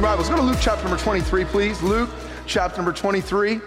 Your 0.00 0.08
Bibles, 0.08 0.30
go 0.30 0.36
to 0.36 0.42
Luke 0.42 0.56
chapter 0.62 0.82
number 0.84 1.02
23, 1.02 1.44
please. 1.44 1.82
Luke 1.82 2.08
chapter 2.46 2.78
number 2.78 2.92
23. 2.92 3.60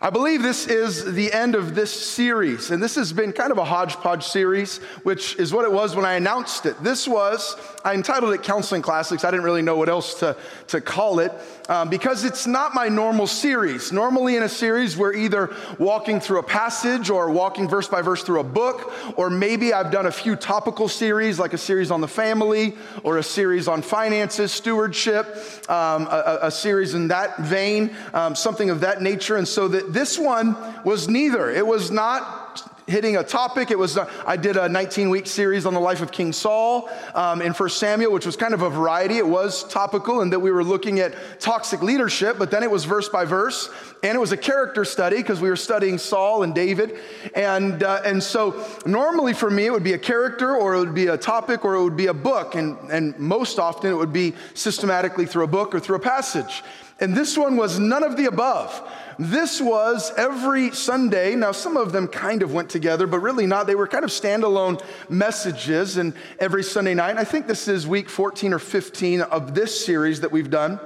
I 0.00 0.10
believe 0.10 0.42
this 0.42 0.68
is 0.68 1.12
the 1.14 1.32
end 1.32 1.56
of 1.56 1.74
this 1.74 1.90
series, 1.90 2.70
and 2.70 2.80
this 2.80 2.94
has 2.94 3.12
been 3.12 3.32
kind 3.32 3.50
of 3.50 3.58
a 3.58 3.64
hodgepodge 3.64 4.22
series, 4.22 4.78
which 5.02 5.34
is 5.40 5.52
what 5.52 5.64
it 5.64 5.72
was 5.72 5.96
when 5.96 6.04
I 6.04 6.14
announced 6.14 6.66
it. 6.66 6.80
This 6.84 7.08
was, 7.08 7.56
I 7.84 7.94
entitled 7.94 8.32
it 8.32 8.44
Counseling 8.44 8.80
Classics. 8.80 9.24
I 9.24 9.32
didn't 9.32 9.44
really 9.44 9.60
know 9.60 9.74
what 9.76 9.88
else 9.88 10.14
to, 10.20 10.36
to 10.68 10.80
call 10.80 11.18
it 11.18 11.32
um, 11.68 11.90
because 11.90 12.24
it's 12.24 12.46
not 12.46 12.74
my 12.74 12.88
normal 12.88 13.26
series. 13.26 13.90
Normally, 13.90 14.36
in 14.36 14.44
a 14.44 14.48
series, 14.48 14.96
we're 14.96 15.14
either 15.14 15.52
walking 15.80 16.20
through 16.20 16.38
a 16.38 16.44
passage 16.44 17.10
or 17.10 17.30
walking 17.30 17.68
verse 17.68 17.88
by 17.88 18.00
verse 18.00 18.22
through 18.22 18.38
a 18.38 18.44
book, 18.44 18.92
or 19.16 19.30
maybe 19.30 19.72
I've 19.72 19.90
done 19.90 20.06
a 20.06 20.12
few 20.12 20.36
topical 20.36 20.86
series, 20.86 21.40
like 21.40 21.54
a 21.54 21.58
series 21.58 21.90
on 21.90 22.00
the 22.00 22.08
family, 22.08 22.76
or 23.02 23.18
a 23.18 23.22
series 23.24 23.66
on 23.66 23.82
finances, 23.82 24.52
stewardship, 24.52 25.26
um, 25.68 26.06
a, 26.06 26.38
a, 26.42 26.50
series 26.52 26.94
in 26.94 27.08
that 27.08 27.38
vein, 27.38 27.94
um, 28.14 28.36
something 28.36 28.70
of 28.70 28.80
that 28.80 29.02
nature. 29.02 29.36
And 29.36 29.46
so 29.46 29.66
that 29.68 29.87
this 29.92 30.18
one 30.18 30.56
was 30.84 31.08
neither. 31.08 31.50
It 31.50 31.66
was 31.66 31.90
not 31.90 32.48
hitting 32.88 33.16
a 33.16 33.22
topic. 33.22 33.70
It 33.70 33.78
was, 33.78 33.96
uh, 33.96 34.10
I 34.26 34.36
did 34.36 34.56
a 34.56 34.68
19 34.68 35.10
week 35.10 35.26
series 35.26 35.66
on 35.66 35.74
the 35.74 35.80
life 35.80 36.00
of 36.00 36.10
King 36.10 36.32
Saul 36.32 36.88
um, 37.14 37.42
in 37.42 37.52
1 37.52 37.68
Samuel, 37.68 38.12
which 38.12 38.26
was 38.26 38.36
kind 38.36 38.54
of 38.54 38.62
a 38.62 38.70
variety. 38.70 39.18
It 39.18 39.26
was 39.26 39.64
topical 39.64 40.22
in 40.22 40.30
that 40.30 40.40
we 40.40 40.50
were 40.50 40.64
looking 40.64 40.98
at 41.00 41.14
toxic 41.38 41.82
leadership, 41.82 42.38
but 42.38 42.50
then 42.50 42.62
it 42.62 42.70
was 42.70 42.84
verse 42.84 43.08
by 43.08 43.24
verse. 43.24 43.70
And 44.02 44.16
it 44.16 44.18
was 44.18 44.32
a 44.32 44.36
character 44.36 44.84
study 44.84 45.18
because 45.18 45.40
we 45.40 45.50
were 45.50 45.56
studying 45.56 45.98
Saul 45.98 46.42
and 46.42 46.54
David. 46.54 46.98
And, 47.34 47.82
uh, 47.82 48.00
and 48.04 48.22
so 48.22 48.64
normally 48.86 49.34
for 49.34 49.50
me, 49.50 49.66
it 49.66 49.72
would 49.72 49.84
be 49.84 49.92
a 49.92 49.98
character 49.98 50.56
or 50.56 50.74
it 50.74 50.78
would 50.78 50.94
be 50.94 51.08
a 51.08 51.18
topic 51.18 51.64
or 51.64 51.74
it 51.74 51.84
would 51.84 51.96
be 51.96 52.06
a 52.06 52.14
book. 52.14 52.54
And, 52.54 52.78
and 52.90 53.18
most 53.18 53.58
often 53.58 53.90
it 53.90 53.96
would 53.96 54.12
be 54.12 54.34
systematically 54.54 55.26
through 55.26 55.44
a 55.44 55.48
book 55.48 55.74
or 55.74 55.80
through 55.80 55.96
a 55.96 56.00
passage. 56.00 56.62
And 57.00 57.14
this 57.16 57.38
one 57.38 57.56
was 57.56 57.78
none 57.78 58.02
of 58.02 58.16
the 58.16 58.26
above. 58.26 58.82
This 59.18 59.60
was 59.60 60.12
every 60.16 60.72
Sunday. 60.72 61.36
Now, 61.36 61.52
some 61.52 61.76
of 61.76 61.92
them 61.92 62.08
kind 62.08 62.42
of 62.42 62.52
went 62.52 62.70
together, 62.70 63.06
but 63.06 63.20
really 63.20 63.46
not. 63.46 63.66
They 63.66 63.74
were 63.74 63.86
kind 63.86 64.04
of 64.04 64.10
standalone 64.10 64.82
messages, 65.08 65.96
and 65.96 66.14
every 66.38 66.64
Sunday 66.64 66.94
night. 66.94 67.16
I 67.16 67.24
think 67.24 67.46
this 67.46 67.68
is 67.68 67.86
week 67.86 68.08
14 68.08 68.52
or 68.52 68.58
15 68.58 69.22
of 69.22 69.54
this 69.54 69.84
series 69.84 70.20
that 70.20 70.32
we've 70.32 70.50
done. 70.50 70.80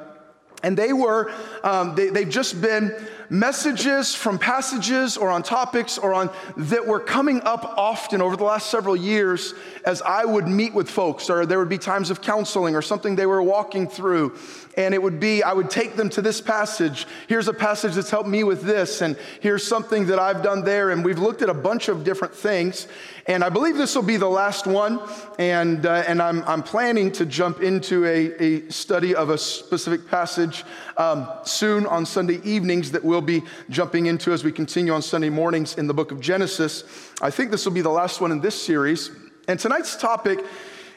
And 0.62 0.76
they 0.76 0.92
were, 0.92 1.32
um, 1.64 1.94
they, 1.94 2.08
they've 2.08 2.28
just 2.28 2.60
been 2.60 2.94
messages 3.32 4.14
from 4.14 4.38
passages 4.38 5.16
or 5.16 5.30
on 5.30 5.42
topics 5.42 5.96
or 5.96 6.12
on 6.12 6.28
that 6.54 6.86
were 6.86 7.00
coming 7.00 7.40
up 7.42 7.64
often 7.78 8.20
over 8.20 8.36
the 8.36 8.44
last 8.44 8.70
several 8.70 8.94
years 8.94 9.54
as 9.86 10.02
I 10.02 10.26
would 10.26 10.46
meet 10.46 10.74
with 10.74 10.88
folks, 10.88 11.30
or 11.30 11.46
there 11.46 11.58
would 11.58 11.70
be 11.70 11.78
times 11.78 12.10
of 12.10 12.20
counseling 12.20 12.76
or 12.76 12.82
something 12.82 13.16
they 13.16 13.26
were 13.26 13.42
walking 13.42 13.88
through. 13.88 14.36
And 14.76 14.94
it 14.94 15.02
would 15.02 15.18
be, 15.18 15.42
I 15.42 15.52
would 15.52 15.70
take 15.70 15.96
them 15.96 16.08
to 16.10 16.22
this 16.22 16.40
passage. 16.40 17.06
Here's 17.26 17.48
a 17.48 17.52
passage 17.52 17.94
that's 17.94 18.10
helped 18.10 18.28
me 18.28 18.44
with 18.44 18.62
this, 18.62 19.02
and 19.02 19.16
here's 19.40 19.66
something 19.66 20.06
that 20.06 20.18
I've 20.18 20.42
done 20.42 20.64
there. 20.64 20.90
And 20.90 21.04
we've 21.04 21.18
looked 21.18 21.42
at 21.42 21.50
a 21.50 21.54
bunch 21.54 21.88
of 21.88 22.04
different 22.04 22.34
things. 22.34 22.86
And 23.26 23.44
I 23.44 23.50
believe 23.50 23.76
this 23.76 23.94
will 23.94 24.02
be 24.02 24.16
the 24.16 24.28
last 24.28 24.66
one. 24.66 25.00
And, 25.38 25.86
uh, 25.86 26.04
and 26.06 26.20
I'm, 26.20 26.42
I'm 26.44 26.62
planning 26.62 27.12
to 27.12 27.26
jump 27.26 27.60
into 27.62 28.04
a, 28.04 28.42
a 28.42 28.70
study 28.70 29.14
of 29.14 29.30
a 29.30 29.38
specific 29.38 30.08
passage 30.08 30.64
um, 30.96 31.28
soon 31.44 31.86
on 31.86 32.06
Sunday 32.06 32.40
evenings 32.42 32.92
that 32.92 33.04
we'll 33.04 33.21
be 33.22 33.42
jumping 33.70 34.06
into 34.06 34.32
as 34.32 34.44
we 34.44 34.52
continue 34.52 34.92
on 34.92 35.02
Sunday 35.02 35.30
mornings 35.30 35.76
in 35.76 35.86
the 35.86 35.94
book 35.94 36.12
of 36.12 36.20
Genesis. 36.20 36.84
I 37.20 37.30
think 37.30 37.50
this 37.50 37.64
will 37.64 37.72
be 37.72 37.80
the 37.80 37.90
last 37.90 38.20
one 38.20 38.32
in 38.32 38.40
this 38.40 38.60
series. 38.60 39.10
And 39.48 39.58
tonight's 39.58 39.96
topic 39.96 40.44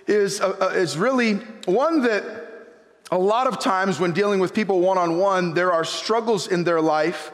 is, 0.08 0.42
uh, 0.42 0.56
uh 0.60 0.66
is 0.76 0.98
really 0.98 1.36
one 1.66 2.02
that 2.04 2.24
a 3.12 3.18
lot 3.18 3.48
of 3.48 3.60
times 3.60 4.00
when 4.00 4.14
dealing 4.14 4.40
with 4.40 4.54
people 4.54 4.82
one 4.82 4.98
on 4.98 5.18
one, 5.18 5.54
there 5.54 5.72
are 5.72 5.84
struggles 5.84 6.48
in 6.48 6.64
their 6.64 6.82
life 6.82 7.32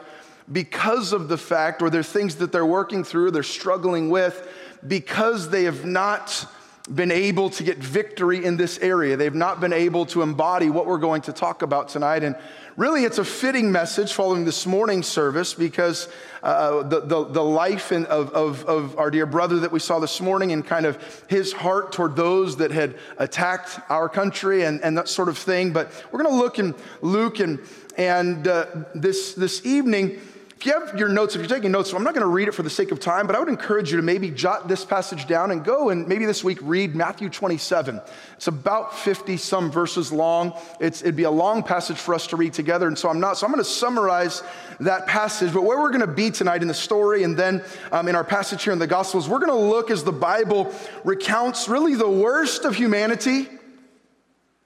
because 0.50 1.12
of 1.12 1.28
the 1.28 1.38
fact, 1.38 1.82
or 1.82 1.90
there 1.90 2.00
are 2.00 2.04
things 2.04 2.36
that 2.36 2.52
they're 2.52 2.66
working 2.66 3.04
through, 3.04 3.30
they're 3.30 3.42
struggling 3.42 4.10
with, 4.10 4.48
because 4.86 5.48
they 5.50 5.64
have 5.64 5.84
not 5.84 6.46
been 6.94 7.10
able 7.10 7.48
to 7.50 7.62
get 7.62 7.78
victory 7.78 8.44
in 8.44 8.56
this 8.56 8.78
area. 8.78 9.16
They've 9.16 9.34
not 9.34 9.60
been 9.60 9.72
able 9.72 10.06
to 10.06 10.22
embody 10.22 10.68
what 10.68 10.86
we're 10.86 10.98
going 10.98 11.22
to 11.22 11.32
talk 11.32 11.62
about 11.62 11.88
tonight. 11.88 12.22
And 12.22 12.36
really, 12.76 13.04
it's 13.04 13.18
a 13.18 13.24
fitting 13.24 13.72
message 13.72 14.12
following 14.12 14.44
this 14.44 14.66
morning's 14.66 15.06
service 15.06 15.54
because 15.54 16.08
uh, 16.42 16.82
the, 16.82 17.00
the, 17.00 17.24
the, 17.24 17.42
life 17.42 17.92
in, 17.92 18.04
of, 18.06 18.30
of, 18.30 18.64
of 18.64 18.98
our 18.98 19.10
dear 19.10 19.26
brother 19.26 19.60
that 19.60 19.72
we 19.72 19.78
saw 19.78 20.00
this 20.00 20.20
morning 20.20 20.52
and 20.52 20.66
kind 20.66 20.84
of 20.84 21.24
his 21.28 21.52
heart 21.52 21.92
toward 21.92 22.16
those 22.16 22.56
that 22.56 22.70
had 22.70 22.96
attacked 23.18 23.78
our 23.88 24.08
country 24.08 24.64
and, 24.64 24.80
and 24.82 24.98
that 24.98 25.08
sort 25.08 25.28
of 25.28 25.38
thing. 25.38 25.72
But 25.72 25.90
we're 26.10 26.22
going 26.22 26.34
to 26.34 26.42
look 26.42 26.58
in 26.58 26.74
Luke 27.00 27.40
and, 27.40 27.60
and 27.96 28.46
uh, 28.46 28.66
this, 28.94 29.34
this 29.34 29.64
evening 29.64 30.20
if 30.62 30.66
you 30.66 30.78
have 30.78 30.96
your 30.96 31.08
notes, 31.08 31.34
if 31.34 31.40
you're 31.40 31.48
taking 31.48 31.72
notes, 31.72 31.92
I'm 31.92 32.04
not 32.04 32.14
going 32.14 32.24
to 32.24 32.30
read 32.30 32.46
it 32.46 32.52
for 32.52 32.62
the 32.62 32.70
sake 32.70 32.92
of 32.92 33.00
time, 33.00 33.26
but 33.26 33.34
I 33.34 33.40
would 33.40 33.48
encourage 33.48 33.90
you 33.90 33.96
to 33.96 34.02
maybe 34.02 34.30
jot 34.30 34.68
this 34.68 34.84
passage 34.84 35.26
down 35.26 35.50
and 35.50 35.64
go 35.64 35.90
and 35.90 36.06
maybe 36.06 36.24
this 36.24 36.44
week 36.44 36.60
read 36.62 36.94
Matthew 36.94 37.28
27. 37.30 38.00
It's 38.36 38.46
about 38.46 38.96
50 38.96 39.38
some 39.38 39.72
verses 39.72 40.12
long. 40.12 40.52
It's, 40.78 41.02
it'd 41.02 41.16
be 41.16 41.24
a 41.24 41.30
long 41.32 41.64
passage 41.64 41.96
for 41.96 42.14
us 42.14 42.28
to 42.28 42.36
read 42.36 42.52
together, 42.52 42.86
and 42.86 42.96
so 42.96 43.08
I'm 43.08 43.18
not. 43.18 43.38
So 43.38 43.44
I'm 43.44 43.52
going 43.52 43.64
to 43.64 43.68
summarize 43.68 44.44
that 44.78 45.08
passage. 45.08 45.52
But 45.52 45.64
where 45.64 45.80
we're 45.80 45.90
going 45.90 46.02
to 46.02 46.06
be 46.06 46.30
tonight 46.30 46.62
in 46.62 46.68
the 46.68 46.74
story 46.74 47.24
and 47.24 47.36
then 47.36 47.64
um, 47.90 48.06
in 48.06 48.14
our 48.14 48.22
passage 48.22 48.62
here 48.62 48.72
in 48.72 48.78
the 48.78 48.86
Gospels, 48.86 49.28
we're 49.28 49.40
going 49.40 49.50
to 49.50 49.68
look 49.68 49.90
as 49.90 50.04
the 50.04 50.12
Bible 50.12 50.72
recounts 51.02 51.68
really 51.68 51.96
the 51.96 52.08
worst 52.08 52.64
of 52.64 52.76
humanity 52.76 53.48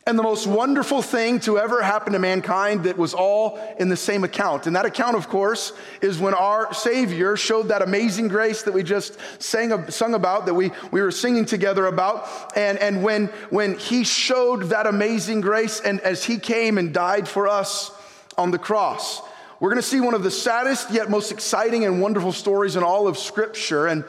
and 0.06 0.16
the 0.16 0.22
most 0.22 0.46
wonderful 0.46 1.02
thing 1.02 1.40
to 1.40 1.58
ever 1.58 1.82
happen 1.82 2.12
to 2.12 2.18
mankind 2.20 2.84
that 2.84 2.96
was 2.96 3.12
all 3.12 3.58
in 3.80 3.88
the 3.88 3.96
same 3.96 4.22
account. 4.22 4.68
And 4.68 4.76
that 4.76 4.86
account, 4.86 5.16
of 5.16 5.28
course, 5.28 5.72
is 6.00 6.20
when 6.20 6.32
our 6.32 6.72
Savior 6.72 7.36
showed 7.36 7.68
that 7.68 7.82
amazing 7.82 8.28
grace 8.28 8.62
that 8.62 8.72
we 8.72 8.84
just 8.84 9.18
sang, 9.42 9.90
sung 9.90 10.14
about, 10.14 10.46
that 10.46 10.54
we, 10.54 10.70
we 10.92 11.00
were 11.02 11.10
singing 11.10 11.44
together 11.44 11.86
about. 11.86 12.56
And, 12.56 12.78
and 12.78 13.02
when, 13.02 13.26
when 13.50 13.76
He 13.76 14.04
showed 14.04 14.64
that 14.64 14.86
amazing 14.86 15.40
grace, 15.40 15.80
and 15.80 16.00
as 16.02 16.22
He 16.24 16.38
came 16.38 16.78
and 16.78 16.94
died 16.94 17.26
for 17.26 17.48
us 17.48 17.90
on 18.38 18.52
the 18.52 18.58
cross, 18.58 19.20
we're 19.58 19.70
going 19.70 19.80
to 19.80 19.88
see 19.88 20.00
one 20.00 20.14
of 20.14 20.22
the 20.22 20.30
saddest 20.30 20.90
yet 20.90 21.08
most 21.08 21.32
exciting 21.32 21.84
and 21.84 22.00
wonderful 22.00 22.32
stories 22.32 22.76
in 22.76 22.82
all 22.82 23.08
of 23.08 23.16
Scripture. 23.16 23.86
And 23.86 24.04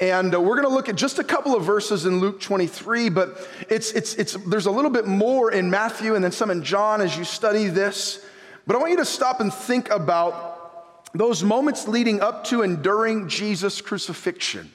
and 0.00 0.34
uh, 0.34 0.40
we're 0.40 0.56
going 0.56 0.68
to 0.68 0.74
look 0.74 0.88
at 0.88 0.96
just 0.96 1.18
a 1.18 1.24
couple 1.24 1.54
of 1.54 1.64
verses 1.64 2.06
in 2.06 2.20
Luke 2.20 2.40
23, 2.40 3.10
but 3.10 3.46
it's, 3.68 3.92
it's, 3.92 4.14
it's, 4.14 4.34
there's 4.46 4.66
a 4.66 4.70
little 4.70 4.90
bit 4.90 5.06
more 5.06 5.52
in 5.52 5.70
Matthew 5.70 6.14
and 6.14 6.24
then 6.24 6.32
some 6.32 6.50
in 6.50 6.62
John 6.62 7.00
as 7.00 7.16
you 7.16 7.24
study 7.24 7.66
this. 7.66 8.24
But 8.66 8.76
I 8.76 8.78
want 8.78 8.92
you 8.92 8.96
to 8.98 9.04
stop 9.04 9.40
and 9.40 9.52
think 9.52 9.90
about 9.90 11.12
those 11.14 11.42
moments 11.42 11.88
leading 11.88 12.20
up 12.20 12.44
to 12.44 12.62
and 12.62 12.82
during 12.82 13.28
Jesus' 13.28 13.80
crucifixion. 13.80 14.72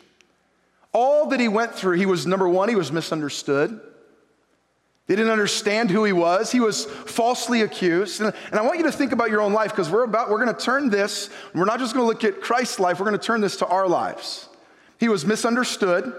All 0.94 1.28
that 1.28 1.40
he 1.40 1.48
went 1.48 1.74
through, 1.74 1.98
he 1.98 2.06
was 2.06 2.28
number 2.28 2.48
one, 2.48 2.70
he 2.70 2.76
was 2.76 2.92
misunderstood. 2.92 3.80
They 5.08 5.16
didn't 5.16 5.32
understand 5.32 5.90
who 5.90 6.04
he 6.04 6.12
was. 6.12 6.52
He 6.52 6.60
was 6.60 6.86
falsely 6.86 7.62
accused. 7.62 8.20
And, 8.20 8.34
and 8.52 8.60
I 8.60 8.62
want 8.62 8.78
you 8.78 8.84
to 8.84 8.92
think 8.92 9.14
about 9.14 9.30
your 9.30 9.42
own 9.42 9.54
life 9.54 9.72
because 9.72 9.90
we're 9.90 10.04
about, 10.04 10.30
we're 10.30 10.44
going 10.44 10.54
to 10.54 10.62
turn 10.62 10.90
this, 10.90 11.30
we're 11.54 11.66
not 11.66 11.80
just 11.80 11.94
going 11.94 12.04
to 12.04 12.08
look 12.08 12.24
at 12.26 12.42
Christ's 12.42 12.80
life, 12.80 13.00
we're 13.00 13.06
going 13.06 13.20
to 13.20 13.26
turn 13.26 13.40
this 13.40 13.58
to 13.58 13.68
our 13.68 13.88
lives. 13.88 14.50
He 15.00 15.08
was 15.08 15.26
misunderstood. 15.26 16.14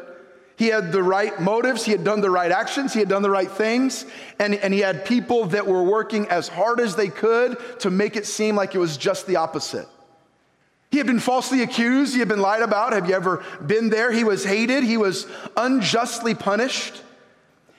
He 0.57 0.69
had 0.69 0.91
the 0.91 1.05
right 1.05 1.41
motives, 1.41 1.85
he 1.85 1.93
had 1.93 2.03
done 2.03 2.21
the 2.21 2.31
right 2.31 2.51
actions, 2.51 2.93
he 2.93 2.99
had 2.99 3.09
done 3.09 3.23
the 3.23 3.31
right 3.31 3.49
things, 3.49 4.05
and, 4.41 4.57
and 4.57 4.75
he 4.75 4.81
had 4.81 5.05
people 5.05 5.45
that 5.47 5.69
were 5.69 5.85
working 5.85 6.27
as 6.31 6.49
hard 6.49 6.81
as 6.81 6.97
they 6.97 7.07
could 7.07 7.59
to 7.79 7.91
make 7.91 8.17
it 8.17 8.27
seem 8.27 8.57
like 8.57 8.75
it 8.75 8.79
was 8.79 8.97
just 8.97 9.29
the 9.29 9.37
opposite. 9.37 9.87
He 10.91 10.99
had 10.99 11.07
been 11.07 11.21
falsely 11.21 11.63
accused, 11.63 12.13
he 12.13 12.19
had 12.19 12.27
been 12.27 12.41
lied 12.41 12.63
about. 12.63 12.93
Have 12.93 13.09
you 13.09 13.15
ever 13.15 13.45
been 13.65 13.89
there? 13.89 14.11
He 14.11 14.25
was 14.25 14.45
hated, 14.45 14.83
he 14.83 14.97
was 14.97 15.29
unjustly 15.57 16.35
punished. 16.35 17.03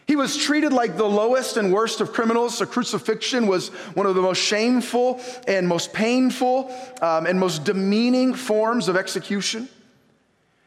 He 0.09 0.15
was 0.15 0.35
treated 0.35 0.73
like 0.73 0.97
the 0.97 1.07
lowest 1.07 1.55
and 1.55 1.71
worst 1.71 2.01
of 2.01 2.13
criminals. 2.13 2.61
A 2.61 2.65
crucifixion 2.65 3.45
was 3.45 3.67
one 3.93 4.07
of 4.07 4.15
the 4.15 4.23
most 4.23 4.41
shameful 4.41 5.21
and 5.47 5.67
most 5.67 5.93
painful 5.93 6.75
um, 7.03 7.27
and 7.27 7.39
most 7.39 7.63
demeaning 7.63 8.33
forms 8.33 8.87
of 8.87 8.97
execution. 8.97 9.69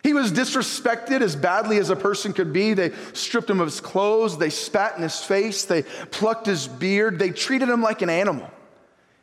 He 0.04 0.12
was 0.14 0.30
disrespected 0.30 1.22
as 1.22 1.34
badly 1.34 1.78
as 1.78 1.90
a 1.90 1.96
person 1.96 2.32
could 2.32 2.52
be. 2.52 2.72
They 2.74 2.92
stripped 3.14 3.50
him 3.50 3.58
of 3.58 3.66
his 3.66 3.80
clothes, 3.80 4.38
they 4.38 4.48
spat 4.48 4.96
in 4.96 5.02
his 5.02 5.18
face, 5.18 5.64
they 5.64 5.82
plucked 5.82 6.46
his 6.46 6.68
beard, 6.68 7.18
they 7.18 7.30
treated 7.30 7.68
him 7.68 7.82
like 7.82 8.00
an 8.00 8.10
animal. 8.10 8.48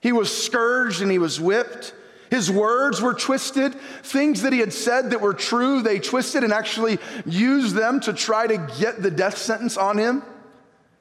He 0.01 0.11
was 0.11 0.29
scourged 0.29 1.01
and 1.01 1.09
he 1.09 1.17
was 1.17 1.39
whipped. 1.39 1.93
His 2.29 2.51
words 2.51 3.01
were 3.01 3.13
twisted. 3.13 3.73
Things 4.03 4.43
that 4.43 4.53
he 4.53 4.59
had 4.59 4.73
said 4.73 5.11
that 5.11 5.21
were 5.21 5.33
true, 5.33 5.81
they 5.81 5.99
twisted 5.99 6.43
and 6.43 6.53
actually 6.53 6.99
used 7.25 7.75
them 7.75 7.99
to 8.01 8.13
try 8.13 8.45
to 8.45 8.57
get 8.79 9.01
the 9.01 9.11
death 9.11 9.37
sentence 9.37 9.77
on 9.77 9.97
him. 9.97 10.23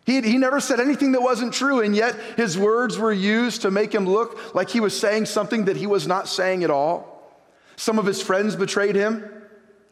He, 0.06 0.22
he 0.22 0.38
never 0.38 0.58
said 0.58 0.80
anything 0.80 1.12
that 1.12 1.20
wasn't 1.20 1.52
true, 1.52 1.80
and 1.80 1.94
yet 1.94 2.14
his 2.38 2.56
words 2.56 2.96
were 2.96 3.12
used 3.12 3.62
to 3.62 3.70
make 3.70 3.94
him 3.94 4.06
look 4.06 4.54
like 4.54 4.70
he 4.70 4.80
was 4.80 4.98
saying 4.98 5.26
something 5.26 5.66
that 5.66 5.76
he 5.76 5.86
was 5.86 6.06
not 6.06 6.28
saying 6.28 6.64
at 6.64 6.70
all. 6.70 7.30
Some 7.76 7.98
of 7.98 8.06
his 8.06 8.22
friends 8.22 8.56
betrayed 8.56 8.96
him. 8.96 9.30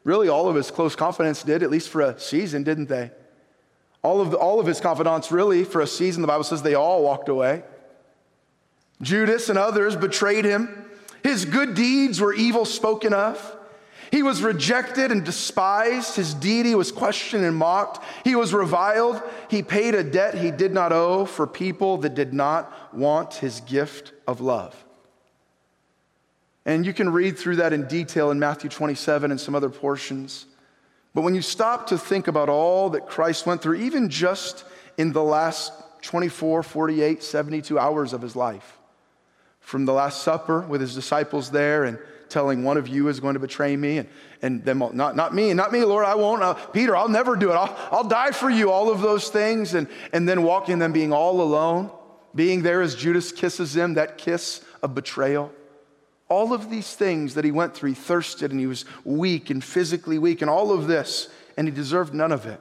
Really, 0.05 0.29
all 0.29 0.49
of 0.49 0.57
his 0.57 0.71
close 0.71 0.97
confidants 0.97 1.43
did, 1.43 1.63
at 1.63 1.71
least 1.71 1.91
for 1.91 2.01
a 2.01 2.19
season, 2.19 2.63
didn't 2.63 2.89
they? 2.89 3.11
All 4.03 4.23
of, 4.23 4.31
the, 4.31 4.39
all 4.39 4.59
of 4.59 4.67
his 4.67 4.81
confidants, 4.81 5.31
really, 5.31 5.65
for 5.65 5.83
a 5.83 5.87
season, 5.87 6.23
the 6.23 6.29
Bible 6.29 6.45
says 6.45 6.63
they 6.63 6.75
all 6.75 7.03
walked 7.03 7.29
away. 7.29 7.63
Judas 9.03 9.51
and 9.51 9.59
others 9.59 9.97
betrayed 9.97 10.47
him. 10.47 10.86
His 11.27 11.45
good 11.45 11.75
deeds 11.75 12.21
were 12.21 12.33
evil 12.33 12.65
spoken 12.65 13.13
of. 13.13 13.57
He 14.13 14.23
was 14.23 14.43
rejected 14.43 15.11
and 15.11 15.25
despised. 15.25 16.15
His 16.15 16.33
deity 16.33 16.77
was 16.77 16.93
questioned 16.93 17.45
and 17.45 17.57
mocked. 17.57 18.01
He 18.23 18.37
was 18.37 18.55
reviled. 18.55 19.21
He 19.51 19.65
paid 19.65 19.97
a 19.97 20.05
debt 20.05 20.37
he 20.37 20.53
did 20.53 20.73
not 20.73 20.93
owe 20.93 21.25
for 21.25 21.49
people 21.49 21.97
that 21.99 22.15
did 22.15 22.33
not 22.33 22.95
want 22.95 23.35
his 23.35 23.61
gift 23.63 24.13
of 24.29 24.41
love. 24.41 24.85
And 26.65 26.87
you 26.87 26.93
can 26.93 27.13
read 27.13 27.37
through 27.37 27.57
that 27.57 27.73
in 27.73 27.89
detail 27.89 28.31
in 28.31 28.39
Matthew 28.39 28.71
27 28.71 29.33
and 29.33 29.41
some 29.41 29.57
other 29.57 29.69
portions. 29.69 30.47
But 31.13 31.23
when 31.23 31.35
you 31.35 31.43
stop 31.43 31.89
to 31.89 31.99
think 31.99 32.29
about 32.29 32.49
all 32.49 32.91
that 32.91 33.09
Christ 33.09 33.47
went 33.47 33.63
through, 33.63 33.79
even 33.79 34.11
just 34.11 34.65
in 34.97 35.13
the 35.13 35.25
last 35.25 35.73
24, 36.03 36.63
48, 36.63 37.21
72 37.21 37.77
hours 37.81 38.13
of 38.13 38.23
his 38.23 38.37
life, 38.37 38.79
from 39.67 39.85
the 39.85 39.93
Last 39.93 40.23
Supper 40.23 40.61
with 40.61 40.81
his 40.81 40.95
disciples 40.95 41.51
there 41.51 41.83
and 41.83 41.99
telling 42.29 42.63
one 42.63 42.77
of 42.77 42.87
you 42.87 43.09
is 43.09 43.19
going 43.19 43.35
to 43.35 43.41
betray 43.41 43.77
me 43.77 43.99
and, 43.99 44.09
and 44.41 44.65
them, 44.65 44.79
not, 44.79 45.17
not 45.17 45.35
me, 45.35 45.53
not 45.55 45.73
me, 45.73 45.83
Lord, 45.83 46.05
I 46.05 46.15
won't. 46.15 46.41
Uh, 46.41 46.55
Peter, 46.55 46.97
I'll 46.97 47.09
never 47.09 47.35
do 47.35 47.51
it. 47.51 47.55
I'll, 47.55 47.77
I'll 47.91 48.09
die 48.09 48.31
for 48.31 48.49
you, 48.49 48.71
all 48.71 48.93
of 48.93 49.01
those 49.01 49.29
things. 49.29 49.75
And, 49.75 49.89
and 50.13 50.29
then 50.29 50.45
walking 50.45 50.79
them 50.79 50.93
being 50.93 51.13
all 51.13 51.41
alone, 51.41 51.91
being 52.33 52.63
there 52.63 52.81
as 52.81 52.95
Judas 52.95 53.33
kisses 53.33 53.77
him, 53.77 53.95
that 53.95 54.19
kiss 54.19 54.65
of 54.85 54.95
betrayal. 54.95 55.51
All 56.29 56.53
of 56.53 56.71
these 56.71 56.95
things 56.95 57.35
that 57.35 57.45
he 57.45 57.51
went 57.51 57.75
through, 57.75 57.89
he 57.89 57.97
thirsted 57.97 58.53
and 58.53 58.61
he 58.61 58.69
was 58.69 58.85
weak 59.03 59.51
and 59.51 59.65
physically 59.65 60.21
weak 60.21 60.43
and 60.43 60.51
all 60.51 60.71
of 60.71 60.87
this, 60.87 61.29
and 61.57 61.67
he 61.67 61.75
deserved 61.75 62.15
none 62.15 62.31
of 62.31 62.47
it. 62.47 62.61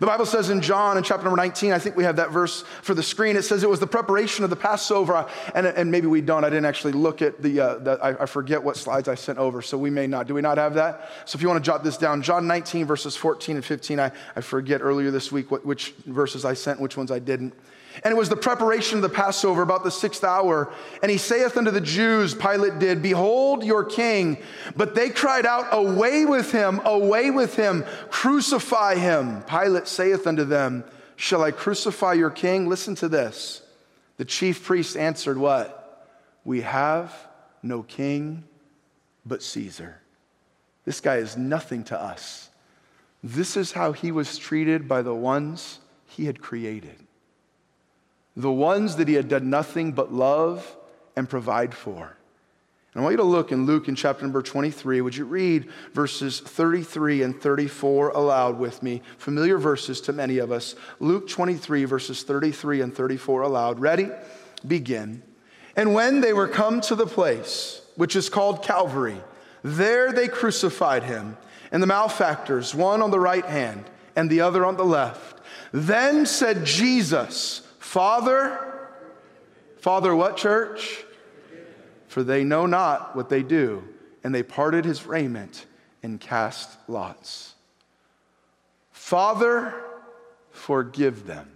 The 0.00 0.06
Bible 0.06 0.26
says 0.26 0.50
in 0.50 0.60
John, 0.60 0.98
in 0.98 1.02
chapter 1.02 1.24
number 1.24 1.36
19, 1.36 1.72
I 1.72 1.78
think 1.78 1.96
we 1.96 2.04
have 2.04 2.16
that 2.16 2.30
verse 2.30 2.62
for 2.82 2.94
the 2.94 3.02
screen. 3.02 3.36
It 3.36 3.42
says 3.42 3.62
it 3.62 3.70
was 3.70 3.80
the 3.80 3.86
preparation 3.86 4.44
of 4.44 4.50
the 4.50 4.56
Passover. 4.56 5.26
And, 5.54 5.66
and 5.66 5.90
maybe 5.90 6.06
we 6.06 6.20
don't. 6.20 6.44
I 6.44 6.50
didn't 6.50 6.66
actually 6.66 6.92
look 6.92 7.22
at 7.22 7.40
the, 7.40 7.60
uh, 7.60 7.78
the 7.78 7.92
I, 7.92 8.22
I, 8.22 8.26
forget 8.26 8.62
what 8.62 8.76
slides 8.76 9.08
I 9.08 9.14
sent 9.14 9.38
over, 9.38 9.62
so 9.62 9.78
we 9.78 9.88
may 9.88 10.06
not. 10.06 10.26
Do 10.26 10.34
we 10.34 10.42
not 10.42 10.58
have 10.58 10.74
that? 10.74 11.10
So 11.24 11.36
if 11.36 11.42
you 11.42 11.48
want 11.48 11.64
to 11.64 11.66
jot 11.66 11.84
this 11.84 11.96
down, 11.96 12.20
John 12.20 12.46
19, 12.46 12.84
verses 12.84 13.16
14 13.16 13.56
and 13.56 13.64
15. 13.64 13.98
I, 13.98 14.12
I 14.36 14.40
forget 14.42 14.82
earlier 14.82 15.10
this 15.10 15.32
week 15.32 15.50
what, 15.50 15.64
which 15.64 15.94
verses 16.04 16.44
I 16.44 16.52
sent, 16.52 16.80
which 16.80 16.96
ones 16.96 17.10
I 17.10 17.18
didn't. 17.18 17.54
And 18.04 18.12
it 18.12 18.16
was 18.16 18.28
the 18.28 18.36
preparation 18.36 18.98
of 18.98 19.02
the 19.02 19.08
Passover, 19.08 19.62
about 19.62 19.84
the 19.84 19.90
sixth 19.90 20.22
hour. 20.22 20.72
And 21.02 21.10
he 21.10 21.18
saith 21.18 21.56
unto 21.56 21.70
the 21.70 21.80
Jews, 21.80 22.34
Pilate 22.34 22.78
did, 22.78 23.02
Behold 23.02 23.64
your 23.64 23.84
king. 23.84 24.38
But 24.76 24.94
they 24.94 25.10
cried 25.10 25.46
out, 25.46 25.68
Away 25.72 26.24
with 26.24 26.52
him, 26.52 26.80
away 26.84 27.30
with 27.30 27.56
him, 27.56 27.84
crucify 28.10 28.96
him. 28.96 29.42
Pilate 29.42 29.88
saith 29.88 30.26
unto 30.26 30.44
them, 30.44 30.84
Shall 31.16 31.42
I 31.42 31.50
crucify 31.50 32.12
your 32.14 32.30
king? 32.30 32.68
Listen 32.68 32.94
to 32.96 33.08
this. 33.08 33.62
The 34.16 34.24
chief 34.24 34.64
priest 34.64 34.96
answered, 34.96 35.38
What? 35.38 36.06
We 36.44 36.60
have 36.60 37.14
no 37.62 37.82
king 37.82 38.44
but 39.26 39.42
Caesar. 39.42 40.00
This 40.84 41.00
guy 41.00 41.16
is 41.16 41.36
nothing 41.36 41.84
to 41.84 42.00
us. 42.00 42.48
This 43.22 43.56
is 43.56 43.72
how 43.72 43.92
he 43.92 44.12
was 44.12 44.38
treated 44.38 44.86
by 44.86 45.02
the 45.02 45.14
ones 45.14 45.80
he 46.06 46.26
had 46.26 46.40
created 46.40 47.07
the 48.38 48.52
ones 48.52 48.96
that 48.96 49.08
he 49.08 49.14
had 49.14 49.28
done 49.28 49.50
nothing 49.50 49.90
but 49.90 50.14
love 50.14 50.76
and 51.16 51.28
provide 51.28 51.74
for. 51.74 52.16
And 52.94 53.00
I 53.00 53.02
want 53.02 53.14
you 53.14 53.16
to 53.18 53.24
look 53.24 53.50
in 53.50 53.66
Luke 53.66 53.88
in 53.88 53.96
chapter 53.96 54.22
number 54.22 54.42
23. 54.42 55.00
Would 55.00 55.16
you 55.16 55.24
read 55.24 55.68
verses 55.92 56.38
33 56.38 57.24
and 57.24 57.40
34 57.40 58.10
aloud 58.10 58.58
with 58.58 58.80
me? 58.80 59.02
Familiar 59.18 59.58
verses 59.58 60.00
to 60.02 60.12
many 60.12 60.38
of 60.38 60.52
us. 60.52 60.76
Luke 61.00 61.28
23, 61.28 61.84
verses 61.84 62.22
33 62.22 62.80
and 62.80 62.94
34 62.94 63.42
aloud. 63.42 63.80
Ready? 63.80 64.08
Begin. 64.66 65.22
And 65.74 65.92
when 65.92 66.20
they 66.20 66.32
were 66.32 66.48
come 66.48 66.80
to 66.82 66.94
the 66.94 67.06
place 67.06 67.82
which 67.96 68.14
is 68.14 68.28
called 68.28 68.62
Calvary, 68.62 69.20
there 69.64 70.12
they 70.12 70.28
crucified 70.28 71.02
him, 71.02 71.36
and 71.72 71.82
the 71.82 71.88
malefactors, 71.88 72.72
one 72.72 73.02
on 73.02 73.10
the 73.10 73.18
right 73.18 73.44
hand 73.44 73.84
and 74.14 74.30
the 74.30 74.42
other 74.42 74.64
on 74.64 74.76
the 74.76 74.84
left. 74.84 75.40
Then 75.72 76.24
said 76.24 76.64
Jesus, 76.64 77.67
Father, 77.88 78.90
Father, 79.78 80.14
what 80.14 80.36
church? 80.36 81.06
For 82.06 82.22
they 82.22 82.44
know 82.44 82.66
not 82.66 83.16
what 83.16 83.30
they 83.30 83.42
do. 83.42 83.82
And 84.22 84.34
they 84.34 84.42
parted 84.42 84.84
his 84.84 85.06
raiment 85.06 85.64
and 86.02 86.20
cast 86.20 86.76
lots. 86.86 87.54
Father, 88.92 89.72
forgive 90.50 91.26
them. 91.26 91.50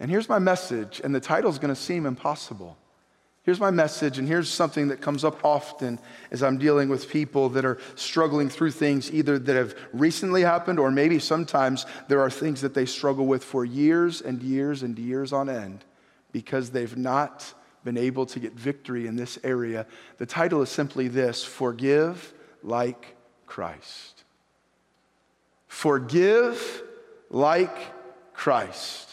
And 0.00 0.10
here's 0.10 0.28
my 0.28 0.40
message, 0.40 1.00
and 1.04 1.14
the 1.14 1.20
title 1.20 1.48
is 1.48 1.60
going 1.60 1.72
to 1.72 1.80
seem 1.80 2.06
impossible. 2.06 2.76
Here's 3.44 3.60
my 3.60 3.70
message, 3.70 4.18
and 4.18 4.26
here's 4.26 4.48
something 4.48 4.88
that 4.88 5.02
comes 5.02 5.22
up 5.22 5.44
often 5.44 5.98
as 6.30 6.42
I'm 6.42 6.56
dealing 6.56 6.88
with 6.88 7.10
people 7.10 7.50
that 7.50 7.66
are 7.66 7.78
struggling 7.94 8.48
through 8.48 8.70
things 8.70 9.12
either 9.12 9.38
that 9.38 9.54
have 9.54 9.74
recently 9.92 10.40
happened, 10.40 10.78
or 10.78 10.90
maybe 10.90 11.18
sometimes 11.18 11.84
there 12.08 12.22
are 12.22 12.30
things 12.30 12.62
that 12.62 12.72
they 12.72 12.86
struggle 12.86 13.26
with 13.26 13.44
for 13.44 13.66
years 13.66 14.22
and 14.22 14.42
years 14.42 14.82
and 14.82 14.98
years 14.98 15.30
on 15.30 15.50
end 15.50 15.84
because 16.32 16.70
they've 16.70 16.96
not 16.96 17.52
been 17.84 17.98
able 17.98 18.24
to 18.24 18.40
get 18.40 18.54
victory 18.54 19.06
in 19.06 19.16
this 19.16 19.38
area. 19.44 19.86
The 20.16 20.24
title 20.24 20.62
is 20.62 20.70
simply 20.70 21.08
this 21.08 21.44
Forgive 21.44 22.32
like 22.62 23.14
Christ. 23.46 24.24
Forgive 25.68 26.82
like 27.28 27.76
Christ. 28.32 29.10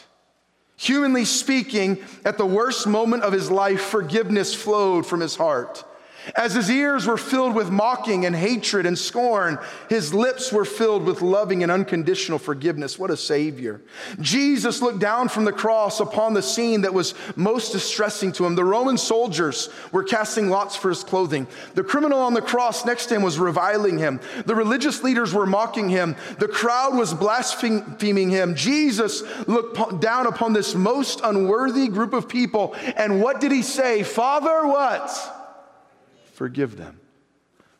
Humanly 0.82 1.26
speaking, 1.26 2.00
at 2.26 2.40
the 2.40 2.46
worst 2.46 2.88
moment 2.88 3.22
of 3.22 3.34
his 3.34 3.52
life, 3.52 3.82
forgiveness 3.82 4.56
flowed 4.56 5.06
from 5.06 5.20
his 5.20 5.36
heart. 5.36 5.84
As 6.36 6.54
his 6.54 6.70
ears 6.70 7.08
were 7.08 7.18
filled 7.18 7.56
with 7.56 7.72
mocking 7.72 8.26
and 8.26 8.36
hatred 8.36 8.86
and 8.86 8.98
scorn, 8.98 9.58
his 9.90 10.14
lips 10.14 10.52
were 10.52 10.66
filled 10.66 11.04
with 11.04 11.22
loving 11.22 11.64
and 11.64 11.72
unconditional 11.72 12.38
forgiveness. 12.38 13.00
What 13.00 13.10
a 13.10 13.18
Savior. 13.18 13.82
Jesus 14.20 14.82
looked 14.82 15.00
down 15.00 15.30
from 15.30 15.46
the 15.46 15.52
cross 15.52 16.00
upon 16.00 16.34
the 16.34 16.44
scene 16.44 16.82
that 16.82 16.94
was 16.94 17.16
most 17.36 17.72
distressing 17.72 18.32
to 18.34 18.46
him. 18.46 18.56
The 18.56 18.64
Roman 18.64 19.00
soldiers 19.00 19.70
were 19.92 20.04
casting 20.04 20.50
lots 20.50 20.76
for 20.76 20.90
his 20.90 21.04
clothing. 21.04 21.48
The 21.74 21.84
criminal 21.84 22.20
on 22.20 22.36
the 22.36 22.42
cross 22.42 22.86
next 22.86 23.08
to 23.08 23.16
him 23.16 23.24
was 23.24 23.40
reviling 23.40 23.98
him. 23.98 24.20
The 24.46 24.56
religious 24.56 25.04
leaders 25.04 25.34
were 25.34 25.48
mocking 25.48 25.90
him. 25.90 26.16
The 26.38 26.48
crowd 26.48 26.96
was 26.96 27.16
blaspheming 27.16 28.30
him. 28.30 28.54
Jesus 28.54 29.24
looked 29.48 30.02
down 30.02 30.28
upon 30.28 30.54
this 30.54 30.76
most 30.76 31.22
unworthy 31.24 31.88
group 31.88 32.14
of 32.14 32.30
people. 32.30 32.76
And 32.96 33.22
what 33.24 33.42
did 33.42 33.52
he 33.52 33.64
say? 33.64 34.04
Father, 34.04 34.68
what? 34.68 35.40
Forgive 36.42 36.76
them. 36.76 37.00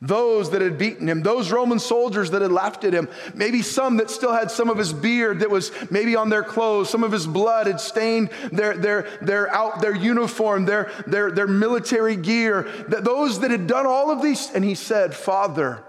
Those 0.02 0.52
that 0.52 0.62
had 0.62 0.78
beaten 0.78 1.10
him, 1.10 1.24
those 1.24 1.52
Roman 1.52 1.80
soldiers 1.80 2.30
that 2.30 2.44
had 2.44 2.52
laughed 2.52 2.84
at 2.84 2.94
him, 2.94 3.10
maybe 3.34 3.64
some 3.64 3.98
that 3.98 4.12
still 4.12 4.34
had 4.34 4.52
some 4.52 4.70
of 4.70 4.78
his 4.78 4.94
beard 4.94 5.40
that 5.40 5.50
was 5.50 5.72
maybe 5.90 6.16
on 6.16 6.30
their 6.30 6.44
clothes, 6.44 6.88
some 6.88 7.04
of 7.04 7.12
his 7.12 7.26
blood 7.26 7.66
had 7.66 7.82
stained 7.82 8.30
their, 8.52 8.78
their, 8.78 9.08
their, 9.20 9.52
out, 9.52 9.82
their 9.82 9.96
uniform, 9.96 10.66
their, 10.66 10.92
their, 11.08 11.32
their 11.32 11.48
military 11.48 12.16
gear, 12.16 12.70
that 12.88 13.04
those 13.04 13.40
that 13.40 13.50
had 13.50 13.66
done 13.66 13.88
all 13.88 14.12
of 14.12 14.22
these. 14.22 14.52
And 14.54 14.64
he 14.64 14.76
said, 14.76 15.16
Father, 15.16 15.84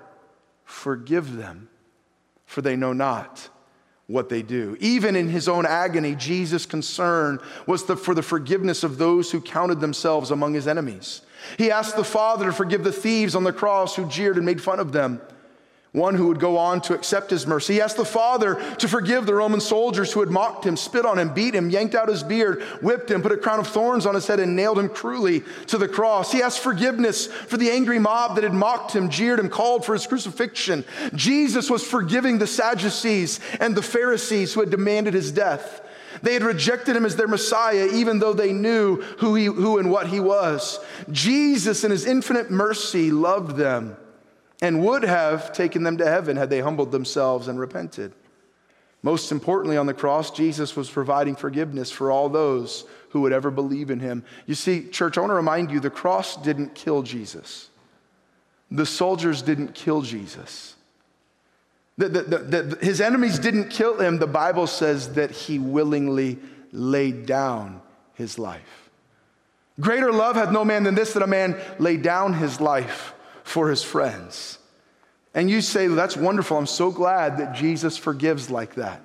forgive 0.64 1.36
them, 1.36 1.68
for 2.46 2.62
they 2.62 2.74
know 2.74 2.94
not 2.94 3.50
what 4.06 4.30
they 4.30 4.40
do. 4.40 4.78
Even 4.80 5.14
in 5.14 5.28
his 5.28 5.46
own 5.46 5.66
agony, 5.66 6.14
Jesus' 6.14 6.64
concern 6.64 7.38
was 7.66 7.84
the, 7.84 7.96
for 7.96 8.14
the 8.14 8.22
forgiveness 8.22 8.82
of 8.82 8.96
those 8.96 9.30
who 9.30 9.42
counted 9.42 9.80
themselves 9.80 10.30
among 10.30 10.54
his 10.54 10.66
enemies. 10.66 11.20
He 11.58 11.70
asked 11.70 11.96
the 11.96 12.04
Father 12.04 12.46
to 12.46 12.52
forgive 12.52 12.84
the 12.84 12.92
thieves 12.92 13.34
on 13.34 13.44
the 13.44 13.52
cross 13.52 13.96
who 13.96 14.08
jeered 14.08 14.36
and 14.36 14.46
made 14.46 14.62
fun 14.62 14.80
of 14.80 14.92
them. 14.92 15.20
one 15.92 16.14
who 16.14 16.28
would 16.28 16.40
go 16.40 16.56
on 16.56 16.80
to 16.80 16.94
accept 16.94 17.30
his 17.30 17.46
mercy. 17.46 17.74
He 17.74 17.80
asked 17.82 17.98
the 17.98 18.04
Father 18.04 18.54
to 18.78 18.88
forgive 18.88 19.26
the 19.26 19.34
Roman 19.34 19.60
soldiers 19.60 20.10
who 20.10 20.20
had 20.20 20.30
mocked 20.30 20.64
him, 20.64 20.74
spit 20.74 21.04
on 21.04 21.18
him, 21.18 21.34
beat 21.34 21.54
him, 21.54 21.68
yanked 21.68 21.94
out 21.94 22.08
his 22.08 22.22
beard, 22.22 22.62
whipped 22.80 23.10
him, 23.10 23.20
put 23.20 23.30
a 23.30 23.36
crown 23.36 23.58
of 23.58 23.68
thorns 23.68 24.06
on 24.06 24.14
his 24.14 24.26
head, 24.26 24.40
and 24.40 24.56
nailed 24.56 24.78
him 24.78 24.88
cruelly 24.88 25.42
to 25.66 25.76
the 25.76 25.88
cross. 25.88 26.32
He 26.32 26.42
asked 26.42 26.60
forgiveness 26.60 27.26
for 27.26 27.58
the 27.58 27.70
angry 27.70 27.98
mob 27.98 28.36
that 28.36 28.44
had 28.44 28.54
mocked 28.54 28.92
him, 28.92 29.10
jeered 29.10 29.38
him, 29.38 29.50
called 29.50 29.84
for 29.84 29.92
his 29.92 30.06
crucifixion. 30.06 30.84
Jesus 31.14 31.68
was 31.68 31.86
forgiving 31.86 32.38
the 32.38 32.46
Sadducees 32.46 33.38
and 33.60 33.74
the 33.74 33.82
Pharisees 33.82 34.54
who 34.54 34.60
had 34.60 34.70
demanded 34.70 35.12
his 35.12 35.30
death. 35.30 35.80
They 36.22 36.34
had 36.34 36.42
rejected 36.44 36.96
him 36.96 37.04
as 37.04 37.16
their 37.16 37.28
Messiah, 37.28 37.88
even 37.92 38.18
though 38.20 38.32
they 38.32 38.52
knew 38.52 39.02
who, 39.18 39.34
he, 39.34 39.46
who 39.46 39.78
and 39.78 39.90
what 39.90 40.06
he 40.06 40.20
was. 40.20 40.78
Jesus, 41.10 41.84
in 41.84 41.90
his 41.90 42.06
infinite 42.06 42.50
mercy, 42.50 43.10
loved 43.10 43.56
them 43.56 43.96
and 44.62 44.80
would 44.84 45.02
have 45.02 45.52
taken 45.52 45.82
them 45.82 45.98
to 45.98 46.06
heaven 46.06 46.36
had 46.36 46.48
they 46.48 46.60
humbled 46.60 46.92
themselves 46.92 47.48
and 47.48 47.58
repented. 47.58 48.12
Most 49.02 49.32
importantly, 49.32 49.76
on 49.76 49.86
the 49.86 49.94
cross, 49.94 50.30
Jesus 50.30 50.76
was 50.76 50.88
providing 50.88 51.34
forgiveness 51.34 51.90
for 51.90 52.12
all 52.12 52.28
those 52.28 52.84
who 53.10 53.22
would 53.22 53.32
ever 53.32 53.50
believe 53.50 53.90
in 53.90 53.98
him. 53.98 54.24
You 54.46 54.54
see, 54.54 54.88
church, 54.88 55.18
I 55.18 55.20
want 55.20 55.32
to 55.32 55.34
remind 55.34 55.72
you 55.72 55.80
the 55.80 55.90
cross 55.90 56.36
didn't 56.36 56.76
kill 56.76 57.02
Jesus, 57.02 57.68
the 58.70 58.86
soldiers 58.86 59.42
didn't 59.42 59.74
kill 59.74 60.02
Jesus. 60.02 60.71
The, 61.98 62.08
the, 62.08 62.22
the, 62.22 62.78
his 62.84 63.00
enemies 63.00 63.38
didn't 63.38 63.68
kill 63.68 63.98
him. 64.00 64.18
The 64.18 64.26
Bible 64.26 64.66
says 64.66 65.14
that 65.14 65.30
he 65.30 65.58
willingly 65.58 66.38
laid 66.72 67.26
down 67.26 67.82
his 68.14 68.38
life. 68.38 68.90
Greater 69.80 70.12
love 70.12 70.36
hath 70.36 70.52
no 70.52 70.64
man 70.64 70.84
than 70.84 70.94
this, 70.94 71.12
that 71.14 71.22
a 71.22 71.26
man 71.26 71.60
lay 71.78 71.96
down 71.96 72.34
his 72.34 72.60
life 72.60 73.14
for 73.44 73.68
his 73.68 73.82
friends. 73.82 74.58
And 75.34 75.50
you 75.50 75.60
say, 75.60 75.86
That's 75.86 76.16
wonderful. 76.16 76.56
I'm 76.56 76.66
so 76.66 76.90
glad 76.90 77.38
that 77.38 77.54
Jesus 77.54 77.96
forgives 77.96 78.50
like 78.50 78.74
that. 78.74 79.02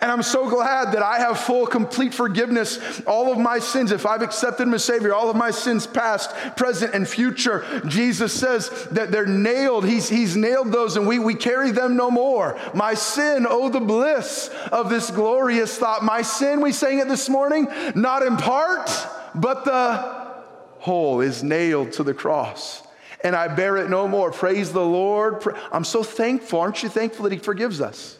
And 0.00 0.12
I'm 0.12 0.22
so 0.22 0.48
glad 0.48 0.92
that 0.92 1.02
I 1.02 1.18
have 1.18 1.40
full, 1.40 1.66
complete 1.66 2.14
forgiveness. 2.14 3.00
All 3.04 3.32
of 3.32 3.38
my 3.38 3.58
sins, 3.58 3.90
if 3.90 4.06
I've 4.06 4.22
accepted 4.22 4.62
him 4.62 4.74
as 4.74 4.84
Savior, 4.84 5.12
all 5.12 5.28
of 5.28 5.34
my 5.34 5.50
sins, 5.50 5.88
past, 5.88 6.30
present, 6.56 6.94
and 6.94 7.08
future, 7.08 7.82
Jesus 7.88 8.32
says 8.32 8.86
that 8.92 9.10
they're 9.10 9.26
nailed. 9.26 9.84
He's, 9.84 10.08
he's 10.08 10.36
nailed 10.36 10.70
those, 10.70 10.96
and 10.96 11.04
we, 11.06 11.18
we 11.18 11.34
carry 11.34 11.72
them 11.72 11.96
no 11.96 12.12
more. 12.12 12.56
My 12.74 12.94
sin, 12.94 13.44
oh, 13.48 13.70
the 13.70 13.80
bliss 13.80 14.50
of 14.70 14.88
this 14.88 15.10
glorious 15.10 15.76
thought. 15.76 16.04
My 16.04 16.22
sin, 16.22 16.60
we 16.60 16.70
sang 16.70 17.00
it 17.00 17.08
this 17.08 17.28
morning, 17.28 17.66
not 17.96 18.22
in 18.22 18.36
part, 18.36 18.88
but 19.34 19.64
the 19.64 20.36
whole 20.78 21.20
is 21.20 21.42
nailed 21.42 21.90
to 21.94 22.04
the 22.04 22.14
cross 22.14 22.82
and 23.24 23.34
I 23.34 23.48
bear 23.48 23.76
it 23.78 23.90
no 23.90 24.06
more. 24.06 24.30
Praise 24.30 24.72
the 24.72 24.84
Lord. 24.84 25.42
I'm 25.72 25.82
so 25.82 26.04
thankful. 26.04 26.60
Aren't 26.60 26.84
you 26.84 26.88
thankful 26.88 27.24
that 27.24 27.32
He 27.32 27.38
forgives 27.40 27.80
us? 27.80 28.16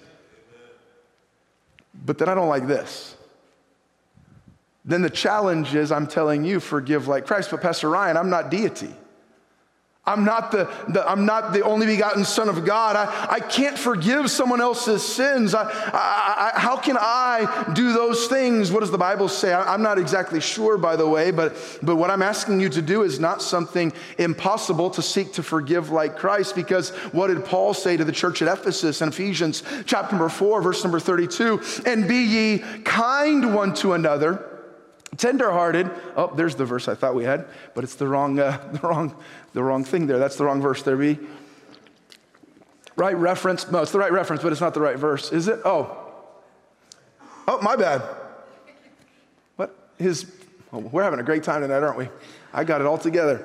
But 2.04 2.18
then 2.18 2.28
I 2.28 2.34
don't 2.34 2.48
like 2.48 2.66
this. 2.66 3.16
Then 4.84 5.02
the 5.02 5.10
challenge 5.10 5.74
is 5.74 5.92
I'm 5.92 6.06
telling 6.06 6.44
you, 6.44 6.60
forgive 6.60 7.08
like 7.08 7.26
Christ. 7.26 7.50
But 7.50 7.60
Pastor 7.60 7.90
Ryan, 7.90 8.16
I'm 8.16 8.30
not 8.30 8.50
deity. 8.50 8.94
I'm 10.08 10.24
not 10.24 10.50
the, 10.50 10.64
the, 10.88 11.06
I'm 11.06 11.26
not 11.26 11.52
the 11.52 11.62
only 11.62 11.84
begotten 11.84 12.24
Son 12.24 12.48
of 12.48 12.64
God. 12.64 12.96
I, 12.96 13.34
I 13.34 13.40
can't 13.40 13.78
forgive 13.78 14.30
someone 14.30 14.58
else's 14.60 15.06
sins. 15.06 15.54
I, 15.54 15.64
I, 15.64 16.52
I, 16.54 16.58
how 16.58 16.78
can 16.78 16.96
I 16.98 17.70
do 17.74 17.92
those 17.92 18.26
things? 18.26 18.72
What 18.72 18.80
does 18.80 18.90
the 18.90 18.96
Bible 18.96 19.28
say? 19.28 19.52
I, 19.52 19.74
am 19.74 19.82
not 19.82 19.98
exactly 19.98 20.40
sure, 20.40 20.78
by 20.78 20.96
the 20.96 21.06
way, 21.06 21.30
but, 21.30 21.54
but 21.82 21.96
what 21.96 22.10
I'm 22.10 22.22
asking 22.22 22.58
you 22.58 22.70
to 22.70 22.80
do 22.80 23.02
is 23.02 23.20
not 23.20 23.42
something 23.42 23.92
impossible 24.16 24.88
to 24.90 25.02
seek 25.02 25.34
to 25.34 25.42
forgive 25.42 25.90
like 25.90 26.16
Christ, 26.16 26.54
because 26.54 26.88
what 27.12 27.26
did 27.26 27.44
Paul 27.44 27.74
say 27.74 27.98
to 27.98 28.04
the 28.04 28.12
church 28.12 28.40
at 28.40 28.48
Ephesus 28.48 29.02
in 29.02 29.10
Ephesians 29.10 29.62
chapter 29.84 30.16
number 30.16 30.30
4, 30.30 30.62
verse 30.62 30.82
number 30.82 31.00
32? 31.00 31.60
And 31.84 32.08
be 32.08 32.24
ye 32.24 32.58
kind 32.82 33.54
one 33.54 33.74
to 33.74 33.92
another 33.92 34.57
tenderhearted 35.16 35.90
oh 36.16 36.32
there's 36.36 36.54
the 36.54 36.64
verse 36.64 36.86
i 36.86 36.94
thought 36.94 37.14
we 37.14 37.24
had 37.24 37.46
but 37.74 37.82
it's 37.82 37.94
the 37.94 38.06
wrong 38.06 38.38
uh, 38.38 38.58
the 38.72 38.86
wrong 38.86 39.14
the 39.52 39.62
wrong 39.62 39.84
thing 39.84 40.06
there. 40.06 40.18
That's 40.18 40.36
the 40.36 40.44
wrong 40.44 40.60
verse 40.60 40.82
there, 40.82 40.96
B. 40.96 41.18
Right 42.96 43.16
reference. 43.16 43.70
No, 43.70 43.80
it's 43.82 43.92
the 43.92 43.98
right 43.98 44.12
reference, 44.12 44.42
but 44.42 44.52
it's 44.52 44.60
not 44.60 44.74
the 44.74 44.80
right 44.80 44.96
verse. 44.96 45.32
Is 45.32 45.48
it? 45.48 45.60
Oh. 45.64 45.96
Oh, 47.46 47.60
my 47.62 47.76
bad. 47.76 48.02
What? 49.56 49.74
His, 49.98 50.30
oh, 50.72 50.78
we're 50.78 51.02
having 51.02 51.20
a 51.20 51.24
great 51.24 51.42
time 51.42 51.62
tonight, 51.62 51.82
aren't 51.82 51.98
we? 51.98 52.08
I 52.52 52.64
got 52.64 52.80
it 52.80 52.86
all 52.86 52.98
together. 52.98 53.44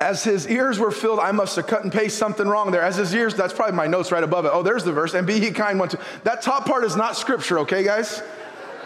As 0.00 0.24
his 0.24 0.48
ears 0.48 0.80
were 0.80 0.90
filled, 0.90 1.20
I 1.20 1.30
must 1.30 1.54
have 1.56 1.68
cut 1.68 1.84
and 1.84 1.92
paste 1.92 2.18
something 2.18 2.48
wrong 2.48 2.72
there. 2.72 2.82
As 2.82 2.96
his 2.96 3.14
ears, 3.14 3.34
that's 3.34 3.52
probably 3.52 3.76
my 3.76 3.86
notes 3.86 4.10
right 4.10 4.24
above 4.24 4.44
it. 4.46 4.50
Oh, 4.52 4.62
there's 4.62 4.82
the 4.82 4.92
verse. 4.92 5.14
And 5.14 5.26
be 5.26 5.38
he 5.38 5.52
kind 5.52 5.78
one 5.78 5.90
to. 5.90 6.00
That 6.24 6.42
top 6.42 6.66
part 6.66 6.84
is 6.84 6.96
not 6.96 7.16
scripture, 7.16 7.60
okay, 7.60 7.84
guys? 7.84 8.22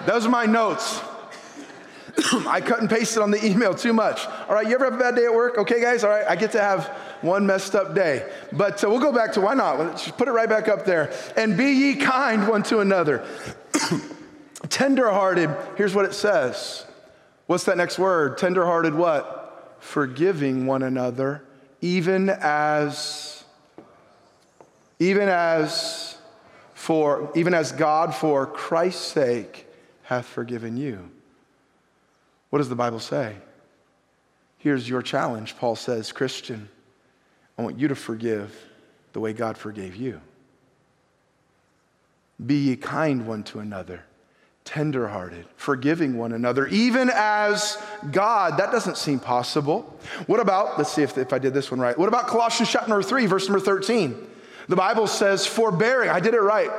Those 0.05 0.27
are 0.27 0.31
my 0.31 0.47
notes. 0.47 1.01
I 2.47 2.61
cut 2.61 2.81
and 2.81 2.89
pasted 2.89 3.23
on 3.23 3.31
the 3.31 3.45
email 3.45 3.75
too 3.75 3.93
much. 3.93 4.27
All 4.49 4.55
right, 4.55 4.67
you 4.67 4.75
ever 4.75 4.85
have 4.87 4.95
a 4.95 4.99
bad 4.99 5.17
day 5.17 5.25
at 5.25 5.35
work? 5.35 5.59
Okay, 5.59 5.81
guys, 5.81 6.05
all 6.05 6.11
right, 6.11 6.25
I 6.29 6.37
get 6.37 6.53
to 6.53 6.61
have 6.61 6.87
one 7.21 7.47
messed 7.47 7.75
up 7.75 7.95
day. 7.95 8.31
But 8.53 8.83
uh, 8.83 8.89
we'll 8.89 9.01
go 9.01 9.13
back 9.13 9.33
to 9.33 9.41
why 9.41 9.55
not? 9.55 9.79
Let's 9.79 10.11
put 10.11 10.29
it 10.29 10.33
right 10.33 10.49
back 10.49 10.69
up 10.69 10.85
there. 10.85 11.13
And 11.37 11.57
be 11.57 11.73
ye 11.73 11.97
kind 11.97 12.49
one 12.49 12.63
to 12.65 12.81
another, 12.81 13.27
tenderhearted. 14.69 15.51
Here's 15.77 15.95
what 15.95 16.05
it 16.05 16.15
says. 16.15 16.87
What's 17.47 17.65
that 17.65 17.77
next 17.77 17.99
word? 17.99 18.39
Tenderhearted 18.39 18.95
what? 18.95 19.77
Forgiving 19.81 20.67
one 20.67 20.83
another, 20.83 21.45
even 21.81 22.31
as, 22.31 23.45
even 24.99 25.29
as 25.29 26.17
for, 26.75 27.31
even 27.35 27.53
as 27.55 27.73
God 27.73 28.15
for 28.15 28.47
Christ's 28.47 29.05
sake 29.05 29.66
hath 30.07 30.27
forgiven 30.27 30.77
you. 30.77 31.11
What 32.51 32.61
does 32.61 32.69
the 32.69 32.77
Bible 32.77 33.01
say? 33.01 33.35
Here's 34.59 34.89
your 34.89 35.03
challenge. 35.03 35.57
Paul 35.57 35.75
says, 35.75 36.13
Christian, 36.13 36.69
I 37.59 37.63
want 37.63 37.79
you 37.81 37.89
to 37.89 37.97
forgive 37.97 38.57
the 39.13 39.21
way 39.21 39.33
God 39.33 39.59
forgave 39.59 39.97
you. 39.97 40.21
Be 42.45 42.55
ye 42.55 42.77
kind 42.77 43.27
one 43.27 43.43
to 43.45 43.59
another, 43.59 44.05
tenderhearted, 44.65 45.47
forgiving 45.57 46.17
one 46.17 46.33
another, 46.33 46.69
even 46.69 47.11
as 47.13 47.77
God. 48.13 48.59
That 48.59 48.71
doesn't 48.71 48.99
seem 48.99 49.19
possible. 49.19 49.99
What 50.27 50.39
about, 50.39 50.79
let's 50.79 50.93
see 50.93 51.03
if, 51.03 51.19
if 51.19 51.33
I 51.33 51.41
did 51.41 51.53
this 51.53 51.73
one 51.73 51.81
right. 51.81 51.99
What 51.99 52.09
about 52.09 52.29
Colossians 52.29 52.71
chapter 52.71 52.89
number 52.91 53.03
3, 53.03 53.27
verse 53.27 53.49
number 53.49 53.61
13? 53.61 54.15
The 54.69 54.77
Bible 54.77 55.09
says, 55.09 55.47
forbearing, 55.47 56.11
I 56.11 56.21
did 56.21 56.35
it 56.35 56.43
right. 56.43 56.71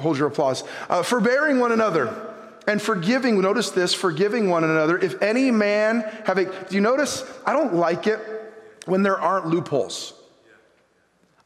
Hold 0.00 0.18
your 0.18 0.28
applause. 0.28 0.64
Uh, 0.88 1.02
forbearing 1.02 1.58
one 1.58 1.72
another 1.72 2.34
and 2.66 2.80
forgiving, 2.80 3.40
notice 3.40 3.70
this, 3.70 3.94
forgiving 3.94 4.48
one 4.48 4.64
another. 4.64 4.98
If 4.98 5.20
any 5.22 5.50
man 5.50 6.02
have 6.24 6.38
a, 6.38 6.44
do 6.44 6.74
you 6.74 6.80
notice? 6.80 7.24
I 7.46 7.52
don't 7.52 7.74
like 7.74 8.06
it 8.06 8.20
when 8.86 9.02
there 9.02 9.18
aren't 9.18 9.46
loopholes. 9.46 10.14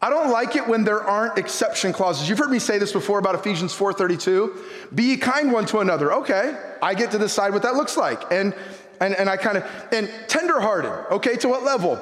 I 0.02 0.10
don't 0.10 0.30
like 0.30 0.54
it 0.54 0.68
when 0.68 0.84
there 0.84 1.02
aren't 1.02 1.38
exception 1.38 1.94
clauses. 1.94 2.28
You've 2.28 2.38
heard 2.38 2.50
me 2.50 2.58
say 2.58 2.76
this 2.76 2.92
before 2.92 3.18
about 3.18 3.36
Ephesians 3.36 3.72
4:32. 3.74 4.54
Be 4.94 5.16
kind 5.16 5.50
one 5.50 5.64
to 5.66 5.78
another. 5.78 6.12
Okay, 6.12 6.58
I 6.82 6.92
get 6.92 7.10
to 7.12 7.18
decide 7.18 7.54
what 7.54 7.62
that 7.62 7.74
looks 7.74 7.96
like. 7.96 8.30
And 8.30 8.54
and, 9.00 9.14
and 9.14 9.30
I 9.30 9.38
kind 9.38 9.56
of 9.56 9.64
and 9.92 10.10
tenderhearted, 10.28 10.90
okay, 11.12 11.36
to 11.36 11.48
what 11.48 11.62
level? 11.62 11.98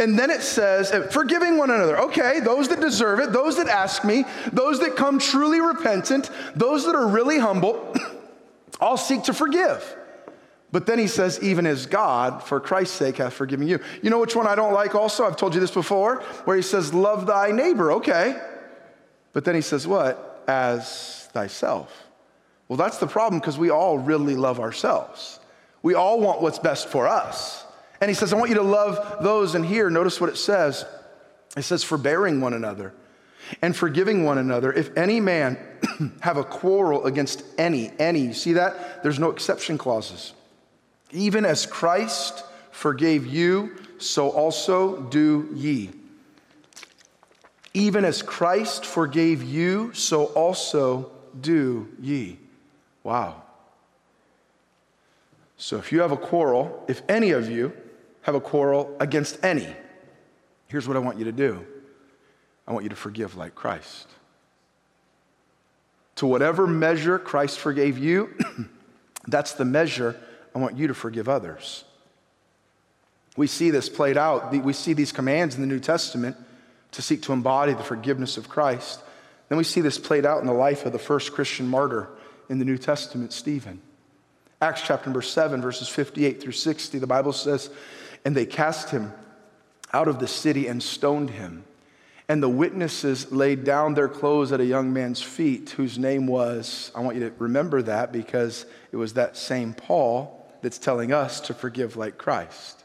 And 0.00 0.18
then 0.18 0.30
it 0.30 0.42
says, 0.42 0.90
uh, 0.90 1.02
forgiving 1.02 1.56
one 1.56 1.70
another. 1.70 1.98
Okay, 2.02 2.40
those 2.40 2.68
that 2.68 2.80
deserve 2.80 3.20
it, 3.20 3.32
those 3.32 3.56
that 3.58 3.68
ask 3.68 4.04
me, 4.04 4.24
those 4.52 4.80
that 4.80 4.96
come 4.96 5.18
truly 5.18 5.60
repentant, 5.60 6.30
those 6.56 6.84
that 6.86 6.96
are 6.96 7.06
really 7.06 7.38
humble. 7.38 7.94
I'll 8.80 8.96
seek 8.96 9.24
to 9.24 9.34
forgive. 9.34 9.96
But 10.72 10.86
then 10.86 10.98
he 10.98 11.06
says, 11.06 11.40
even 11.40 11.66
as 11.66 11.86
God, 11.86 12.42
for 12.42 12.58
Christ's 12.58 12.96
sake, 12.96 13.18
hath 13.18 13.34
forgiven 13.34 13.68
you. 13.68 13.78
You 14.02 14.10
know 14.10 14.18
which 14.18 14.34
one 14.34 14.48
I 14.48 14.56
don't 14.56 14.72
like 14.72 14.96
also? 14.96 15.24
I've 15.24 15.36
told 15.36 15.54
you 15.54 15.60
this 15.60 15.70
before, 15.70 16.16
where 16.46 16.56
he 16.56 16.62
says, 16.62 16.92
love 16.92 17.26
thy 17.26 17.52
neighbor. 17.52 17.92
Okay. 17.92 18.36
But 19.32 19.44
then 19.44 19.54
he 19.54 19.60
says, 19.60 19.86
what? 19.86 20.42
As 20.48 21.28
thyself. 21.32 22.08
Well, 22.66 22.76
that's 22.76 22.98
the 22.98 23.06
problem 23.06 23.40
because 23.40 23.56
we 23.56 23.70
all 23.70 23.98
really 23.98 24.34
love 24.34 24.58
ourselves. 24.58 25.38
We 25.82 25.94
all 25.94 26.18
want 26.18 26.42
what's 26.42 26.58
best 26.58 26.88
for 26.88 27.06
us. 27.06 27.63
And 28.04 28.10
he 28.10 28.14
says, 28.14 28.34
I 28.34 28.36
want 28.36 28.50
you 28.50 28.56
to 28.56 28.62
love 28.62 29.22
those. 29.22 29.54
And 29.54 29.64
here, 29.64 29.88
notice 29.88 30.20
what 30.20 30.28
it 30.28 30.36
says 30.36 30.84
it 31.56 31.62
says, 31.62 31.82
forbearing 31.82 32.38
one 32.42 32.52
another 32.52 32.92
and 33.62 33.74
forgiving 33.74 34.24
one 34.24 34.36
another. 34.36 34.70
If 34.70 34.94
any 34.94 35.20
man 35.20 35.58
have 36.20 36.36
a 36.36 36.44
quarrel 36.44 37.06
against 37.06 37.42
any, 37.56 37.92
any, 37.98 38.20
you 38.20 38.34
see 38.34 38.52
that? 38.52 39.02
There's 39.02 39.18
no 39.18 39.30
exception 39.30 39.78
clauses. 39.78 40.34
Even 41.12 41.46
as 41.46 41.64
Christ 41.64 42.44
forgave 42.72 43.26
you, 43.26 43.74
so 43.96 44.28
also 44.28 45.00
do 45.04 45.48
ye. 45.54 45.88
Even 47.72 48.04
as 48.04 48.20
Christ 48.20 48.84
forgave 48.84 49.42
you, 49.42 49.94
so 49.94 50.26
also 50.26 51.10
do 51.40 51.88
ye. 51.98 52.36
Wow. 53.02 53.44
So 55.56 55.78
if 55.78 55.90
you 55.90 56.02
have 56.02 56.12
a 56.12 56.18
quarrel, 56.18 56.84
if 56.86 57.00
any 57.08 57.30
of 57.30 57.48
you 57.48 57.72
have 58.24 58.34
a 58.34 58.40
quarrel 58.40 58.94
against 59.00 59.42
any, 59.44 59.68
Here's 60.74 60.88
what 60.88 60.96
I 60.96 61.00
want 61.00 61.18
you 61.18 61.24
to 61.26 61.32
do 61.32 61.64
I 62.66 62.72
want 62.72 62.82
you 62.82 62.88
to 62.88 62.96
forgive 62.96 63.36
like 63.36 63.54
Christ. 63.54 64.08
To 66.16 66.26
whatever 66.26 66.66
measure 66.66 67.18
Christ 67.18 67.58
forgave 67.60 67.96
you, 67.96 68.34
that's 69.28 69.52
the 69.52 69.64
measure 69.64 70.16
I 70.52 70.58
want 70.58 70.76
you 70.76 70.88
to 70.88 70.94
forgive 70.94 71.28
others. 71.28 71.84
We 73.36 73.46
see 73.48 73.70
this 73.70 73.88
played 73.88 74.16
out. 74.16 74.52
We 74.52 74.72
see 74.72 74.92
these 74.92 75.12
commands 75.12 75.54
in 75.54 75.60
the 75.60 75.66
New 75.66 75.80
Testament 75.80 76.36
to 76.92 77.02
seek 77.02 77.22
to 77.22 77.32
embody 77.32 77.72
the 77.74 77.82
forgiveness 77.82 78.36
of 78.36 78.48
Christ. 78.48 79.00
Then 79.48 79.58
we 79.58 79.64
see 79.64 79.80
this 79.80 79.98
played 79.98 80.24
out 80.24 80.40
in 80.40 80.46
the 80.46 80.52
life 80.52 80.86
of 80.86 80.92
the 80.92 80.98
first 80.98 81.32
Christian 81.32 81.68
martyr 81.68 82.08
in 82.48 82.58
the 82.58 82.64
New 82.64 82.78
Testament, 82.78 83.32
Stephen. 83.32 83.80
Acts 84.60 84.82
chapter 84.82 85.06
number 85.06 85.22
7, 85.22 85.60
verses 85.60 85.88
58 85.88 86.40
through 86.40 86.52
60, 86.52 86.98
the 86.98 87.06
Bible 87.06 87.32
says, 87.32 87.70
And 88.24 88.36
they 88.36 88.46
cast 88.46 88.90
him 88.90 89.12
out 89.92 90.08
of 90.08 90.18
the 90.18 90.26
city 90.26 90.66
and 90.66 90.82
stoned 90.82 91.30
him. 91.30 91.64
And 92.28 92.42
the 92.42 92.48
witnesses 92.48 93.30
laid 93.30 93.64
down 93.64 93.94
their 93.94 94.08
clothes 94.08 94.50
at 94.50 94.60
a 94.60 94.64
young 94.64 94.92
man's 94.92 95.20
feet, 95.20 95.70
whose 95.70 95.98
name 95.98 96.26
was, 96.26 96.90
I 96.94 97.00
want 97.00 97.16
you 97.16 97.28
to 97.28 97.34
remember 97.38 97.82
that 97.82 98.12
because 98.12 98.64
it 98.92 98.96
was 98.96 99.12
that 99.14 99.36
same 99.36 99.74
Paul 99.74 100.48
that's 100.62 100.78
telling 100.78 101.12
us 101.12 101.40
to 101.40 101.54
forgive 101.54 101.96
like 101.96 102.16
Christ 102.16 102.84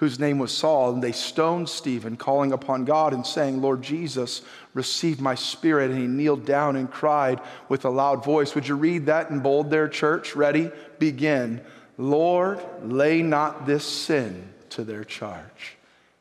whose 0.00 0.18
name 0.18 0.38
was 0.38 0.50
Saul, 0.50 0.94
and 0.94 1.02
they 1.02 1.12
stoned 1.12 1.68
Stephen, 1.68 2.16
calling 2.16 2.52
upon 2.52 2.86
God 2.86 3.12
and 3.12 3.24
saying, 3.24 3.60
Lord 3.60 3.82
Jesus, 3.82 4.40
receive 4.72 5.20
my 5.20 5.34
spirit. 5.34 5.90
And 5.90 6.00
he 6.00 6.06
kneeled 6.06 6.46
down 6.46 6.76
and 6.76 6.90
cried 6.90 7.38
with 7.68 7.84
a 7.84 7.90
loud 7.90 8.24
voice. 8.24 8.54
Would 8.54 8.66
you 8.66 8.76
read 8.76 9.04
that 9.06 9.28
in 9.28 9.40
bold 9.40 9.68
there, 9.68 9.88
church? 9.88 10.34
Ready? 10.34 10.70
Begin. 10.98 11.60
Lord, 12.00 12.64
lay 12.82 13.20
not 13.20 13.66
this 13.66 13.84
sin 13.84 14.54
to 14.70 14.84
their 14.84 15.04
charge. 15.04 15.76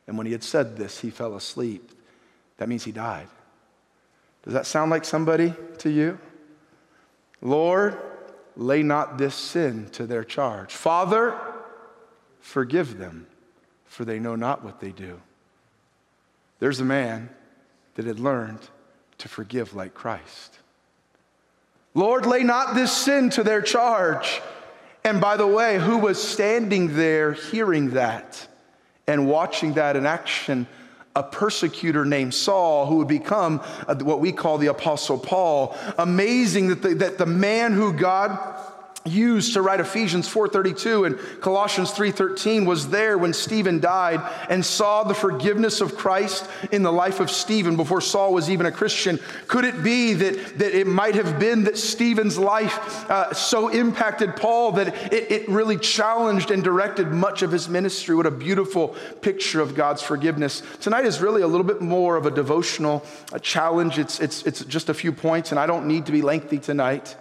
And 0.08 0.18
when 0.18 0.26
he 0.26 0.34
had 0.34 0.44
said 0.44 0.76
this, 0.76 1.00
he 1.00 1.10
fell 1.10 1.38
asleep. 1.38 1.92
That 2.58 2.68
means 2.68 2.84
he 2.84 2.92
died. 2.92 3.30
Does 4.44 4.54
that 4.54 4.66
sound 4.66 4.92
like 4.92 5.06
somebody 5.06 5.54
to 5.78 5.90
you? 5.90 6.20
Lord, 7.42 7.98
lay 8.58 8.84
not 8.84 9.18
this 9.18 9.36
sin 9.36 9.90
to 9.92 10.06
their 10.06 10.26
charge. 10.26 10.74
Father, 10.74 11.40
forgive 12.42 12.98
them 12.98 13.28
for 13.86 14.04
they 14.04 14.20
know 14.20 14.36
not 14.36 14.66
what 14.66 14.82
they 14.82 14.92
do. 14.92 15.22
There's 16.60 16.82
a 16.82 16.86
man 16.86 17.30
that 17.96 18.06
had 18.06 18.20
learned 18.20 18.60
to 19.20 19.30
forgive 19.30 19.74
like 19.74 19.94
Christ. 19.94 20.60
Lord, 21.94 22.26
lay 22.26 22.44
not 22.44 22.76
this 22.76 22.92
sin 22.92 23.30
to 23.32 23.44
their 23.44 23.62
charge. 23.62 24.42
And 25.04 25.22
by 25.22 25.38
the 25.38 25.48
way, 25.48 25.80
who 25.80 25.98
was 25.98 26.22
standing 26.22 26.96
there 26.96 27.34
hearing 27.34 27.92
that 27.92 28.48
and 29.08 29.28
watching 29.28 29.74
that 29.74 29.96
in 29.96 30.06
action? 30.06 30.68
A 31.16 31.24
persecutor 31.24 32.06
named 32.06 32.34
Saul, 32.34 32.86
who 32.86 32.98
would 32.98 33.08
become 33.08 33.62
uh, 33.88 33.96
what 33.96 34.20
we 34.20 34.32
call 34.32 34.58
the 34.58 34.68
Apostle 34.68 35.18
Paul. 35.18 35.76
Amazing 35.98 36.70
that 36.70 36.82
the, 36.82 36.94
that 36.96 37.18
the 37.18 37.26
man 37.26 37.74
who 37.74 37.92
God 37.92 38.38
used 39.06 39.54
to 39.54 39.62
write 39.62 39.80
Ephesians 39.80 40.28
4:32 40.28 41.06
and 41.06 41.18
Colossians 41.42 41.92
3:13 41.92 42.66
was 42.66 42.90
there 42.90 43.18
when 43.18 43.34
Stephen 43.34 43.80
died 43.80 44.22
and 44.50 44.66
saw 44.66 45.04
the 45.04 45.14
forgiveness 45.14 45.82
of 45.82 45.98
Christ 45.98 46.46
in 46.72 46.84
the 46.84 46.92
life 46.92 47.20
of 47.20 47.32
Stephen 47.32 47.76
before 47.76 48.02
Saul 48.02 48.34
was 48.34 48.50
even 48.50 48.66
a 48.66 48.72
Christian. 48.72 49.20
Could 49.48 49.66
it 49.66 49.84
be 49.84 50.14
that, 50.14 50.60
that 50.60 50.78
it 50.78 50.88
might 50.88 51.16
have 51.16 51.40
been 51.40 51.64
that 51.64 51.78
Stephen's 51.78 52.38
life 52.38 53.10
uh, 53.10 53.34
so 53.34 53.70
impacted 53.70 54.36
Paul 54.36 54.74
that 54.74 55.14
it, 55.14 55.32
it 55.32 55.50
really 55.50 55.78
challenged 55.78 56.52
and 56.52 56.64
directed 56.64 57.12
much 57.12 57.42
of 57.42 57.52
his 57.52 57.70
ministry? 57.70 58.16
What 58.16 58.26
a 58.26 58.32
beautiful 58.32 58.96
picture 59.22 59.62
of 59.62 59.76
God's 59.76 60.02
forgiveness. 60.02 60.62
Tonight 60.82 61.06
is 61.06 61.22
really 61.22 61.42
a 61.42 61.48
little 61.48 61.66
bit 61.66 61.82
more 61.82 62.18
of 62.18 62.26
a 62.26 62.32
devotional 62.32 63.06
a 63.32 63.40
challenge. 63.40 63.98
It's, 63.98 64.20
it's, 64.20 64.44
it's 64.44 64.64
just 64.66 64.90
a 64.90 64.94
few 64.94 65.12
points, 65.12 65.52
and 65.52 65.60
I 65.60 65.66
don't 65.66 65.88
need 65.88 66.06
to 66.08 66.12
be 66.12 66.22
lengthy 66.22 66.60
tonight. 66.60 67.16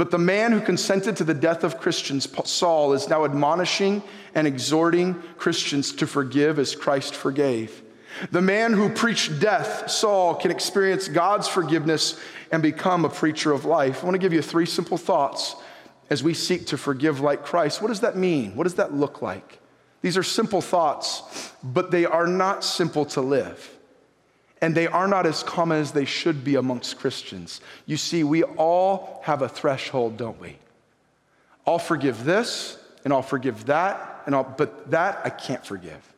But 0.00 0.10
the 0.10 0.16
man 0.16 0.52
who 0.52 0.62
consented 0.62 1.16
to 1.16 1.24
the 1.24 1.34
death 1.34 1.62
of 1.62 1.78
Christians, 1.78 2.26
Saul, 2.50 2.94
is 2.94 3.10
now 3.10 3.26
admonishing 3.26 4.02
and 4.34 4.46
exhorting 4.46 5.12
Christians 5.36 5.92
to 5.96 6.06
forgive 6.06 6.58
as 6.58 6.74
Christ 6.74 7.14
forgave. 7.14 7.82
The 8.30 8.40
man 8.40 8.72
who 8.72 8.88
preached 8.88 9.40
death, 9.40 9.90
Saul, 9.90 10.36
can 10.36 10.50
experience 10.50 11.06
God's 11.06 11.48
forgiveness 11.48 12.18
and 12.50 12.62
become 12.62 13.04
a 13.04 13.10
preacher 13.10 13.52
of 13.52 13.66
life. 13.66 14.00
I 14.00 14.06
want 14.06 14.14
to 14.14 14.18
give 14.18 14.32
you 14.32 14.40
three 14.40 14.64
simple 14.64 14.96
thoughts 14.96 15.54
as 16.08 16.22
we 16.22 16.32
seek 16.32 16.68
to 16.68 16.78
forgive 16.78 17.20
like 17.20 17.44
Christ. 17.44 17.82
What 17.82 17.88
does 17.88 18.00
that 18.00 18.16
mean? 18.16 18.56
What 18.56 18.64
does 18.64 18.76
that 18.76 18.94
look 18.94 19.20
like? 19.20 19.60
These 20.00 20.16
are 20.16 20.22
simple 20.22 20.62
thoughts, 20.62 21.52
but 21.62 21.90
they 21.90 22.06
are 22.06 22.26
not 22.26 22.64
simple 22.64 23.04
to 23.04 23.20
live 23.20 23.76
and 24.60 24.74
they 24.74 24.86
are 24.86 25.08
not 25.08 25.26
as 25.26 25.42
common 25.42 25.78
as 25.78 25.92
they 25.92 26.04
should 26.04 26.44
be 26.44 26.56
amongst 26.56 26.98
Christians. 26.98 27.60
You 27.86 27.96
see, 27.96 28.24
we 28.24 28.42
all 28.42 29.22
have 29.24 29.42
a 29.42 29.48
threshold, 29.48 30.16
don't 30.16 30.40
we? 30.40 30.56
I'll 31.66 31.78
forgive 31.78 32.24
this, 32.24 32.78
and 33.04 33.12
I'll 33.12 33.22
forgive 33.22 33.66
that, 33.66 34.22
and 34.26 34.34
I'll, 34.34 34.44
but 34.44 34.90
that 34.90 35.20
I 35.24 35.30
can't 35.30 35.64
forgive. 35.64 36.09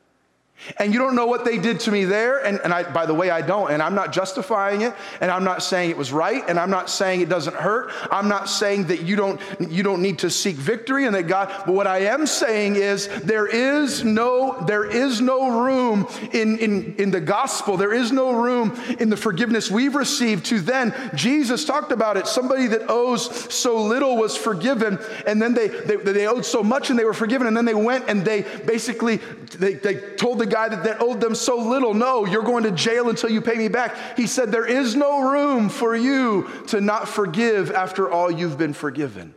And 0.77 0.93
you 0.93 0.99
don't 0.99 1.15
know 1.15 1.27
what 1.27 1.45
they 1.45 1.59
did 1.59 1.81
to 1.81 1.91
me 1.91 2.05
there. 2.05 2.45
And, 2.45 2.61
and 2.65 2.73
I, 2.73 2.91
by 2.91 3.07
the 3.07 3.15
way, 3.15 3.31
I 3.31 3.43
don't. 3.43 3.71
And 3.71 3.83
I'm 3.83 3.95
not 3.95 4.13
justifying 4.13 4.83
it. 4.83 4.95
And 5.21 5.31
I'm 5.31 5.45
not 5.45 5.63
saying 5.63 5.91
it 5.91 5.97
was 5.97 6.13
right. 6.13 6.43
And 6.49 6.59
I'm 6.59 6.71
not 6.71 6.89
saying 6.91 7.21
it 7.21 7.29
doesn't 7.29 7.57
hurt. 7.57 7.93
I'm 8.11 8.29
not 8.29 8.49
saying 8.49 8.87
that 8.87 9.03
you 9.03 9.17
don't, 9.17 9.41
you 9.61 9.83
don't 9.83 10.03
need 10.03 10.21
to 10.21 10.31
seek 10.31 10.57
victory 10.57 11.07
and 11.07 11.15
that 11.15 11.25
God, 11.25 11.53
but 11.67 11.75
what 11.75 11.87
I 11.87 12.01
am 12.07 12.27
saying 12.27 12.77
is 12.77 13.09
there 13.23 13.47
is 13.47 14.05
no, 14.05 14.65
there 14.67 14.85
is 14.85 15.21
no 15.21 15.63
room 15.63 16.07
in, 16.33 16.59
in, 16.59 16.95
in 16.97 17.11
the 17.11 17.21
gospel. 17.21 17.77
There 17.77 17.93
is 17.93 18.13
no 18.13 18.33
room 18.33 18.79
in 18.99 19.11
the 19.11 19.17
forgiveness 19.17 19.71
we've 19.71 19.95
received 19.95 20.47
to 20.47 20.61
then. 20.61 20.95
Jesus 21.15 21.65
talked 21.65 21.93
about 21.93 22.17
it. 22.17 22.27
Somebody 22.27 22.67
that 22.69 22.89
owes 22.89 23.53
so 23.53 23.83
little 23.83 24.17
was 24.17 24.37
forgiven. 24.37 24.99
And 25.27 25.41
then 25.41 25.55
they, 25.55 25.69
they, 25.69 25.97
they 25.97 26.27
owed 26.27 26.45
so 26.45 26.63
much 26.63 26.91
and 26.91 26.99
they 26.99 27.05
were 27.05 27.15
forgiven. 27.15 27.47
And 27.47 27.57
then 27.57 27.65
they 27.65 27.75
went 27.75 28.09
and 28.09 28.25
they 28.25 28.43
basically, 28.67 29.17
they, 29.59 29.75
they 29.75 29.95
told 30.17 30.39
the 30.39 30.47
guy 30.53 30.69
that, 30.69 30.85
that 30.85 31.01
owed 31.01 31.21
them 31.21 31.35
so 31.35 31.57
little, 31.57 31.95
No, 31.95 32.27
you're 32.27 32.43
going 32.43 32.65
to 32.65 32.71
jail 32.71 33.09
until 33.09 33.31
you 33.31 33.41
pay 33.41 33.55
me 33.55 33.69
back. 33.69 34.17
He 34.17 34.27
said, 34.27 34.53
There 34.53 34.67
is 34.67 34.95
no 34.95 35.31
room 35.31 35.69
for 35.69 35.97
you 35.97 36.49
to 36.69 36.81
not 36.81 37.09
forgive 37.09 37.71
after 37.71 38.11
all 38.11 38.31
you've 38.31 38.59
been 38.59 38.75
forgiven. 38.75 39.35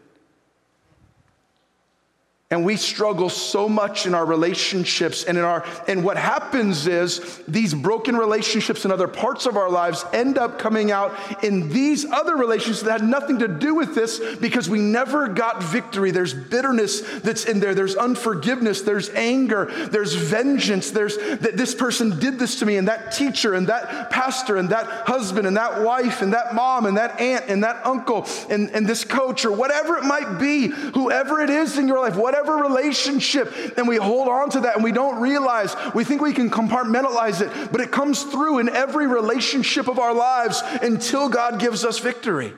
And 2.52 2.64
we 2.64 2.78
struggle 2.78 3.30
so 3.30 3.68
much 3.68 4.06
in 4.06 4.14
our 4.14 4.24
relationships 4.24 5.24
and 5.24 5.36
in 5.36 5.44
our 5.44 5.66
and 5.88 6.04
what 6.04 6.16
happens 6.16 6.86
is 6.86 7.42
these 7.48 7.74
broken 7.74 8.16
relationships 8.16 8.86
in 8.86 8.92
other 8.92 9.08
parts 9.08 9.48
of 9.48 9.58
our 9.58 9.68
lives 9.68 10.06
end 10.14 10.38
up 10.38 10.60
coming 10.60 10.92
out 10.92 11.44
in 11.44 11.70
these 11.70 12.06
other 12.06 12.36
relationships 12.36 12.84
that 12.84 13.02
had 13.02 13.10
nothing 13.10 13.40
to 13.40 13.48
do 13.48 13.74
with 13.74 13.96
this 13.96 14.22
because 14.36 14.70
we 14.70 14.80
never 14.80 15.28
got 15.28 15.64
victory. 15.64 16.12
There's 16.12 16.36
bitterness 16.36 17.02
that's 17.22 17.46
in 17.46 17.60
there, 17.60 17.74
there's 17.74 17.96
unforgiveness, 17.96 18.82
there's 18.82 19.10
anger, 19.10 19.66
there's 19.90 20.14
vengeance, 20.14 20.92
there's 20.92 21.18
that 21.18 21.58
this 21.58 21.74
person 21.74 22.20
did 22.20 22.38
this 22.38 22.60
to 22.60 22.68
me, 22.68 22.78
and 22.78 22.88
that 22.88 23.12
teacher 23.12 23.56
and 23.56 23.66
that 23.70 24.12
pastor 24.12 24.58
and 24.58 24.70
that 24.70 24.86
husband 25.08 25.48
and 25.48 25.58
that 25.58 25.82
wife 25.82 26.22
and 26.22 26.34
that 26.34 26.54
mom 26.54 26.86
and 26.86 26.98
that 26.98 27.20
aunt 27.20 27.46
and 27.48 27.64
that 27.64 27.84
uncle 27.88 28.28
and, 28.52 28.70
and 28.70 28.86
this 28.86 29.04
coach 29.04 29.46
or 29.46 29.52
whatever 29.52 29.98
it 29.98 30.04
might 30.04 30.38
be, 30.38 30.68
whoever 30.68 31.42
it 31.42 31.50
is 31.50 31.80
in 31.80 31.88
your 31.88 32.00
life, 32.00 32.16
whatever 32.16 32.35
whatever 32.36 32.58
relationship, 32.58 33.54
and 33.78 33.88
we 33.88 33.98
hold 33.98 34.28
on 34.28 34.50
to 34.50 34.62
that 34.62 34.76
and 34.76 34.84
we 34.84 34.92
don't 34.92 35.22
realize, 35.22 35.76
we 35.94 36.04
think 36.04 36.22
we 36.22 36.34
can 36.34 36.50
compartmentalize 36.50 37.42
it, 37.42 37.72
but 37.72 37.82
it 37.82 37.92
comes 37.92 38.24
through 38.24 38.60
in 38.60 38.70
every 38.70 39.08
relationship 39.08 39.88
of 39.88 40.00
our 40.00 40.14
lives 40.14 40.62
until 40.82 41.30
God 41.30 41.60
gives 41.60 41.86
us 41.86 42.00
victory. 42.00 42.54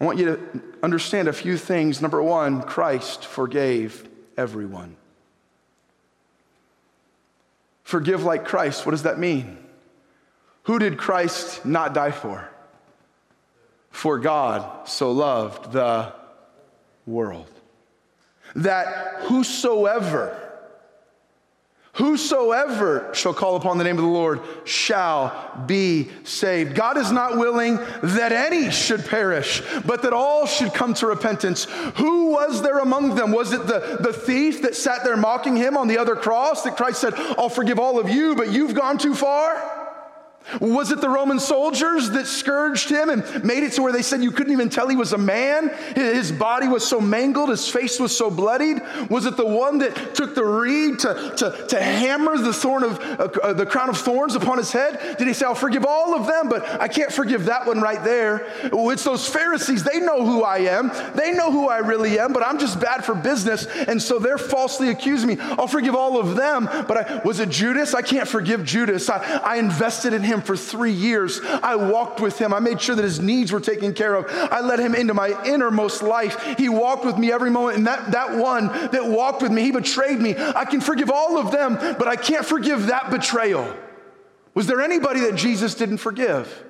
I 0.00 0.04
want 0.04 0.18
you 0.18 0.24
to 0.24 0.62
understand 0.82 1.28
a 1.28 1.32
few 1.32 1.56
things. 1.56 2.00
Number 2.00 2.22
one, 2.22 2.62
Christ 2.62 3.24
forgave 3.24 4.08
everyone. 4.36 4.96
Forgive 7.84 8.24
like 8.24 8.44
Christ, 8.44 8.86
what 8.86 8.92
does 8.92 9.02
that 9.02 9.18
mean? 9.18 9.58
Who 10.64 10.78
did 10.78 10.96
Christ 10.96 11.64
not 11.64 11.92
die 11.94 12.12
for? 12.12 12.48
For 13.90 14.18
God 14.18 14.88
so 14.88 15.12
loved 15.12 15.72
the 15.72 16.12
world 17.06 17.50
that 18.56 19.22
whosoever, 19.22 20.36
whosoever 21.94 23.10
shall 23.12 23.34
call 23.34 23.56
upon 23.56 23.78
the 23.78 23.84
name 23.84 23.96
of 23.96 24.04
the 24.04 24.10
Lord 24.10 24.40
shall 24.64 25.64
be 25.66 26.08
saved. 26.24 26.74
God 26.74 26.96
is 26.96 27.12
not 27.12 27.36
willing 27.36 27.76
that 28.02 28.32
any 28.32 28.70
should 28.70 29.04
perish, 29.04 29.62
but 29.84 30.02
that 30.02 30.12
all 30.12 30.46
should 30.46 30.74
come 30.74 30.94
to 30.94 31.06
repentance. 31.06 31.64
Who 31.96 32.30
was 32.30 32.62
there 32.62 32.78
among 32.78 33.14
them? 33.14 33.32
Was 33.32 33.52
it 33.52 33.66
the, 33.66 33.98
the 34.00 34.12
thief 34.12 34.62
that 34.62 34.76
sat 34.76 35.04
there 35.04 35.16
mocking 35.16 35.56
him 35.56 35.76
on 35.76 35.88
the 35.88 35.98
other 35.98 36.16
cross 36.16 36.62
that 36.62 36.76
Christ 36.76 37.00
said, 37.00 37.14
I'll 37.14 37.48
forgive 37.48 37.78
all 37.78 37.98
of 37.98 38.08
you, 38.08 38.34
but 38.34 38.50
you've 38.50 38.74
gone 38.74 38.98
too 38.98 39.14
far? 39.14 39.79
Was 40.60 40.90
it 40.90 41.00
the 41.00 41.08
Roman 41.08 41.38
soldiers 41.38 42.10
that 42.10 42.26
scourged 42.26 42.88
him 42.88 43.10
and 43.10 43.44
made 43.44 43.62
it 43.62 43.72
to 43.72 43.82
where 43.82 43.92
they 43.92 44.02
said 44.02 44.22
you 44.22 44.30
couldn't 44.30 44.52
even 44.52 44.68
tell 44.68 44.88
he 44.88 44.96
was 44.96 45.12
a 45.12 45.18
man? 45.18 45.68
His 45.94 46.32
body 46.32 46.68
was 46.68 46.86
so 46.86 47.00
mangled, 47.00 47.50
his 47.50 47.68
face 47.68 48.00
was 48.00 48.16
so 48.16 48.30
bloodied. 48.30 48.82
Was 49.08 49.26
it 49.26 49.36
the 49.36 49.46
one 49.46 49.78
that 49.78 50.14
took 50.14 50.34
the 50.34 50.44
reed 50.44 50.98
to, 51.00 51.34
to, 51.36 51.66
to 51.68 51.80
hammer 51.80 52.36
the 52.38 52.52
thorn 52.52 52.82
of 52.82 52.98
uh, 53.00 53.28
uh, 53.42 53.52
the 53.52 53.66
crown 53.66 53.88
of 53.88 53.98
thorns 53.98 54.34
upon 54.34 54.58
his 54.58 54.72
head? 54.72 55.16
Did 55.18 55.28
he 55.28 55.34
say, 55.34 55.46
I'll 55.46 55.54
forgive 55.54 55.84
all 55.84 56.14
of 56.14 56.26
them, 56.26 56.48
but 56.48 56.64
I 56.80 56.88
can't 56.88 57.12
forgive 57.12 57.46
that 57.46 57.66
one 57.66 57.80
right 57.80 58.02
there? 58.02 58.46
It's 58.72 59.04
those 59.04 59.28
Pharisees. 59.28 59.84
They 59.84 60.00
know 60.00 60.24
who 60.24 60.42
I 60.42 60.58
am. 60.58 60.90
They 61.14 61.32
know 61.32 61.52
who 61.52 61.68
I 61.68 61.78
really 61.78 62.18
am, 62.18 62.32
but 62.32 62.46
I'm 62.46 62.58
just 62.58 62.80
bad 62.80 63.04
for 63.04 63.14
business. 63.14 63.66
And 63.66 64.00
so 64.00 64.18
they're 64.18 64.38
falsely 64.38 64.90
accusing 64.90 65.28
me. 65.28 65.36
I'll 65.40 65.66
forgive 65.66 65.94
all 65.94 66.18
of 66.18 66.36
them, 66.36 66.64
but 66.64 66.96
I, 66.96 67.20
was 67.24 67.40
it 67.40 67.50
Judas? 67.50 67.94
I 67.94 68.02
can't 68.02 68.28
forgive 68.28 68.64
Judas. 68.64 69.08
I, 69.08 69.40
I 69.44 69.56
invested 69.56 70.12
in 70.12 70.22
him 70.22 70.39
him 70.40 70.46
for 70.46 70.56
three 70.56 70.92
years. 70.92 71.40
I 71.44 71.76
walked 71.76 72.20
with 72.20 72.38
him. 72.38 72.52
I 72.52 72.60
made 72.60 72.80
sure 72.80 72.94
that 72.94 73.04
his 73.04 73.20
needs 73.20 73.52
were 73.52 73.60
taken 73.60 73.94
care 73.94 74.14
of. 74.14 74.26
I 74.28 74.60
let 74.60 74.78
him 74.78 74.94
into 74.94 75.14
my 75.14 75.42
innermost 75.44 76.02
life. 76.02 76.42
He 76.58 76.68
walked 76.68 77.04
with 77.04 77.18
me 77.18 77.30
every 77.32 77.50
moment. 77.50 77.78
And 77.78 77.86
that, 77.86 78.12
that 78.12 78.36
one 78.36 78.66
that 78.66 79.06
walked 79.06 79.42
with 79.42 79.52
me, 79.52 79.62
he 79.62 79.72
betrayed 79.72 80.20
me. 80.20 80.34
I 80.36 80.64
can 80.64 80.80
forgive 80.80 81.10
all 81.10 81.38
of 81.38 81.52
them, 81.52 81.74
but 81.74 82.08
I 82.08 82.16
can't 82.16 82.44
forgive 82.44 82.86
that 82.86 83.10
betrayal. 83.10 83.74
Was 84.54 84.66
there 84.66 84.80
anybody 84.80 85.20
that 85.20 85.36
Jesus 85.36 85.74
didn't 85.74 85.98
forgive? 85.98 86.64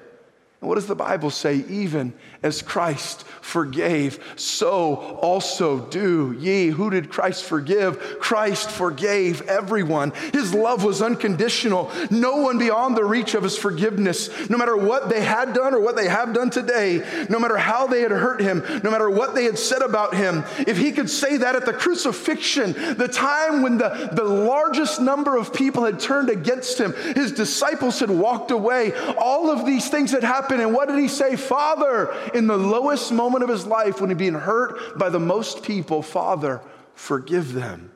And 0.60 0.68
what 0.68 0.74
does 0.74 0.86
the 0.86 0.94
Bible 0.94 1.30
say? 1.30 1.64
Even 1.68 2.12
as 2.42 2.60
Christ 2.60 3.24
forgave, 3.50 4.18
so 4.36 4.94
also 5.20 5.80
do 5.80 6.34
ye. 6.38 6.68
Who 6.68 6.88
did 6.88 7.10
Christ 7.10 7.44
forgive? 7.44 8.20
Christ 8.20 8.70
forgave 8.70 9.42
everyone. 9.42 10.12
His 10.32 10.54
love 10.54 10.84
was 10.84 11.02
unconditional. 11.02 11.90
No 12.10 12.36
one 12.36 12.58
beyond 12.58 12.96
the 12.96 13.04
reach 13.04 13.34
of 13.34 13.42
his 13.42 13.58
forgiveness, 13.58 14.30
no 14.48 14.56
matter 14.56 14.76
what 14.76 15.08
they 15.08 15.20
had 15.20 15.52
done 15.52 15.74
or 15.74 15.80
what 15.80 15.96
they 15.96 16.08
have 16.08 16.32
done 16.32 16.50
today, 16.50 17.04
no 17.28 17.40
matter 17.40 17.56
how 17.56 17.88
they 17.88 18.02
had 18.02 18.12
hurt 18.12 18.40
him, 18.40 18.62
no 18.84 18.90
matter 18.90 19.10
what 19.10 19.34
they 19.34 19.44
had 19.44 19.58
said 19.58 19.82
about 19.82 20.14
him. 20.14 20.44
If 20.60 20.78
he 20.78 20.92
could 20.92 21.10
say 21.10 21.36
that 21.38 21.56
at 21.56 21.66
the 21.66 21.72
crucifixion, 21.72 22.72
the 22.72 23.08
time 23.08 23.62
when 23.62 23.78
the, 23.78 24.10
the 24.12 24.24
largest 24.24 25.00
number 25.00 25.36
of 25.36 25.52
people 25.52 25.84
had 25.84 25.98
turned 25.98 26.30
against 26.30 26.78
him, 26.78 26.92
his 27.14 27.32
disciples 27.32 27.98
had 27.98 28.10
walked 28.10 28.52
away, 28.52 28.92
all 29.18 29.50
of 29.50 29.66
these 29.66 29.88
things 29.88 30.12
had 30.12 30.22
happened 30.22 30.60
and 30.60 30.72
what 30.72 30.88
did 30.88 30.98
he 30.98 31.08
say? 31.08 31.34
Father, 31.34 32.14
in 32.32 32.46
the 32.46 32.56
lowest 32.56 33.10
moment 33.10 33.39
of 33.42 33.48
his 33.48 33.66
life, 33.66 34.00
when 34.00 34.10
he'd 34.10 34.18
been 34.18 34.34
hurt 34.34 34.98
by 34.98 35.08
the 35.08 35.18
most 35.18 35.62
people, 35.62 36.02
Father, 36.02 36.60
forgive 36.94 37.52
them, 37.52 37.90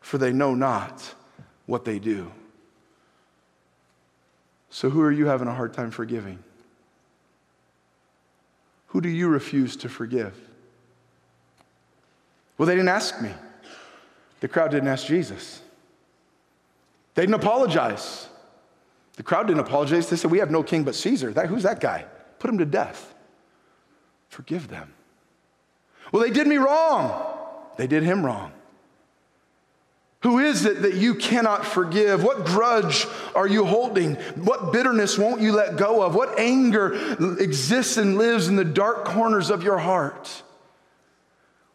for 0.00 0.18
they 0.18 0.32
know 0.32 0.54
not 0.54 1.14
what 1.66 1.84
they 1.84 1.98
do. 1.98 2.30
So, 4.70 4.90
who 4.90 5.00
are 5.00 5.12
you 5.12 5.26
having 5.26 5.48
a 5.48 5.54
hard 5.54 5.72
time 5.72 5.90
forgiving? 5.90 6.38
Who 8.88 9.00
do 9.00 9.08
you 9.08 9.28
refuse 9.28 9.76
to 9.76 9.88
forgive? 9.88 10.34
Well, 12.58 12.66
they 12.66 12.74
didn't 12.74 12.88
ask 12.88 13.20
me. 13.20 13.30
The 14.40 14.48
crowd 14.48 14.70
didn't 14.70 14.88
ask 14.88 15.06
Jesus. 15.06 15.60
They 17.14 17.22
didn't 17.22 17.34
apologize. 17.34 18.28
The 19.16 19.22
crowd 19.22 19.46
didn't 19.46 19.60
apologize. 19.60 20.08
They 20.08 20.16
said, 20.16 20.30
We 20.30 20.38
have 20.38 20.50
no 20.50 20.62
king 20.62 20.84
but 20.84 20.94
Caesar. 20.94 21.32
That, 21.32 21.46
who's 21.46 21.62
that 21.62 21.80
guy? 21.80 22.04
Put 22.38 22.50
him 22.50 22.58
to 22.58 22.66
death. 22.66 23.14
Forgive 24.28 24.68
them. 24.68 24.92
Well, 26.12 26.22
they 26.22 26.30
did 26.30 26.46
me 26.46 26.56
wrong. 26.56 27.36
They 27.76 27.86
did 27.86 28.02
him 28.02 28.24
wrong. 28.24 28.52
Who 30.26 30.40
is 30.40 30.64
it 30.64 30.82
that 30.82 30.94
you 30.94 31.14
cannot 31.14 31.64
forgive? 31.64 32.24
What 32.24 32.44
grudge 32.44 33.06
are 33.36 33.46
you 33.46 33.64
holding? 33.64 34.16
What 34.34 34.72
bitterness 34.72 35.16
won't 35.16 35.40
you 35.40 35.52
let 35.52 35.76
go 35.76 36.02
of? 36.02 36.16
What 36.16 36.38
anger 36.38 36.94
exists 37.38 37.96
and 37.96 38.18
lives 38.18 38.48
in 38.48 38.56
the 38.56 38.64
dark 38.64 39.04
corners 39.04 39.50
of 39.50 39.62
your 39.62 39.78
heart? 39.78 40.42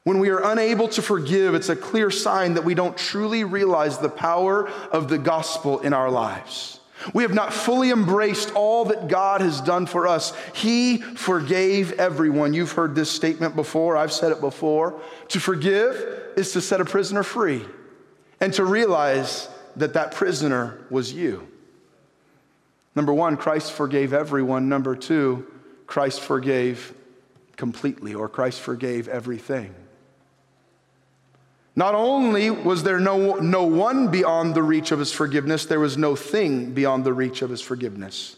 When 0.04 0.20
we 0.20 0.30
are 0.30 0.52
unable 0.52 0.90
to 0.90 1.02
forgive, 1.02 1.56
it's 1.56 1.70
a 1.70 1.78
clear 1.78 2.12
sign 2.12 2.56
that 2.56 2.66
we 2.66 2.74
don't 2.74 2.98
truly 2.98 3.46
realize 3.46 4.00
the 4.00 4.10
power 4.10 4.68
of 4.92 5.08
the 5.08 5.18
gospel 5.18 5.80
in 5.80 5.94
our 5.94 6.12
lives. 6.12 6.81
We 7.14 7.24
have 7.24 7.34
not 7.34 7.54
fully 7.54 7.92
embraced 7.92 8.54
all 8.54 8.86
that 8.86 9.08
God 9.08 9.42
has 9.42 9.62
done 9.62 9.86
for 9.86 10.08
us. 10.08 10.34
He 10.54 10.98
forgave 10.98 11.94
everyone. 11.94 12.54
You've 12.54 12.72
heard 12.72 12.96
this 12.96 13.10
statement 13.10 13.56
before, 13.56 13.98
I've 13.98 14.14
said 14.14 14.32
it 14.32 14.42
before. 14.42 15.00
To 15.30 15.40
forgive 15.40 15.96
is 16.36 16.54
to 16.54 16.62
set 16.62 16.82
a 16.82 16.86
prisoner 16.86 17.24
free 17.24 17.66
and 18.40 18.54
to 18.54 18.66
realize 18.66 19.50
that 19.76 19.94
that 19.94 20.12
prisoner 20.12 20.80
was 20.90 21.14
you. 21.14 21.48
Number 22.96 23.14
one, 23.14 23.38
Christ 23.38 23.72
forgave 23.72 24.14
everyone. 24.14 24.68
Number 24.68 24.96
two, 24.96 25.48
Christ 25.88 26.22
forgave 26.22 26.94
completely, 27.56 28.14
or 28.14 28.28
Christ 28.28 28.60
forgave 28.60 29.08
everything. 29.08 29.74
Not 31.76 31.96
only 31.96 32.50
was 32.50 32.84
there 32.84 33.00
no, 33.00 33.36
no 33.36 33.64
one 33.64 34.10
beyond 34.10 34.56
the 34.56 34.64
reach 34.64 34.92
of 34.92 35.00
his 35.00 35.12
forgiveness, 35.12 35.66
there 35.66 35.80
was 35.80 35.98
no 35.98 36.16
thing 36.16 36.74
beyond 36.74 37.06
the 37.06 37.14
reach 37.14 37.42
of 37.42 37.50
his 37.50 37.62
forgiveness. 37.62 38.36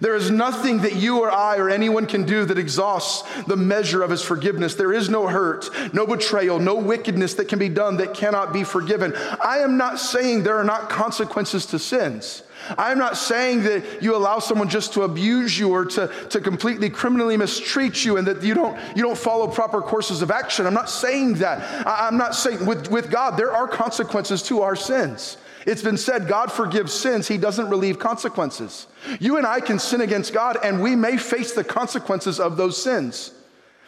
There 0.00 0.14
is 0.14 0.30
nothing 0.30 0.78
that 0.82 0.94
you 0.94 1.20
or 1.20 1.30
I 1.30 1.56
or 1.56 1.68
anyone 1.68 2.06
can 2.06 2.24
do 2.24 2.44
that 2.44 2.58
exhausts 2.58 3.28
the 3.44 3.56
measure 3.56 4.02
of 4.02 4.10
his 4.10 4.22
forgiveness. 4.22 4.74
There 4.74 4.92
is 4.92 5.08
no 5.08 5.26
hurt, 5.26 5.68
no 5.92 6.06
betrayal, 6.06 6.60
no 6.60 6.76
wickedness 6.76 7.34
that 7.34 7.48
can 7.48 7.58
be 7.58 7.68
done 7.68 7.96
that 7.96 8.14
cannot 8.14 8.52
be 8.52 8.64
forgiven. 8.64 9.12
I 9.40 9.58
am 9.58 9.76
not 9.76 9.98
saying 9.98 10.42
there 10.44 10.56
are 10.56 10.64
not 10.64 10.88
consequences 10.88 11.66
to 11.66 11.78
sins. 11.78 12.42
I'm 12.78 12.98
not 12.98 13.16
saying 13.16 13.64
that 13.64 14.02
you 14.02 14.14
allow 14.14 14.38
someone 14.38 14.68
just 14.68 14.92
to 14.94 15.02
abuse 15.02 15.58
you 15.58 15.70
or 15.70 15.84
to, 15.86 16.08
to 16.30 16.40
completely 16.40 16.90
criminally 16.90 17.36
mistreat 17.36 18.04
you 18.04 18.16
and 18.16 18.26
that 18.26 18.42
you 18.42 18.54
don't, 18.54 18.78
you 18.96 19.02
don't 19.02 19.18
follow 19.18 19.48
proper 19.48 19.80
courses 19.80 20.22
of 20.22 20.30
action. 20.30 20.66
I'm 20.66 20.74
not 20.74 20.90
saying 20.90 21.34
that. 21.34 21.86
I, 21.86 22.08
I'm 22.08 22.16
not 22.16 22.34
saying 22.34 22.64
with, 22.66 22.90
with 22.90 23.10
God, 23.10 23.36
there 23.36 23.52
are 23.52 23.68
consequences 23.68 24.42
to 24.44 24.62
our 24.62 24.76
sins. 24.76 25.36
It's 25.66 25.82
been 25.82 25.96
said 25.96 26.26
God 26.28 26.50
forgives 26.50 26.92
sins, 26.92 27.28
He 27.28 27.38
doesn't 27.38 27.68
relieve 27.68 27.98
consequences. 27.98 28.86
You 29.20 29.36
and 29.36 29.46
I 29.46 29.60
can 29.60 29.78
sin 29.78 30.00
against 30.00 30.32
God, 30.32 30.58
and 30.62 30.82
we 30.82 30.96
may 30.96 31.16
face 31.16 31.52
the 31.52 31.64
consequences 31.64 32.40
of 32.40 32.56
those 32.56 32.82
sins. 32.82 33.32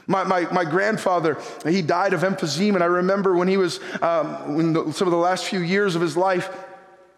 My, 0.06 0.22
my, 0.22 0.42
my 0.52 0.64
grandfather, 0.64 1.38
he 1.66 1.80
died 1.80 2.12
of 2.12 2.20
emphysema, 2.20 2.74
and 2.74 2.84
I 2.84 2.86
remember 2.86 3.34
when 3.34 3.48
he 3.48 3.56
was, 3.56 3.80
um, 4.02 4.60
in 4.60 4.72
the, 4.74 4.92
some 4.92 5.08
of 5.08 5.12
the 5.12 5.18
last 5.18 5.46
few 5.46 5.60
years 5.60 5.96
of 5.96 6.02
his 6.02 6.16
life, 6.16 6.50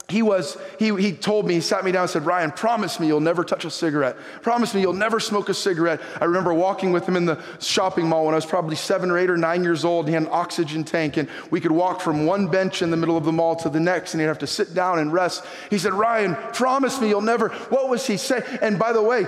he 0.08 0.22
was 0.22 0.56
he, 0.78 0.94
he 0.94 1.12
told 1.12 1.46
me 1.46 1.54
he 1.54 1.60
sat 1.60 1.84
me 1.84 1.90
down 1.90 2.02
and 2.02 2.10
said 2.10 2.24
ryan 2.24 2.52
promise 2.52 3.00
me 3.00 3.08
you'll 3.08 3.20
never 3.20 3.42
touch 3.42 3.64
a 3.64 3.70
cigarette. 3.70 4.16
Promise 4.40 4.72
me 4.72 4.80
you'll 4.80 4.92
never 4.92 5.18
smoke 5.18 5.48
a 5.48 5.54
cigarette. 5.54 6.00
I 6.20 6.26
remember 6.26 6.54
walking 6.54 6.92
with 6.92 7.08
him 7.08 7.16
in 7.16 7.24
the 7.24 7.42
shopping 7.58 8.08
mall 8.08 8.24
when 8.24 8.34
i 8.34 8.36
was 8.36 8.46
probably 8.46 8.76
seven 8.76 9.10
or 9.10 9.18
eight 9.18 9.30
or 9.30 9.36
nine 9.36 9.64
years 9.64 9.84
old. 9.84 10.06
He 10.06 10.14
had 10.14 10.22
an 10.22 10.28
oxygen 10.30 10.84
tank 10.84 11.16
and 11.16 11.28
we 11.50 11.60
could 11.60 11.72
walk 11.72 12.00
from 12.00 12.24
one 12.24 12.46
bench 12.46 12.82
in 12.82 12.92
the 12.92 12.96
middle 12.96 13.16
of 13.16 13.24
the 13.24 13.32
mall 13.32 13.56
to 13.56 13.68
the 13.68 13.80
next 13.80 14.14
and 14.14 14.20
he'd 14.20 14.28
have 14.28 14.38
to 14.38 14.46
sit 14.46 14.74
down 14.74 15.00
and 15.00 15.12
rest. 15.12 15.44
He 15.70 15.78
said 15.78 15.92
ryan 15.92 16.36
promise 16.52 17.00
me 17.00 17.08
you'll 17.08 17.20
never 17.20 17.48
what 17.48 17.88
was 17.88 18.06
he 18.06 18.16
saying 18.16 18.44
and 18.62 18.78
by 18.78 18.92
the 18.92 19.02
way 19.02 19.24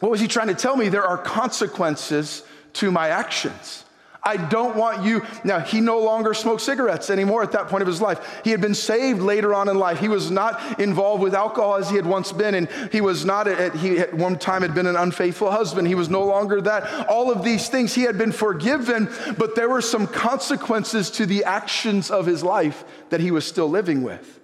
what 0.00 0.10
was 0.10 0.20
he 0.20 0.26
trying 0.26 0.48
to 0.48 0.54
tell 0.54 0.76
me? 0.76 0.88
There 0.88 1.06
are 1.06 1.16
consequences 1.16 2.42
to 2.72 2.90
my 2.90 3.08
actions 3.08 3.84
I 4.24 4.36
don't 4.36 4.76
want 4.76 5.04
you. 5.04 5.24
Now, 5.42 5.58
he 5.58 5.80
no 5.80 5.98
longer 5.98 6.32
smoked 6.32 6.60
cigarettes 6.60 7.10
anymore 7.10 7.42
at 7.42 7.52
that 7.52 7.66
point 7.68 7.82
of 7.82 7.88
his 7.88 8.00
life. 8.00 8.40
He 8.44 8.50
had 8.50 8.60
been 8.60 8.74
saved 8.74 9.20
later 9.20 9.52
on 9.52 9.68
in 9.68 9.78
life. 9.78 9.98
He 9.98 10.08
was 10.08 10.30
not 10.30 10.80
involved 10.80 11.22
with 11.22 11.34
alcohol 11.34 11.76
as 11.76 11.90
he 11.90 11.96
had 11.96 12.06
once 12.06 12.30
been, 12.30 12.54
and 12.54 12.68
he 12.92 13.00
was 13.00 13.24
not, 13.24 13.48
at, 13.48 13.74
he 13.74 13.98
at 13.98 14.14
one 14.14 14.38
time 14.38 14.62
had 14.62 14.74
been 14.74 14.86
an 14.86 14.96
unfaithful 14.96 15.50
husband. 15.50 15.88
He 15.88 15.96
was 15.96 16.08
no 16.08 16.24
longer 16.24 16.60
that. 16.60 17.08
All 17.08 17.32
of 17.32 17.42
these 17.42 17.68
things, 17.68 17.94
he 17.94 18.02
had 18.02 18.16
been 18.16 18.32
forgiven, 18.32 19.08
but 19.36 19.56
there 19.56 19.68
were 19.68 19.82
some 19.82 20.06
consequences 20.06 21.10
to 21.12 21.26
the 21.26 21.44
actions 21.44 22.10
of 22.10 22.26
his 22.26 22.44
life 22.44 22.84
that 23.10 23.20
he 23.20 23.32
was 23.32 23.44
still 23.44 23.68
living 23.68 24.02
with. 24.02 24.41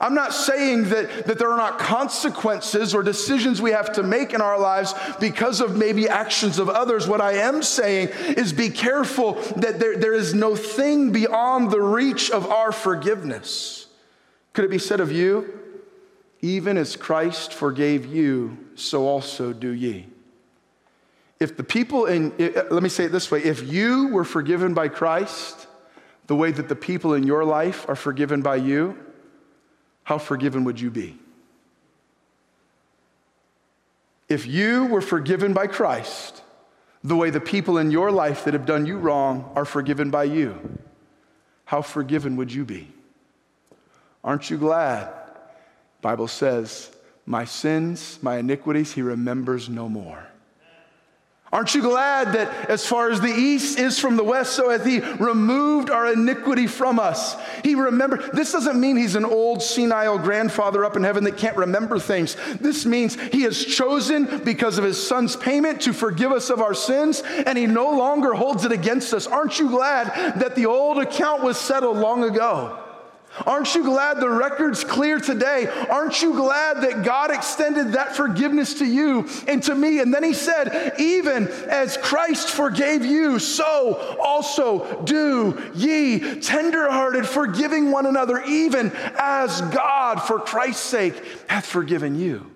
I'm 0.00 0.14
not 0.14 0.32
saying 0.32 0.84
that, 0.88 1.26
that 1.26 1.38
there 1.38 1.50
are 1.50 1.58
not 1.58 1.78
consequences 1.78 2.94
or 2.94 3.02
decisions 3.02 3.60
we 3.60 3.72
have 3.72 3.92
to 3.92 4.02
make 4.02 4.32
in 4.32 4.40
our 4.40 4.58
lives 4.58 4.94
because 5.20 5.60
of 5.60 5.76
maybe 5.76 6.08
actions 6.08 6.58
of 6.58 6.70
others. 6.70 7.06
What 7.06 7.20
I 7.20 7.34
am 7.34 7.62
saying 7.62 8.08
is 8.08 8.54
be 8.54 8.70
careful 8.70 9.34
that 9.56 9.78
there, 9.78 9.98
there 9.98 10.14
is 10.14 10.32
no 10.32 10.56
thing 10.56 11.12
beyond 11.12 11.70
the 11.70 11.82
reach 11.82 12.30
of 12.30 12.46
our 12.50 12.72
forgiveness. 12.72 13.88
Could 14.54 14.64
it 14.64 14.70
be 14.70 14.78
said 14.78 15.00
of 15.00 15.12
you? 15.12 15.58
Even 16.40 16.78
as 16.78 16.96
Christ 16.96 17.52
forgave 17.52 18.06
you, 18.06 18.56
so 18.74 19.06
also 19.06 19.52
do 19.52 19.68
ye. 19.68 20.06
If 21.38 21.58
the 21.58 21.64
people 21.64 22.06
in, 22.06 22.32
eh, 22.38 22.52
eh, 22.54 22.62
let 22.70 22.82
me 22.82 22.88
say 22.88 23.04
it 23.04 23.12
this 23.12 23.30
way 23.30 23.42
if 23.42 23.70
you 23.70 24.08
were 24.08 24.24
forgiven 24.24 24.72
by 24.72 24.88
Christ 24.88 25.66
the 26.26 26.36
way 26.36 26.52
that 26.52 26.68
the 26.68 26.76
people 26.76 27.12
in 27.12 27.24
your 27.24 27.44
life 27.44 27.86
are 27.88 27.96
forgiven 27.96 28.40
by 28.40 28.56
you, 28.56 28.96
how 30.10 30.18
forgiven 30.18 30.64
would 30.64 30.80
you 30.80 30.90
be? 30.90 31.16
If 34.28 34.44
you 34.44 34.86
were 34.86 35.00
forgiven 35.00 35.52
by 35.52 35.68
Christ, 35.68 36.42
the 37.04 37.14
way 37.14 37.30
the 37.30 37.38
people 37.38 37.78
in 37.78 37.92
your 37.92 38.10
life 38.10 38.42
that 38.42 38.54
have 38.54 38.66
done 38.66 38.86
you 38.86 38.98
wrong 38.98 39.52
are 39.54 39.64
forgiven 39.64 40.10
by 40.10 40.24
you, 40.24 40.80
how 41.64 41.80
forgiven 41.80 42.34
would 42.34 42.52
you 42.52 42.64
be? 42.64 42.92
Aren't 44.24 44.50
you 44.50 44.58
glad? 44.58 45.12
Bible 46.02 46.26
says, 46.26 46.90
my 47.24 47.44
sins, 47.44 48.18
my 48.20 48.38
iniquities, 48.38 48.94
he 48.94 49.02
remembers 49.02 49.68
no 49.68 49.88
more. 49.88 50.26
Aren't 51.52 51.74
you 51.74 51.82
glad 51.82 52.34
that 52.34 52.70
as 52.70 52.86
far 52.86 53.10
as 53.10 53.20
the 53.20 53.26
east 53.26 53.76
is 53.76 53.98
from 53.98 54.16
the 54.16 54.22
west, 54.22 54.52
so 54.52 54.70
hath 54.70 54.86
he 54.86 55.00
removed 55.00 55.90
our 55.90 56.12
iniquity 56.12 56.68
from 56.68 57.00
us? 57.00 57.34
He 57.64 57.74
remembered. 57.74 58.30
This 58.32 58.52
doesn't 58.52 58.78
mean 58.78 58.96
he's 58.96 59.16
an 59.16 59.24
old 59.24 59.60
senile 59.60 60.16
grandfather 60.16 60.84
up 60.84 60.96
in 60.96 61.02
heaven 61.02 61.24
that 61.24 61.38
can't 61.38 61.56
remember 61.56 61.98
things. 61.98 62.36
This 62.60 62.86
means 62.86 63.20
he 63.32 63.42
has 63.42 63.64
chosen 63.64 64.38
because 64.44 64.78
of 64.78 64.84
his 64.84 65.04
son's 65.04 65.34
payment 65.34 65.80
to 65.82 65.92
forgive 65.92 66.30
us 66.30 66.50
of 66.50 66.60
our 66.60 66.74
sins, 66.74 67.20
and 67.20 67.58
he 67.58 67.66
no 67.66 67.90
longer 67.90 68.32
holds 68.32 68.64
it 68.64 68.70
against 68.70 69.12
us. 69.12 69.26
Aren't 69.26 69.58
you 69.58 69.70
glad 69.70 70.38
that 70.38 70.54
the 70.54 70.66
old 70.66 70.98
account 70.98 71.42
was 71.42 71.58
settled 71.58 71.96
long 71.96 72.22
ago? 72.22 72.78
Aren't 73.46 73.74
you 73.76 73.84
glad 73.84 74.18
the 74.18 74.28
record's 74.28 74.82
clear 74.82 75.20
today? 75.20 75.68
Aren't 75.88 76.20
you 76.20 76.34
glad 76.34 76.82
that 76.82 77.04
God 77.04 77.30
extended 77.30 77.92
that 77.92 78.16
forgiveness 78.16 78.74
to 78.80 78.84
you 78.84 79.28
and 79.46 79.62
to 79.62 79.74
me? 79.74 80.00
And 80.00 80.12
then 80.12 80.24
he 80.24 80.34
said, 80.34 80.94
Even 80.98 81.46
as 81.46 81.96
Christ 81.96 82.50
forgave 82.50 83.04
you, 83.04 83.38
so 83.38 84.16
also 84.20 85.02
do 85.02 85.70
ye. 85.74 86.40
Tenderhearted, 86.40 87.24
forgiving 87.26 87.92
one 87.92 88.06
another, 88.06 88.42
even 88.42 88.90
as 89.16 89.60
God, 89.60 90.20
for 90.20 90.40
Christ's 90.40 90.84
sake, 90.84 91.14
hath 91.48 91.66
forgiven 91.66 92.18
you. 92.18 92.50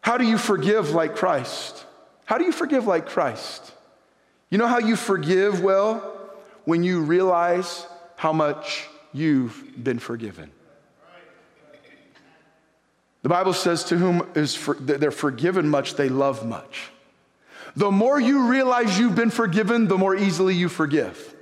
How 0.00 0.16
do 0.16 0.24
you 0.24 0.38
forgive 0.38 0.90
like 0.92 1.14
Christ? 1.14 1.84
How 2.24 2.38
do 2.38 2.44
you 2.44 2.52
forgive 2.52 2.86
like 2.86 3.06
Christ? 3.06 3.72
You 4.48 4.56
know 4.56 4.66
how 4.66 4.78
you 4.78 4.96
forgive 4.96 5.62
well? 5.62 6.16
When 6.64 6.82
you 6.82 7.02
realize 7.02 7.86
how 8.20 8.34
much 8.34 8.86
you've 9.14 9.82
been 9.82 9.98
forgiven. 9.98 10.50
The 13.22 13.30
Bible 13.30 13.54
says, 13.54 13.82
To 13.84 13.96
whom 13.96 14.28
is 14.34 14.54
for, 14.54 14.74
they're 14.74 15.10
forgiven 15.10 15.70
much, 15.70 15.94
they 15.94 16.10
love 16.10 16.46
much. 16.46 16.90
The 17.76 17.90
more 17.90 18.20
you 18.20 18.48
realize 18.48 18.98
you've 18.98 19.14
been 19.14 19.30
forgiven, 19.30 19.88
the 19.88 19.96
more 19.96 20.14
easily 20.14 20.54
you 20.54 20.68
forgive. 20.68 21.34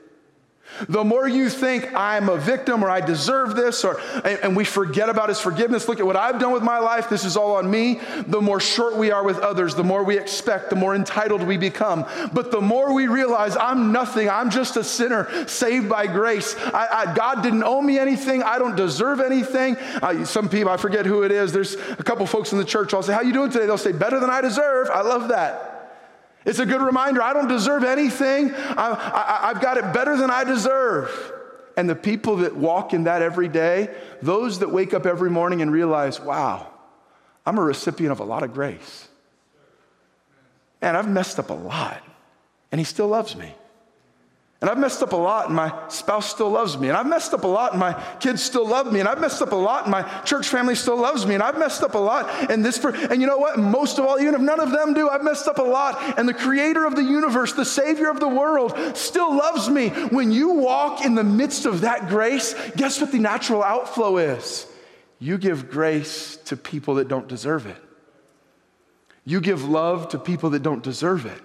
The 0.89 1.03
more 1.03 1.27
you 1.27 1.51
think 1.51 1.95
I'm 1.95 2.29
a 2.29 2.37
victim 2.37 2.85
or 2.85 2.91
I 2.91 3.01
deserve 3.01 3.57
this, 3.57 3.85
or 3.85 4.01
and 4.25 4.57
we 4.57 4.65
forget 4.65 5.09
about 5.09 5.29
his 5.29 5.41
forgiveness, 5.41 5.89
look 5.89 5.99
at 5.99 6.07
what 6.07 6.17
I've 6.17 6.39
done 6.39 6.53
with 6.53 6.63
my 6.63 6.79
life, 6.79 7.09
this 7.09 7.25
is 7.25 7.37
all 7.37 7.57
on 7.57 7.71
me, 7.71 8.01
the 8.27 8.41
more 8.41 8.61
short 8.61 8.97
we 8.97 9.11
are 9.11 9.25
with 9.25 9.39
others, 9.39 9.75
the 9.75 9.85
more 9.85 10.05
we 10.05 10.19
expect, 10.19 10.71
the 10.71 10.77
more 10.77 10.95
entitled 10.95 11.43
we 11.43 11.57
become. 11.57 12.07
But 12.33 12.51
the 12.51 12.61
more 12.61 12.93
we 12.93 13.09
realize 13.09 13.57
I'm 13.57 13.93
nothing, 13.93 14.29
I'm 14.31 14.51
just 14.51 14.77
a 14.77 14.85
sinner 14.85 15.47
saved 15.49 15.89
by 15.89 16.07
grace. 16.07 16.57
I, 16.59 17.07
I, 17.07 17.15
God 17.15 17.43
didn't 17.43 17.65
owe 17.65 17.83
me 17.83 17.99
anything, 17.99 18.43
I 18.43 18.59
don't 18.59 18.77
deserve 18.77 19.21
anything. 19.21 19.77
Uh, 19.77 20.25
some 20.25 20.49
people, 20.49 20.71
I 20.71 20.77
forget 20.77 21.07
who 21.07 21.23
it 21.23 21.33
is, 21.33 21.53
there's 21.53 21.75
a 21.75 22.03
couple 22.05 22.25
folks 22.27 22.53
in 22.53 22.59
the 22.59 22.65
church, 22.65 22.95
I'll 22.95 23.03
say, 23.03 23.15
How 23.15 23.23
you 23.23 23.33
doing 23.33 23.51
today? 23.51 23.67
They'll 23.67 23.79
say, 23.79 23.93
Better 23.93 24.21
than 24.21 24.31
I 24.31 24.41
deserve. 24.41 24.89
I 24.91 25.03
love 25.03 25.29
that. 25.29 25.68
It's 26.49 26.61
a 26.61 26.65
good 26.65 26.81
reminder 26.81 27.21
I 27.21 27.35
don't 27.35 27.47
deserve 27.47 27.85
anything. 27.85 28.55
I, 28.55 29.51
have 29.53 29.61
got 29.61 29.77
it 29.77 29.93
better 29.93 30.17
than 30.17 30.31
I 30.31 30.45
deserve. 30.45 31.11
And 31.77 31.91
the 31.91 31.95
people 31.95 32.39
that 32.39 32.57
walk 32.57 32.95
in 32.95 33.05
that 33.05 33.21
every 33.21 33.49
day, 33.49 33.95
those 34.23 34.61
that 34.61 34.73
wake 34.73 34.95
up 34.95 35.05
every 35.05 35.29
morning 35.29 35.61
and 35.61 35.71
realize, 35.71 36.19
wow, 36.19 36.73
I'm 37.45 37.59
a 37.59 37.63
recipient 37.63 38.13
of 38.13 38.21
a 38.21 38.25
lot 38.25 38.43
of 38.43 38.55
grace. 38.55 39.09
And 40.81 40.97
I've 40.97 41.07
messed 41.07 41.39
up 41.39 41.51
a 41.51 41.55
lot, 41.55 42.03
and 42.73 42.81
He 42.81 42.85
still 42.85 43.09
loves 43.09 43.37
me. 43.37 43.55
And 44.61 44.69
I've 44.69 44.79
messed 44.79 45.05
up 45.05 45.13
a 45.13 45.17
lot, 45.17 45.47
and 45.47 45.55
my 45.55 45.73
spouse 45.87 46.29
still 46.29 46.51
loves 46.51 46.77
me. 46.77 46.89
And 46.89 46.97
I've 46.97 47.07
messed 47.07 47.33
up 47.33 47.45
a 47.45 47.47
lot, 47.47 47.73
and 47.73 47.81
my 47.81 47.93
kids 48.19 48.43
still 48.43 48.67
love 48.67 48.93
me. 48.93 48.99
And 48.99 49.09
I've 49.09 49.21
messed 49.21 49.41
up 49.41 49.53
a 49.53 49.57
lot, 49.57 49.85
and 49.85 49.93
my 49.93 50.03
church 50.23 50.49
family 50.49 50.75
still 50.75 50.97
loves 50.97 51.25
me. 51.25 51.35
And 51.35 51.43
I've 51.45 51.57
messed 51.57 51.85
up 51.85 51.95
a 51.95 51.99
lot, 51.99 52.51
and 52.51 52.65
this, 52.65 52.77
per- 52.77 52.93
and 52.93 53.21
you 53.21 53.29
know 53.29 53.39
what? 53.39 53.57
Most 53.57 54.01
of 54.01 54.05
all, 54.05 54.19
even 54.19 54.35
if 54.35 54.41
none 54.41 54.59
of 54.59 54.73
them 54.73 54.95
do, 54.95 55.09
I've 55.09 55.23
messed 55.23 55.47
up 55.47 55.59
a 55.59 55.63
lot. 55.63 56.19
And 56.19 56.29
the 56.29 56.35
creator 56.35 56.87
of 56.87 56.97
the 56.97 57.05
universe, 57.05 57.53
the 57.53 57.65
savior 57.65 58.11
of 58.11 58.19
the 58.19 58.29
world, 58.29 58.77
still 58.97 59.33
loves 59.33 59.71
me. 59.71 59.91
When 59.91 60.33
you 60.33 60.55
walk 60.55 61.05
in 61.05 61.15
the 61.15 61.23
midst 61.23 61.65
of 61.65 61.83
that 61.83 62.09
grace, 62.09 62.57
guess 62.77 63.01
what 63.01 63.13
the 63.13 63.21
natural 63.21 63.63
outflow 63.63 64.17
is? 64.17 64.67
You 65.21 65.39
give 65.39 65.71
grace 65.71 66.37
to 66.47 66.57
people 66.57 66.97
that 66.97 67.07
don't 67.07 67.29
deserve 67.29 67.67
it. 67.67 67.81
You 69.25 69.41
give 69.41 69.69
love 69.69 70.09
to 70.09 70.19
people 70.19 70.51
that 70.51 70.65
don't 70.65 70.83
deserve 70.83 71.27
it. 71.27 71.43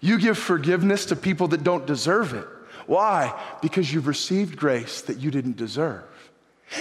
You 0.00 0.18
give 0.18 0.38
forgiveness 0.38 1.06
to 1.06 1.16
people 1.16 1.48
that 1.48 1.64
don't 1.64 1.86
deserve 1.86 2.34
it. 2.34 2.46
Why? 2.86 3.38
Because 3.62 3.92
you've 3.92 4.06
received 4.06 4.56
grace 4.56 5.00
that 5.02 5.18
you 5.18 5.30
didn't 5.30 5.56
deserve. 5.56 6.04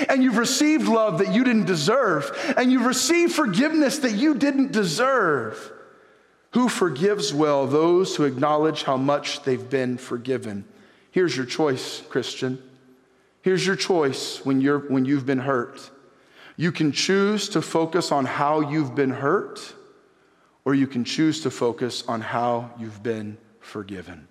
And 0.10 0.23
you've 0.23 0.38
received 0.38 0.88
love 0.88 1.19
that 1.19 1.34
you 1.34 1.43
didn't 1.43 1.65
deserve. 1.65 2.32
And 2.58 2.71
you've 2.71 2.86
received 2.86 3.34
forgiveness 3.34 3.99
that 3.99 4.13
you 4.13 4.36
didn't 4.36 4.71
deserve. 4.71 5.71
Who 6.51 6.69
forgives 6.69 7.34
well 7.34 7.67
those 7.67 8.15
who 8.15 8.23
acknowledge 8.23 8.84
how 8.84 8.97
much 8.97 9.43
they've 9.43 9.69
been 9.69 9.97
forgiven? 9.97 10.65
Here's 11.12 11.36
your 11.36 11.45
choice, 11.45 12.01
Christian. 12.10 12.62
Here's 13.41 13.65
your 13.65 13.75
choice 13.75 14.43
when, 14.43 14.62
you're, 14.62 14.80
when 14.80 15.06
you've 15.06 15.25
been 15.25 15.39
hurt. 15.39 15.89
You 16.58 16.71
can 16.71 16.91
choose 16.91 17.49
to 17.49 17.62
focus 17.62 18.12
on 18.12 18.25
how 18.25 18.62
you've 18.62 18.95
been 18.95 19.12
hurt 19.12 19.73
or 20.65 20.73
you 20.73 20.88
can 20.88 21.04
choose 21.04 21.41
to 21.41 21.51
focus 21.51 22.04
on 22.08 22.21
how 22.21 22.71
you've 22.80 23.01
been 23.04 23.38
forgiven. 23.60 24.28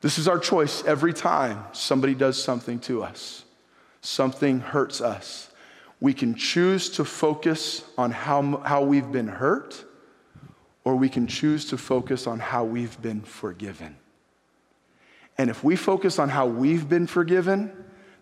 This 0.00 0.18
is 0.18 0.28
our 0.28 0.38
choice 0.38 0.84
every 0.84 1.12
time 1.12 1.64
somebody 1.72 2.14
does 2.14 2.40
something 2.40 2.78
to 2.80 3.02
us, 3.02 3.44
something 4.00 4.60
hurts 4.60 5.00
us. 5.00 5.50
We 6.00 6.14
can 6.14 6.36
choose 6.36 6.90
to 6.90 7.04
focus 7.04 7.84
on 7.96 8.12
how, 8.12 8.58
how 8.58 8.82
we've 8.82 9.10
been 9.10 9.26
hurt, 9.26 9.84
or 10.84 10.94
we 10.94 11.08
can 11.08 11.26
choose 11.26 11.64
to 11.66 11.76
focus 11.76 12.26
on 12.28 12.38
how 12.38 12.64
we've 12.64 13.00
been 13.02 13.22
forgiven. 13.22 13.96
And 15.36 15.50
if 15.50 15.62
we 15.64 15.74
focus 15.74 16.18
on 16.18 16.28
how 16.28 16.46
we've 16.46 16.88
been 16.88 17.06
forgiven, 17.06 17.72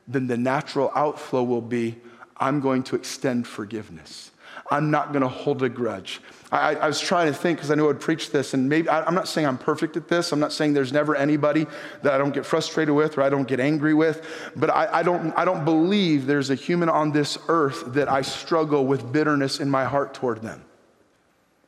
then 0.08 0.26
the 0.26 0.36
natural 0.36 0.90
outflow 0.94 1.42
will 1.42 1.62
be 1.62 1.96
I'm 2.38 2.60
going 2.60 2.82
to 2.84 2.96
extend 2.96 3.46
forgiveness. 3.46 4.30
I'm 4.70 4.90
not 4.90 5.12
going 5.12 5.22
to 5.22 5.28
hold 5.28 5.62
a 5.62 5.68
grudge. 5.68 6.20
I, 6.50 6.76
I, 6.76 6.86
was 6.86 7.00
trying 7.00 7.26
to 7.26 7.36
think 7.36 7.58
because 7.58 7.70
I 7.70 7.74
knew 7.74 7.90
I'd 7.90 8.00
preach 8.00 8.30
this, 8.30 8.54
and 8.54 8.68
maybe 8.68 8.88
I, 8.88 9.02
I'm 9.02 9.14
not 9.14 9.26
saying 9.26 9.46
I'm 9.46 9.58
perfect 9.58 9.96
at 9.96 10.08
this. 10.08 10.32
I'm 10.32 10.38
not 10.38 10.52
saying 10.52 10.74
there's 10.74 10.92
never 10.92 11.16
anybody 11.16 11.66
that 12.02 12.12
I 12.12 12.18
don't 12.18 12.32
get 12.32 12.46
frustrated 12.46 12.94
with 12.94 13.18
or 13.18 13.22
I 13.22 13.28
don't 13.28 13.48
get 13.48 13.58
angry 13.58 13.94
with, 13.94 14.24
but 14.54 14.70
I, 14.70 15.00
I, 15.00 15.02
don't, 15.02 15.32
I 15.36 15.44
don't 15.44 15.64
believe 15.64 16.26
there's 16.26 16.50
a 16.50 16.54
human 16.54 16.88
on 16.88 17.12
this 17.12 17.36
earth 17.48 17.92
that 17.94 18.08
I 18.08 18.22
struggle 18.22 18.86
with 18.86 19.12
bitterness 19.12 19.58
in 19.58 19.68
my 19.68 19.84
heart 19.84 20.14
toward 20.14 20.42
them. 20.42 20.64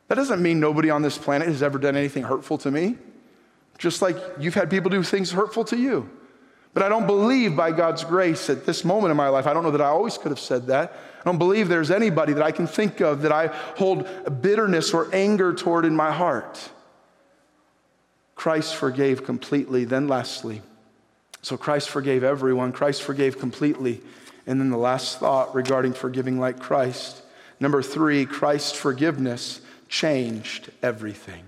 That 0.09 0.15
doesn't 0.15 0.41
mean 0.41 0.61
nobody 0.61 0.91
on 0.91 1.03
this 1.03 1.19
planet 1.19 1.49
has 1.49 1.63
ever 1.63 1.79
done 1.79 1.97
anything 1.97 2.23
hurtful 2.23 2.59
to 2.59 2.71
me, 2.71 2.99
just 3.79 4.01
like 4.01 4.17
you've 4.39 4.55
had 4.55 4.71
people 4.71 4.91
do 4.91 5.03
things 5.03 5.33
hurtful 5.33 5.65
to 5.65 5.77
you. 5.77 6.09
But 6.79 6.85
I 6.85 6.91
don't 6.91 7.09
believe 7.09 7.57
by 7.57 7.73
God's 7.73 8.05
grace 8.05 8.49
at 8.49 8.65
this 8.65 8.85
moment 8.85 9.11
in 9.11 9.17
my 9.17 9.31
life, 9.31 9.49
I 9.49 9.53
don't 9.53 9.65
know 9.65 9.73
that 9.73 9.81
I 9.81 9.89
always 9.89 10.17
could 10.17 10.31
have 10.31 10.39
said 10.39 10.69
that. 10.69 10.93
I 11.19 11.25
don't 11.25 11.37
believe 11.37 11.67
there's 11.67 11.91
anybody 11.91 12.35
that 12.35 12.43
I 12.45 12.53
can 12.53 12.69
think 12.69 13.01
of 13.01 13.23
that 13.23 13.33
I 13.33 13.49
hold 13.49 14.07
bitterness 14.41 14.95
or 14.95 15.13
anger 15.13 15.53
toward 15.53 15.85
in 15.85 15.97
my 15.97 16.13
heart. 16.13 16.71
Christ 18.37 18.77
forgave 18.77 19.25
completely. 19.25 19.87
Then, 19.87 20.07
lastly, 20.07 20.63
so 21.43 21.57
Christ 21.57 21.89
forgave 21.89 22.23
everyone, 22.23 22.71
Christ 22.71 23.03
forgave 23.03 23.41
completely. 23.41 24.01
And 24.47 24.61
then 24.61 24.71
the 24.71 24.79
last 24.79 25.19
thought 25.19 25.57
regarding 25.57 25.95
forgiving 25.95 26.39
like 26.39 26.61
Christ. 26.61 27.23
Number 27.59 27.83
three, 27.83 28.25
Christ's 28.25 28.79
forgiveness 28.79 29.63
changed 29.89 30.71
everything. 30.81 31.48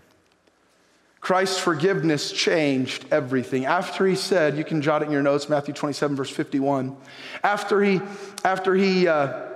Christ's 1.21 1.59
forgiveness 1.59 2.33
changed 2.33 3.05
everything. 3.11 3.67
After 3.67 4.07
he 4.07 4.15
said, 4.15 4.57
you 4.57 4.65
can 4.65 4.81
jot 4.81 5.03
it 5.03 5.07
in 5.07 5.13
your 5.13 5.23
notes, 5.23 5.49
Matthew 5.49 5.75
27, 5.75 6.17
verse 6.17 6.31
51. 6.31 6.97
After 7.43 7.83
he, 7.83 8.01
after 8.43 8.75
he, 8.75 9.07
uh, 9.07 9.50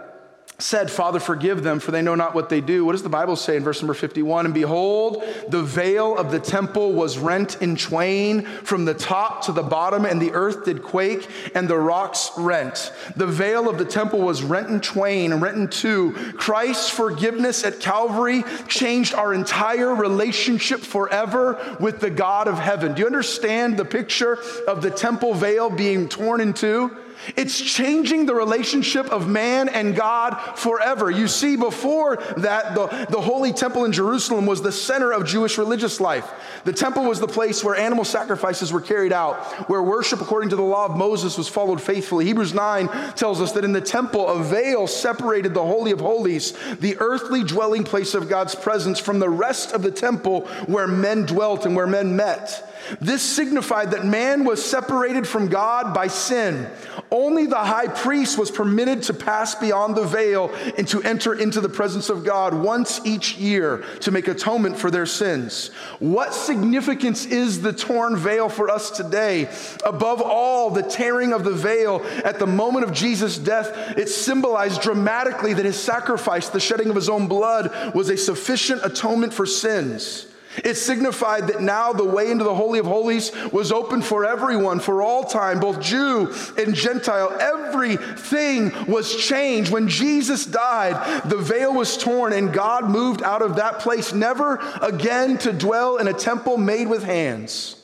said, 0.59 0.89
Father, 0.89 1.19
forgive 1.19 1.65
them, 1.65 1.81
for 1.81 1.91
they 1.91 2.01
know 2.01 2.15
not 2.15 2.35
what 2.35 2.49
they 2.49 2.61
do. 2.61 2.85
What 2.85 2.93
does 2.93 3.03
the 3.03 3.09
Bible 3.09 3.35
say 3.35 3.57
in 3.57 3.65
verse 3.65 3.83
number 3.83 3.95
51? 3.95 4.45
And 4.45 4.55
behold, 4.55 5.25
the 5.49 5.63
veil 5.63 6.17
of 6.17 6.31
the 6.31 6.39
temple 6.39 6.93
was 6.93 7.19
rent 7.19 7.61
in 7.61 7.75
twain 7.75 8.43
from 8.43 8.85
the 8.85 8.95
top 8.95 9.43
to 9.47 9.53
the 9.53 9.65
bottom, 9.65 10.05
and 10.05 10.23
the 10.23 10.33
earth 10.33 10.65
did 10.65 10.83
quake, 10.83 11.29
and 11.57 11.67
the 11.67 11.79
rocks 11.79 12.31
rent. 12.37 12.93
The 13.17 13.27
veil 13.27 13.69
of 13.69 13.79
the 13.79 13.85
temple 13.85 14.21
was 14.21 14.45
rent 14.45 14.69
in 14.69 14.81
twain, 14.81 15.35
rent 15.35 15.57
in 15.57 15.69
two. 15.69 16.13
Christ's 16.37 16.89
forgiveness 16.89 17.65
at 17.65 17.81
Calvary 17.81 18.45
changed 18.69 19.15
our 19.15 19.35
entire 19.35 19.93
relationship 19.93 20.81
forever 20.81 21.77
with 21.81 21.99
the 21.99 22.11
God 22.11 22.47
of 22.47 22.59
heaven. 22.59 22.95
Do 22.95 23.01
you 23.01 23.07
understand 23.07 23.77
the 23.77 23.85
picture 23.85 24.39
of 24.69 24.83
the 24.83 24.91
temple 24.91 25.35
veil 25.35 25.69
being 25.69 26.09
torn 26.09 26.41
in 26.41 26.53
two? 26.53 26.97
It's 27.37 27.61
changing 27.61 28.27
the 28.27 28.35
relationship 28.35 29.07
of 29.07 29.29
man 29.29 29.69
and 29.69 29.95
God 29.97 30.35
forever. 30.57 31.11
You 31.11 31.29
see, 31.29 31.57
before 31.57 32.17
that, 32.39 32.75
the, 32.75 33.07
the 33.11 33.21
Holy 33.21 33.53
Temple 33.53 33.85
in 33.85 33.93
Jerusalem 33.93 34.47
was 34.47 34.63
the 34.63 34.73
center 34.73 35.13
of 35.13 35.27
Jewish 35.27 35.59
religious 35.59 36.01
life. 36.01 36.31
The 36.65 36.73
temple 36.73 37.05
was 37.05 37.21
the 37.21 37.29
place 37.29 37.63
where 37.63 37.77
animal 37.77 38.05
sacrifices 38.05 38.73
were 38.73 38.81
carried 38.81 39.13
out, 39.13 39.37
where 39.69 39.83
worship 39.83 40.21
according 40.21 40.51
to 40.51 40.57
the 40.57 40.63
law 40.63 40.87
of 40.87 40.97
Moses 40.97 41.37
was 41.37 41.49
followed 41.49 41.81
faithfully. 41.81 42.25
Hebrews 42.25 42.55
9 42.55 42.89
tells 43.15 43.41
us 43.41 43.53
that 43.53 43.65
in 43.65 43.73
the 43.73 43.81
temple, 43.81 44.29
a 44.29 44.43
veil 44.43 44.87
separated 44.87 45.55
the 45.55 45.65
Holy 45.65 45.91
of 45.93 46.01
Holies, 46.01 46.53
the 46.77 46.97
earthly 46.99 47.45
dwelling 47.45 47.85
place 47.85 48.15
of 48.15 48.29
God's 48.29 48.55
presence, 48.55 48.99
from 48.99 49.19
the 49.19 49.29
rest 49.29 49.73
of 49.73 49.83
the 49.83 49.91
temple 49.91 50.47
where 50.67 50.87
men 50.87 51.27
dwelt 51.27 51.67
and 51.67 51.77
where 51.77 51.87
men 51.87 52.17
met. 52.17 52.74
This 53.01 53.23
signified 53.23 53.91
that 53.93 54.05
man 54.05 54.45
was 54.45 54.65
separated 54.65 55.27
from 55.27 55.49
God 55.49 55.95
by 55.95 56.07
sin. 56.07 56.69
Only 57.11 57.47
the 57.47 57.57
high 57.57 57.89
priest 57.89 58.39
was 58.39 58.51
permitted 58.51 59.03
to 59.05 59.15
pass 59.15 59.55
beyond 59.55 59.97
the 59.97 60.05
veil 60.05 60.53
and 60.77 60.87
to 60.89 61.03
enter 61.03 61.35
into 61.35 61.61
the 61.61 61.69
presence 61.69 62.09
of 62.11 62.25
God 62.25 62.55
once 62.55 63.01
each 63.05 63.37
year 63.37 63.85
to 64.01 64.11
make 64.11 64.29
atonement 64.29 64.77
for 64.77 64.91
their 64.91 65.07
sins. 65.07 65.69
What 65.99 66.35
significance 66.35 67.27
is 67.27 67.63
the 67.63 67.73
torn 67.73 68.17
veil 68.17 68.49
for 68.49 68.69
us 68.69 68.91
today? 68.91 69.49
Above 69.85 70.21
all, 70.21 70.71
the 70.71 70.83
tearing 70.83 71.33
of 71.33 71.45
the 71.45 71.53
veil 71.53 72.05
at 72.25 72.39
the 72.39 72.47
moment 72.47 72.85
of 72.85 72.93
Jesus' 72.93 73.39
death, 73.39 73.97
it 73.97 74.09
symbolized 74.09 74.83
dramatically 74.83 75.55
that 75.55 75.65
his 75.65 75.79
sacrifice, 75.79 76.49
the 76.49 76.61
shedding 76.61 76.91
of 76.91 76.97
his 76.97 77.09
own 77.09 77.29
blood, 77.29 77.95
was 77.95 78.09
a 78.09 78.17
sufficient 78.17 78.81
atonement 78.85 79.33
for 79.33 79.47
sins. 79.47 80.27
It 80.63 80.75
signified 80.75 81.49
that 81.49 81.61
now 81.61 81.93
the 81.93 82.05
way 82.05 82.31
into 82.31 82.45
the 82.45 82.55
Holy 82.55 82.79
of 82.79 82.87
Holies 82.87 83.33
was 83.53 83.73
open 83.73 84.03
for 84.03 84.25
everyone, 84.25 84.79
for 84.79 85.03
all 85.03 85.25
time, 85.25 85.59
both 85.59 85.81
Jew 85.81 86.33
and 86.57 86.75
Gentile. 86.75 87.37
Everything 87.41 88.73
was 88.87 89.17
changed. 89.17 89.73
When 89.73 89.89
Jesus 89.89 90.47
died, 90.47 91.23
the 91.25 91.39
veil 91.39 91.75
was 91.75 91.97
torn 91.97 92.33
and 92.33 92.53
God 92.53 92.89
moved 92.89 93.23
out 93.23 93.43
of 93.43 93.57
that 93.57 93.81
place, 93.81 94.13
never 94.13 94.57
again 94.81 95.39
to 95.39 95.53
dwell 95.53 95.97
in 95.97 96.07
a 96.07 96.13
temple 96.13 96.57
made 96.57 96.89
with 96.89 97.03
hands. 97.03 97.83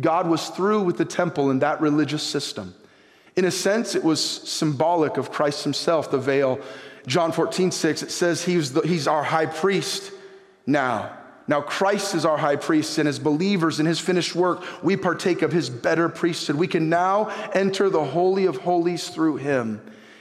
God 0.00 0.28
was 0.28 0.48
through 0.48 0.82
with 0.82 0.96
the 0.96 1.04
temple 1.04 1.50
and 1.50 1.60
that 1.60 1.80
religious 1.80 2.22
system. 2.22 2.74
In 3.36 3.44
a 3.44 3.50
sense, 3.50 3.94
it 3.94 4.04
was 4.04 4.22
symbolic 4.22 5.16
of 5.16 5.30
Christ 5.30 5.64
himself, 5.64 6.10
the 6.10 6.18
veil. 6.18 6.60
John 7.06 7.32
14, 7.32 7.70
6, 7.70 8.02
it 8.02 8.10
says 8.10 8.44
he's, 8.44 8.72
the, 8.72 8.82
he's 8.82 9.06
our 9.06 9.22
high 9.22 9.46
priest 9.46 10.12
now. 10.66 11.18
Now, 11.48 11.60
Christ 11.60 12.14
is 12.14 12.24
our 12.24 12.38
high 12.38 12.56
priest, 12.56 12.98
and 12.98 13.08
as 13.08 13.18
believers 13.18 13.80
in 13.80 13.86
his 13.86 13.98
finished 13.98 14.34
work, 14.34 14.62
we 14.82 14.96
partake 14.96 15.42
of 15.42 15.52
his 15.52 15.68
better 15.68 16.08
priesthood. 16.08 16.56
We 16.56 16.68
can 16.68 16.88
now 16.88 17.28
enter 17.52 17.90
the 17.90 18.04
Holy 18.04 18.46
of 18.46 18.58
Holies 18.58 19.08
through 19.08 19.36
him. 19.36 19.80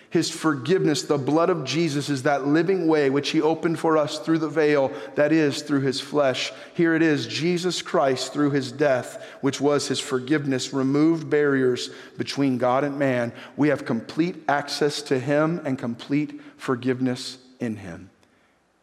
His 0.09 0.29
forgiveness, 0.29 1.03
the 1.03 1.17
blood 1.17 1.49
of 1.49 1.63
Jesus, 1.63 2.09
is 2.09 2.23
that 2.23 2.45
living 2.45 2.85
way 2.85 3.09
which 3.09 3.29
he 3.29 3.41
opened 3.41 3.79
for 3.79 3.97
us 3.97 4.19
through 4.19 4.39
the 4.39 4.49
veil, 4.49 4.91
that 5.15 5.31
is, 5.31 5.61
through 5.61 5.81
his 5.81 6.01
flesh. 6.01 6.51
Here 6.73 6.95
it 6.95 7.01
is 7.01 7.27
Jesus 7.27 7.81
Christ, 7.81 8.33
through 8.33 8.51
his 8.51 8.73
death, 8.73 9.25
which 9.39 9.61
was 9.61 9.87
his 9.87 10.01
forgiveness, 10.01 10.73
removed 10.73 11.29
barriers 11.29 11.91
between 12.17 12.57
God 12.57 12.83
and 12.83 12.99
man. 12.99 13.31
We 13.55 13.69
have 13.69 13.85
complete 13.85 14.43
access 14.49 15.01
to 15.03 15.17
him 15.17 15.61
and 15.63 15.79
complete 15.79 16.41
forgiveness 16.57 17.37
in 17.61 17.77
him. 17.77 18.09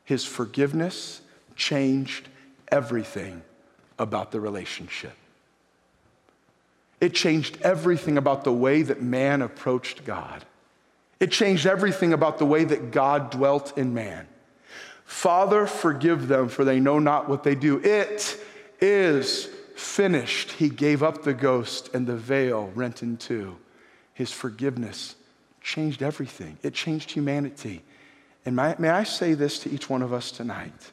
His 0.05 0.25
forgiveness 0.25 1.21
changed 1.59 2.27
everything 2.69 3.43
about 3.99 4.33
the 4.33 4.41
relationship. 4.41 5.13
It 7.01 7.13
changed 7.13 7.59
everything 7.63 8.17
about 8.17 8.45
the 8.45 8.53
way 8.53 8.83
that 8.83 9.03
man 9.03 9.43
approached 9.43 10.05
God. 10.05 10.45
It 11.21 11.31
changed 11.31 11.67
everything 11.67 12.13
about 12.13 12.39
the 12.39 12.47
way 12.47 12.65
that 12.65 12.93
God 12.93 13.31
dwelt 13.31 13.77
in 13.77 13.93
man. 13.93 14.27
Father, 15.05 15.67
forgive 15.67 16.29
them, 16.29 16.49
for 16.49 16.65
they 16.65 16.81
know 16.81 16.99
not 16.99 17.29
what 17.29 17.43
they 17.43 17.55
do. 17.55 17.79
It 17.81 18.39
is 18.81 19.49
finished. 19.75 20.53
He 20.53 20.69
gave 20.69 21.03
up 21.03 21.23
the 21.23 21.35
ghost, 21.35 21.91
and 21.93 22.07
the 22.07 22.17
veil 22.17 22.71
rent 22.75 23.03
in 23.03 23.17
two. 23.17 23.57
His 24.15 24.33
forgiveness 24.33 25.17
changed 25.61 26.03
everything, 26.03 26.59
it 26.63 26.73
changed 26.73 27.11
humanity. 27.11 27.83
And 28.47 28.57
may, 28.57 28.89
I 28.89 29.03
say 29.03 29.35
this 29.35 29.59
to 29.61 29.71
each 29.71 29.91
one 29.91 30.03
of 30.03 30.13
us 30.13 30.31
tonight? 30.31 30.93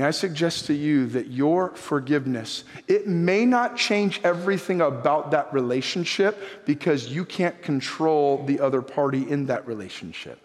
May 0.00 0.06
I 0.06 0.12
suggest 0.12 0.64
to 0.68 0.72
you 0.72 1.04
that 1.08 1.26
your 1.26 1.76
forgiveness, 1.76 2.64
it 2.88 3.06
may 3.06 3.44
not 3.44 3.76
change 3.76 4.18
everything 4.24 4.80
about 4.80 5.32
that 5.32 5.52
relationship 5.52 6.42
because 6.64 7.08
you 7.08 7.22
can't 7.22 7.60
control 7.60 8.42
the 8.46 8.60
other 8.60 8.80
party 8.80 9.30
in 9.30 9.44
that 9.48 9.66
relationship. 9.66 10.40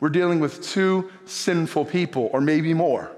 We're 0.00 0.08
dealing 0.08 0.40
with 0.40 0.64
two 0.64 1.12
sinful 1.26 1.84
people, 1.84 2.28
or 2.32 2.40
maybe 2.40 2.74
more. 2.74 3.12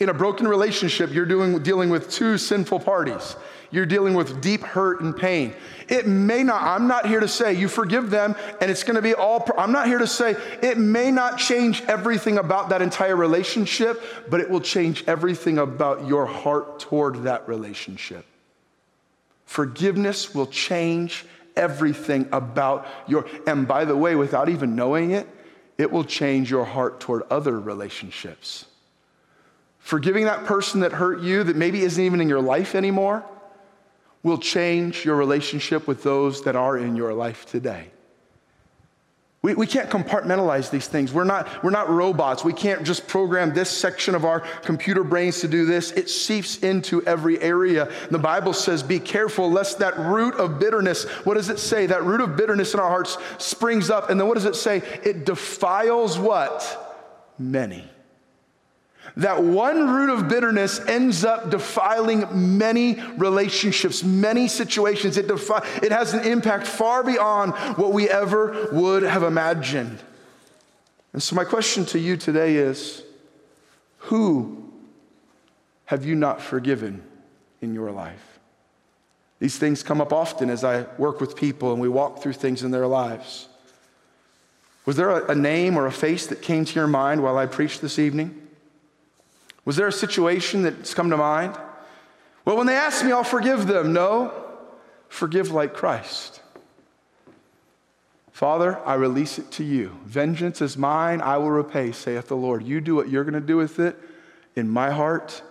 In 0.00 0.08
a 0.08 0.14
broken 0.14 0.48
relationship, 0.48 1.12
you're 1.12 1.26
doing, 1.26 1.62
dealing 1.62 1.90
with 1.90 2.10
two 2.10 2.38
sinful 2.38 2.80
parties 2.80 3.36
you're 3.72 3.86
dealing 3.86 4.14
with 4.14 4.40
deep 4.40 4.62
hurt 4.62 5.00
and 5.00 5.16
pain. 5.16 5.54
It 5.88 6.06
may 6.06 6.44
not, 6.44 6.62
I'm 6.62 6.86
not 6.86 7.08
here 7.08 7.20
to 7.20 7.26
say 7.26 7.54
you 7.54 7.68
forgive 7.68 8.10
them 8.10 8.36
and 8.60 8.70
it's 8.70 8.84
to 8.84 9.02
be 9.02 9.14
all, 9.14 9.48
I'm 9.58 9.72
not 9.72 9.86
here 9.86 9.98
to 9.98 10.06
say 10.06 10.36
it 10.62 10.78
may 10.78 11.10
not 11.10 11.38
change 11.38 11.82
everything 11.82 12.38
about 12.38 12.68
that 12.68 12.82
entire 12.82 13.16
relationship, 13.16 14.02
but 14.28 14.40
it 14.40 14.48
will 14.48 14.60
change 14.60 15.02
everything 15.06 15.58
about 15.58 16.06
your 16.06 16.26
heart 16.26 16.78
toward 16.80 17.24
that 17.24 17.48
relationship. 17.48 18.26
Forgiveness 19.46 20.34
will 20.34 20.46
change 20.46 21.24
everything 21.56 22.28
about 22.30 22.86
your, 23.06 23.26
and 23.46 23.66
by 23.66 23.84
the 23.84 23.96
way, 23.96 24.14
without 24.14 24.48
even 24.48 24.76
knowing 24.76 25.12
it, 25.12 25.26
it 25.78 25.90
will 25.90 26.04
change 26.04 26.50
your 26.50 26.64
heart 26.64 27.00
toward 27.00 27.22
other 27.30 27.58
relationships. 27.58 28.66
Forgiving 29.82 30.24
that 30.24 30.44
person 30.44 30.80
that 30.80 30.92
hurt 30.92 31.20
you, 31.20 31.42
that 31.42 31.56
maybe 31.56 31.82
isn't 31.82 32.02
even 32.02 32.20
in 32.20 32.28
your 32.28 32.40
life 32.40 32.74
anymore, 32.74 33.24
will 34.22 34.38
change 34.38 35.04
your 35.04 35.16
relationship 35.16 35.88
with 35.88 36.04
those 36.04 36.42
that 36.44 36.54
are 36.54 36.78
in 36.78 36.94
your 36.94 37.12
life 37.12 37.44
today. 37.46 37.88
We, 39.42 39.54
we 39.54 39.66
can't 39.66 39.90
compartmentalize 39.90 40.70
these 40.70 40.86
things. 40.86 41.12
We're 41.12 41.24
not, 41.24 41.64
we're 41.64 41.70
not 41.70 41.90
robots. 41.90 42.44
We 42.44 42.52
can't 42.52 42.84
just 42.84 43.08
program 43.08 43.52
this 43.52 43.68
section 43.68 44.14
of 44.14 44.24
our 44.24 44.40
computer 44.62 45.02
brains 45.02 45.40
to 45.40 45.48
do 45.48 45.66
this. 45.66 45.90
It 45.90 46.08
seeps 46.08 46.58
into 46.58 47.02
every 47.02 47.40
area. 47.40 47.90
The 48.08 48.20
Bible 48.20 48.52
says, 48.52 48.84
Be 48.84 49.00
careful 49.00 49.50
lest 49.50 49.80
that 49.80 49.98
root 49.98 50.36
of 50.36 50.60
bitterness, 50.60 51.08
what 51.24 51.34
does 51.34 51.48
it 51.48 51.58
say? 51.58 51.86
That 51.86 52.04
root 52.04 52.20
of 52.20 52.36
bitterness 52.36 52.72
in 52.72 52.78
our 52.78 52.88
hearts 52.88 53.18
springs 53.38 53.90
up. 53.90 54.10
And 54.10 54.20
then 54.20 54.28
what 54.28 54.34
does 54.34 54.44
it 54.44 54.54
say? 54.54 54.76
It 55.02 55.26
defiles 55.26 56.20
what? 56.20 57.32
Many 57.36 57.84
that 59.16 59.42
one 59.42 59.88
root 59.88 60.10
of 60.10 60.28
bitterness 60.28 60.80
ends 60.80 61.24
up 61.24 61.50
defiling 61.50 62.58
many 62.58 63.00
relationships, 63.16 64.02
many 64.02 64.48
situations. 64.48 65.16
It, 65.16 65.28
defi- 65.28 65.66
it 65.82 65.92
has 65.92 66.14
an 66.14 66.24
impact 66.26 66.66
far 66.66 67.02
beyond 67.04 67.52
what 67.76 67.92
we 67.92 68.08
ever 68.08 68.68
would 68.72 69.02
have 69.02 69.22
imagined. 69.22 69.98
And 71.12 71.22
so, 71.22 71.36
my 71.36 71.44
question 71.44 71.84
to 71.86 71.98
you 71.98 72.16
today 72.16 72.56
is 72.56 73.02
who 73.98 74.70
have 75.84 76.06
you 76.06 76.14
not 76.14 76.40
forgiven 76.40 77.02
in 77.60 77.74
your 77.74 77.90
life? 77.90 78.38
These 79.38 79.58
things 79.58 79.82
come 79.82 80.00
up 80.00 80.12
often 80.12 80.48
as 80.48 80.64
I 80.64 80.86
work 80.96 81.20
with 81.20 81.36
people 81.36 81.72
and 81.72 81.80
we 81.80 81.88
walk 81.88 82.22
through 82.22 82.34
things 82.34 82.62
in 82.62 82.70
their 82.70 82.86
lives. 82.86 83.48
Was 84.86 84.96
there 84.96 85.10
a, 85.10 85.32
a 85.32 85.34
name 85.34 85.76
or 85.76 85.86
a 85.86 85.92
face 85.92 86.26
that 86.28 86.42
came 86.42 86.64
to 86.64 86.74
your 86.74 86.86
mind 86.86 87.22
while 87.22 87.36
I 87.36 87.46
preached 87.46 87.82
this 87.82 87.98
evening? 87.98 88.41
Was 89.64 89.76
there 89.76 89.86
a 89.86 89.92
situation 89.92 90.62
that's 90.62 90.94
come 90.94 91.10
to 91.10 91.16
mind? 91.16 91.56
Well, 92.44 92.56
when 92.56 92.66
they 92.66 92.74
ask 92.74 93.04
me, 93.04 93.12
I'll 93.12 93.22
forgive 93.22 93.66
them. 93.66 93.92
No, 93.92 94.32
forgive 95.08 95.52
like 95.52 95.74
Christ. 95.74 96.40
Father, 98.32 98.78
I 98.84 98.94
release 98.94 99.38
it 99.38 99.50
to 99.52 99.64
you. 99.64 99.98
Vengeance 100.04 100.60
is 100.60 100.76
mine, 100.76 101.20
I 101.20 101.36
will 101.36 101.50
repay, 101.50 101.92
saith 101.92 102.28
the 102.28 102.36
Lord. 102.36 102.66
You 102.66 102.80
do 102.80 102.94
what 102.94 103.08
you're 103.08 103.24
going 103.24 103.34
to 103.34 103.40
do 103.40 103.56
with 103.56 103.78
it. 103.78 103.96
In 104.56 104.68
my 104.68 104.90
heart, 104.90 105.42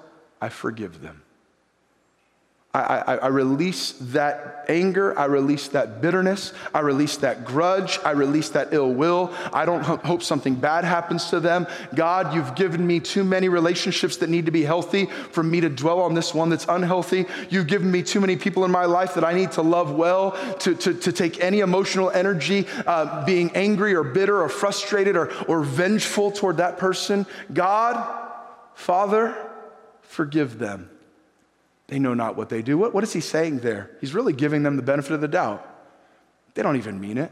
I 0.41 0.50
forgive 0.50 1.02
them. 1.02 1.21
I, 2.73 2.79
I, 2.79 3.15
I, 3.15 3.27
release 3.27 3.91
that 3.99 4.65
anger. 4.69 5.17
I 5.19 5.25
release 5.25 5.67
that 5.69 5.99
bitterness. 5.99 6.53
I 6.73 6.79
release 6.79 7.17
that 7.17 7.43
grudge. 7.43 7.99
I 8.05 8.12
release 8.12 8.47
that 8.49 8.73
ill 8.73 8.93
will. 8.93 9.34
I 9.51 9.65
don't 9.65 9.84
hope 9.84 10.23
something 10.23 10.55
bad 10.55 10.86
happens 10.86 11.29
to 11.31 11.41
them. 11.41 11.67
God, 11.93 12.34
you've 12.34 12.55
given 12.55 12.88
me 12.88 13.01
too 13.01 13.25
many 13.25 13.49
relationships 13.49 14.15
that 14.17 14.29
need 14.29 14.45
to 14.45 14.53
be 14.53 14.63
healthy 14.63 15.07
for 15.31 15.43
me 15.43 15.60
to 15.60 15.67
dwell 15.67 15.99
on 15.99 16.13
this 16.13 16.34
one 16.34 16.47
that's 16.47 16.65
unhealthy. 16.69 17.25
You've 17.49 17.67
given 17.67 17.91
me 17.91 18.03
too 18.03 18.21
many 18.21 18.38
people 18.38 18.63
in 18.63 18.71
my 18.71 18.86
life 18.86 19.15
that 19.15 19.25
I 19.25 19.34
need 19.34 19.51
to 19.53 19.62
love 19.62 19.93
well, 19.93 20.31
to, 20.60 20.73
to, 20.73 20.93
to 20.93 21.12
take 21.12 21.41
any 21.41 21.60
emotional 21.60 22.10
energy 22.10 22.67
uh, 22.88 23.25
being 23.25 23.51
angry 23.53 23.95
or 23.95 24.03
bitter 24.03 24.41
or 24.41 24.47
frustrated 24.47 25.17
or, 25.17 25.29
or 25.49 25.62
vengeful 25.62 26.31
toward 26.31 26.57
that 26.57 26.77
person. 26.77 27.25
God, 27.51 28.01
Father, 28.75 29.36
forgive 30.03 30.57
them 30.57 30.89
they 31.91 31.99
know 31.99 32.13
not 32.13 32.38
what 32.38 32.47
they 32.47 32.62
do. 32.62 32.77
What, 32.77 32.93
what 32.93 33.04
is 33.04 33.12
he 33.12 33.19
saying 33.19 33.60
there? 33.60 33.91
He's 33.99 34.13
really 34.13 34.32
giving 34.32 34.63
them 34.63 34.77
the 34.77 34.82
benefit 34.82 35.12
of 35.12 35.19
the 35.19 35.27
doubt. 35.27 35.68
They 36.53 36.63
don't 36.63 36.78
even 36.78 37.01
mean 37.01 37.18
it. 37.18 37.30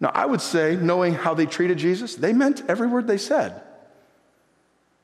Now, 0.00 0.10
I 0.14 0.24
would 0.24 0.40
say, 0.40 0.74
knowing 0.74 1.12
how 1.12 1.34
they 1.34 1.44
treated 1.44 1.76
Jesus, 1.76 2.14
they 2.14 2.32
meant 2.32 2.62
every 2.66 2.86
word 2.86 3.06
they 3.06 3.18
said. 3.18 3.60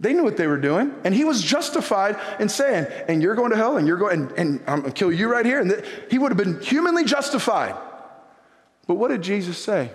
They 0.00 0.14
knew 0.14 0.24
what 0.24 0.38
they 0.38 0.46
were 0.46 0.56
doing, 0.56 0.94
and 1.04 1.14
he 1.14 1.24
was 1.24 1.42
justified 1.42 2.18
in 2.40 2.48
saying, 2.48 2.86
and 3.06 3.22
you're 3.22 3.34
going 3.34 3.50
to 3.50 3.56
hell, 3.56 3.76
and 3.76 3.86
you're 3.86 3.98
going, 3.98 4.22
and, 4.22 4.32
and 4.38 4.60
I'm 4.66 4.80
gonna 4.80 4.92
kill 4.92 5.12
you 5.12 5.30
right 5.30 5.44
here. 5.44 5.60
And 5.60 5.70
the, 5.70 5.86
he 6.10 6.18
would 6.18 6.30
have 6.30 6.38
been 6.38 6.58
humanly 6.62 7.04
justified. 7.04 7.76
But 8.86 8.94
what 8.94 9.08
did 9.08 9.20
Jesus 9.20 9.58
say? 9.58 9.90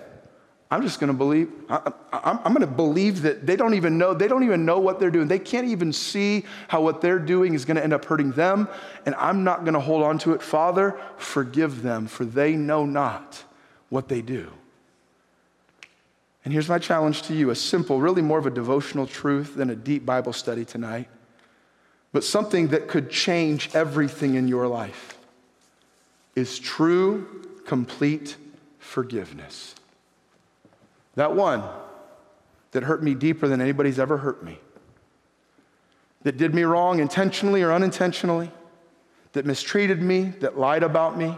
I'm 0.70 0.82
just 0.82 1.00
going 1.00 1.08
to 1.08 1.16
believe, 1.16 1.50
I, 1.70 1.92
am 2.12 2.52
going 2.52 2.60
to 2.60 2.66
believe 2.66 3.22
that 3.22 3.46
they 3.46 3.56
don't 3.56 3.72
even 3.72 3.96
know, 3.96 4.12
they 4.12 4.28
don't 4.28 4.44
even 4.44 4.66
know 4.66 4.78
what 4.78 5.00
they're 5.00 5.10
doing. 5.10 5.26
They 5.26 5.38
can't 5.38 5.66
even 5.66 5.94
see 5.94 6.44
how 6.68 6.82
what 6.82 7.00
they're 7.00 7.18
doing 7.18 7.54
is 7.54 7.64
going 7.64 7.78
to 7.78 7.82
end 7.82 7.94
up 7.94 8.04
hurting 8.04 8.32
them, 8.32 8.68
and 9.06 9.14
I'm 9.14 9.44
not 9.44 9.64
going 9.64 9.74
to 9.74 9.80
hold 9.80 10.02
on 10.02 10.18
to 10.18 10.34
it. 10.34 10.42
Father, 10.42 11.00
forgive 11.16 11.80
them, 11.80 12.06
for 12.06 12.26
they 12.26 12.54
know 12.54 12.84
not 12.84 13.44
what 13.88 14.08
they 14.08 14.20
do. 14.20 14.52
And 16.44 16.52
here's 16.52 16.68
my 16.68 16.78
challenge 16.78 17.22
to 17.22 17.34
you 17.34 17.48
a 17.48 17.54
simple, 17.54 18.00
really 18.00 18.22
more 18.22 18.38
of 18.38 18.46
a 18.46 18.50
devotional 18.50 19.06
truth 19.06 19.54
than 19.54 19.70
a 19.70 19.76
deep 19.76 20.04
Bible 20.04 20.34
study 20.34 20.66
tonight, 20.66 21.08
but 22.12 22.24
something 22.24 22.68
that 22.68 22.88
could 22.88 23.10
change 23.10 23.70
everything 23.74 24.34
in 24.34 24.48
your 24.48 24.66
life 24.66 25.16
is 26.36 26.58
true, 26.58 27.46
complete 27.64 28.36
forgiveness. 28.78 29.74
That 31.18 31.34
one 31.34 31.64
that 32.70 32.84
hurt 32.84 33.02
me 33.02 33.12
deeper 33.12 33.48
than 33.48 33.60
anybody's 33.60 33.98
ever 33.98 34.18
hurt 34.18 34.44
me, 34.44 34.60
that 36.22 36.36
did 36.36 36.54
me 36.54 36.62
wrong 36.62 37.00
intentionally 37.00 37.60
or 37.60 37.72
unintentionally, 37.72 38.52
that 39.32 39.44
mistreated 39.44 40.00
me, 40.00 40.26
that 40.38 40.60
lied 40.60 40.84
about 40.84 41.18
me, 41.18 41.36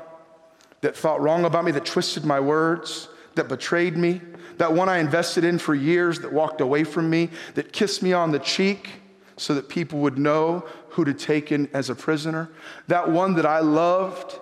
that 0.82 0.94
thought 0.94 1.22
wrong 1.22 1.46
about 1.46 1.64
me, 1.64 1.72
that 1.72 1.86
twisted 1.86 2.26
my 2.26 2.38
words, 2.38 3.08
that 3.36 3.48
betrayed 3.48 3.96
me, 3.96 4.20
that 4.58 4.70
one 4.70 4.90
I 4.90 4.98
invested 4.98 5.44
in 5.44 5.58
for 5.58 5.74
years 5.74 6.18
that 6.20 6.30
walked 6.30 6.60
away 6.60 6.84
from 6.84 7.08
me, 7.08 7.30
that 7.54 7.72
kissed 7.72 8.02
me 8.02 8.12
on 8.12 8.32
the 8.32 8.38
cheek 8.38 8.90
so 9.38 9.54
that 9.54 9.70
people 9.70 10.00
would 10.00 10.18
know 10.18 10.62
who 10.90 11.06
to 11.06 11.14
take 11.14 11.52
in 11.52 11.70
as 11.72 11.88
a 11.88 11.94
prisoner, 11.94 12.50
that 12.88 13.10
one 13.10 13.34
that 13.36 13.46
I 13.46 13.60
loved 13.60 14.40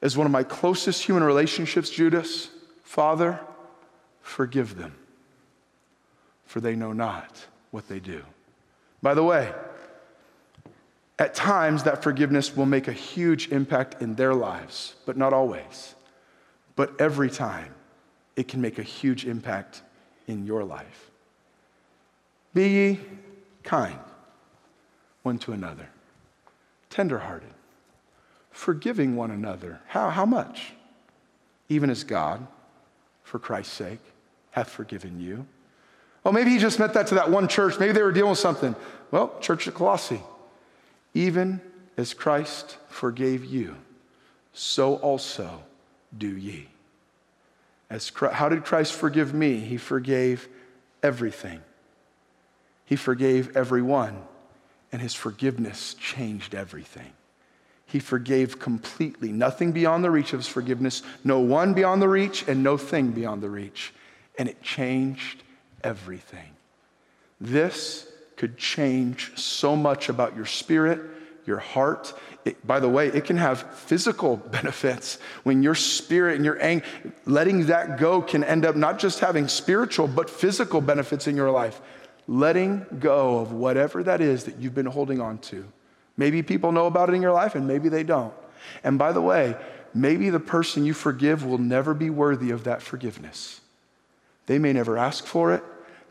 as 0.00 0.16
one 0.16 0.24
of 0.24 0.32
my 0.32 0.44
closest 0.44 1.02
human 1.02 1.24
relationships, 1.24 1.90
Judas, 1.90 2.48
Father, 2.82 3.38
forgive 4.26 4.76
them, 4.76 4.92
for 6.46 6.60
they 6.60 6.74
know 6.74 6.92
not 6.92 7.46
what 7.70 7.88
they 7.88 8.00
do. 8.00 8.22
By 9.00 9.14
the 9.14 9.22
way, 9.22 9.52
at 11.18 11.34
times 11.34 11.84
that 11.84 12.02
forgiveness 12.02 12.54
will 12.54 12.66
make 12.66 12.88
a 12.88 12.92
huge 12.92 13.48
impact 13.48 14.02
in 14.02 14.16
their 14.16 14.34
lives, 14.34 14.96
but 15.06 15.16
not 15.16 15.32
always. 15.32 15.94
But 16.74 17.00
every 17.00 17.30
time, 17.30 17.72
it 18.34 18.48
can 18.48 18.60
make 18.60 18.78
a 18.78 18.82
huge 18.82 19.24
impact 19.24 19.82
in 20.26 20.44
your 20.44 20.64
life. 20.64 21.10
Be 22.52 22.68
ye 22.68 23.00
kind 23.62 23.98
one 25.22 25.38
to 25.38 25.52
another, 25.52 25.88
tenderhearted, 26.90 27.54
forgiving 28.50 29.16
one 29.16 29.30
another. 29.30 29.80
How, 29.86 30.10
how 30.10 30.26
much? 30.26 30.72
Even 31.68 31.90
as 31.90 32.04
God, 32.04 32.46
for 33.22 33.38
Christ's 33.38 33.72
sake, 33.72 34.00
hath 34.56 34.70
forgiven 34.70 35.20
you. 35.20 35.46
Well, 36.24 36.32
maybe 36.32 36.50
he 36.50 36.58
just 36.58 36.78
meant 36.78 36.94
that 36.94 37.06
to 37.08 37.16
that 37.16 37.30
one 37.30 37.46
church. 37.46 37.78
Maybe 37.78 37.92
they 37.92 38.02
were 38.02 38.10
dealing 38.10 38.30
with 38.30 38.38
something. 38.38 38.74
Well, 39.10 39.38
church 39.40 39.68
at 39.68 39.74
Colossae, 39.74 40.22
even 41.12 41.60
as 41.98 42.14
Christ 42.14 42.78
forgave 42.88 43.44
you, 43.44 43.76
so 44.54 44.96
also 44.96 45.62
do 46.16 46.34
ye. 46.34 46.68
As 47.90 48.10
Christ, 48.10 48.34
how 48.34 48.48
did 48.48 48.64
Christ 48.64 48.94
forgive 48.94 49.34
me? 49.34 49.60
He 49.60 49.76
forgave 49.76 50.48
everything. 51.02 51.60
He 52.86 52.96
forgave 52.96 53.56
everyone, 53.56 54.16
and 54.90 55.02
his 55.02 55.14
forgiveness 55.14 55.94
changed 55.94 56.54
everything. 56.54 57.12
He 57.84 58.00
forgave 58.00 58.58
completely, 58.58 59.32
nothing 59.32 59.70
beyond 59.70 60.02
the 60.02 60.10
reach 60.10 60.32
of 60.32 60.40
his 60.40 60.48
forgiveness, 60.48 61.02
no 61.22 61.40
one 61.40 61.74
beyond 61.74 62.00
the 62.00 62.08
reach, 62.08 62.48
and 62.48 62.62
no 62.62 62.78
thing 62.78 63.12
beyond 63.12 63.42
the 63.42 63.50
reach. 63.50 63.92
And 64.38 64.48
it 64.48 64.62
changed 64.62 65.42
everything. 65.82 66.50
This 67.40 68.06
could 68.36 68.56
change 68.56 69.36
so 69.38 69.74
much 69.76 70.08
about 70.08 70.36
your 70.36 70.44
spirit, 70.44 71.00
your 71.46 71.58
heart. 71.58 72.12
It, 72.44 72.66
by 72.66 72.80
the 72.80 72.88
way, 72.88 73.08
it 73.08 73.24
can 73.24 73.36
have 73.36 73.62
physical 73.74 74.36
benefits 74.52 75.18
when 75.42 75.62
your 75.62 75.74
spirit 75.74 76.36
and 76.36 76.44
your 76.44 76.62
anger, 76.62 76.84
letting 77.24 77.66
that 77.66 77.98
go 77.98 78.20
can 78.20 78.44
end 78.44 78.64
up 78.64 78.76
not 78.76 78.98
just 78.98 79.20
having 79.20 79.48
spiritual, 79.48 80.06
but 80.06 80.28
physical 80.28 80.80
benefits 80.80 81.26
in 81.26 81.36
your 81.36 81.50
life. 81.50 81.80
Letting 82.28 82.84
go 82.98 83.38
of 83.38 83.52
whatever 83.52 84.02
that 84.02 84.20
is 84.20 84.44
that 84.44 84.58
you've 84.58 84.74
been 84.74 84.86
holding 84.86 85.20
on 85.20 85.38
to. 85.38 85.64
Maybe 86.16 86.42
people 86.42 86.72
know 86.72 86.86
about 86.86 87.08
it 87.08 87.14
in 87.14 87.22
your 87.22 87.32
life 87.32 87.54
and 87.54 87.68
maybe 87.68 87.88
they 87.88 88.02
don't. 88.02 88.34
And 88.82 88.98
by 88.98 89.12
the 89.12 89.20
way, 89.20 89.56
maybe 89.94 90.30
the 90.30 90.40
person 90.40 90.84
you 90.84 90.94
forgive 90.94 91.44
will 91.44 91.58
never 91.58 91.94
be 91.94 92.10
worthy 92.10 92.50
of 92.50 92.64
that 92.64 92.82
forgiveness. 92.82 93.60
They 94.46 94.58
may 94.58 94.72
never 94.72 94.96
ask 94.96 95.26
for 95.26 95.52
it. 95.52 95.62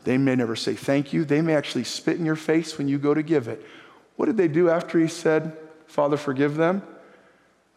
They 0.04 0.18
may 0.18 0.36
never 0.36 0.54
say 0.54 0.74
thank 0.74 1.12
you. 1.12 1.24
They 1.24 1.40
may 1.40 1.54
actually 1.54 1.84
spit 1.84 2.18
in 2.18 2.24
your 2.24 2.36
face 2.36 2.78
when 2.78 2.86
you 2.86 2.98
go 2.98 3.12
to 3.12 3.22
give 3.22 3.48
it. 3.48 3.64
What 4.16 4.26
did 4.26 4.36
they 4.36 4.48
do 4.48 4.70
after 4.70 4.98
he 4.98 5.08
said, 5.08 5.56
Father, 5.86 6.16
forgive 6.16 6.56
them? 6.56 6.82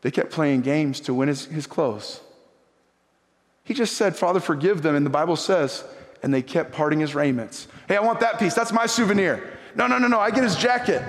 They 0.01 0.12
kept 0.12 0.32
playing 0.32 0.62
games 0.62 0.99
to 1.01 1.14
win 1.14 1.28
his, 1.28 1.45
his 1.45 1.68
clothes. 1.68 2.22
He 3.64 3.74
just 3.74 3.97
said, 3.97 4.16
Father, 4.16 4.39
forgive 4.39 4.82
them. 4.82 4.95
And 4.95 5.05
the 5.05 5.10
Bible 5.10 5.36
says, 5.36 5.84
and 6.24 6.34
they 6.34 6.41
kept 6.41 6.72
parting 6.72 6.99
his 6.99 7.16
raiments. 7.16 7.68
Hey, 7.88 7.97
I 7.97 8.01
want 8.01 8.20
that 8.22 8.39
piece. 8.39 8.53
That's 8.53 8.72
my 8.72 8.86
souvenir. 8.86 9.57
No, 9.76 9.88
no, 9.88 9.97
no, 9.97 10.07
no. 10.07 10.20
I 10.20 10.32
get 10.32 10.43
his 10.43 10.55
jacket. 10.55 11.01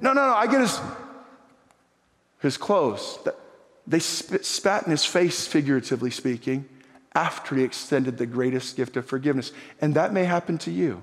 No, 0.00 0.12
no, 0.12 0.26
no. 0.26 0.34
I 0.34 0.46
get 0.46 0.60
his, 0.60 0.80
his 2.40 2.56
clothes. 2.56 3.18
They 3.86 3.98
spit, 3.98 4.44
spat 4.44 4.84
in 4.84 4.90
his 4.90 5.04
face, 5.04 5.46
figuratively 5.46 6.10
speaking, 6.10 6.68
after 7.14 7.54
he 7.56 7.62
extended 7.62 8.18
the 8.18 8.26
greatest 8.26 8.76
gift 8.76 8.96
of 8.96 9.06
forgiveness. 9.06 9.52
And 9.80 9.94
that 9.94 10.12
may 10.12 10.24
happen 10.24 10.58
to 10.58 10.70
you. 10.70 11.02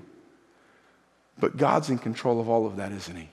But 1.38 1.56
God's 1.56 1.88
in 1.88 1.98
control 1.98 2.40
of 2.40 2.48
all 2.48 2.66
of 2.66 2.76
that, 2.76 2.92
isn't 2.92 3.16
he? 3.16 3.28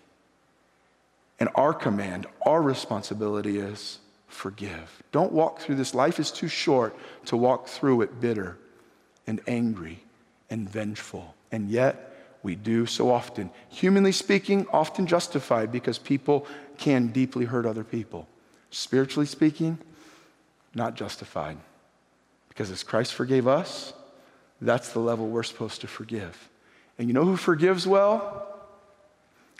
And 1.39 1.49
our 1.55 1.73
command, 1.73 2.25
our 2.45 2.61
responsibility 2.61 3.59
is 3.59 3.99
forgive. 4.27 5.03
Don't 5.11 5.31
walk 5.31 5.59
through 5.59 5.75
this. 5.75 5.93
Life 5.93 6.19
is 6.19 6.31
too 6.31 6.47
short 6.47 6.95
to 7.25 7.37
walk 7.37 7.67
through 7.67 8.01
it 8.01 8.19
bitter 8.19 8.57
and 9.25 9.41
angry 9.47 10.03
and 10.49 10.69
vengeful. 10.69 11.35
And 11.51 11.69
yet, 11.69 12.13
we 12.43 12.55
do 12.55 12.85
so 12.85 13.11
often. 13.11 13.49
Humanly 13.69 14.11
speaking, 14.11 14.67
often 14.71 15.07
justified 15.07 15.71
because 15.71 15.97
people 15.97 16.47
can 16.77 17.07
deeply 17.07 17.45
hurt 17.45 17.65
other 17.65 17.83
people. 17.83 18.27
Spiritually 18.71 19.25
speaking, 19.25 19.77
not 20.73 20.95
justified. 20.95 21.57
Because 22.57 22.71
as 22.71 22.81
Christ 22.81 23.13
forgave 23.13 23.47
us, 23.47 23.93
that's 24.59 24.89
the 24.89 24.97
level 24.99 25.27
we're 25.27 25.43
supposed 25.43 25.81
to 25.81 25.87
forgive. 25.87 26.49
And 26.97 27.07
you 27.07 27.13
know 27.13 27.23
who 27.23 27.37
forgives 27.37 27.85
well? 27.85 28.47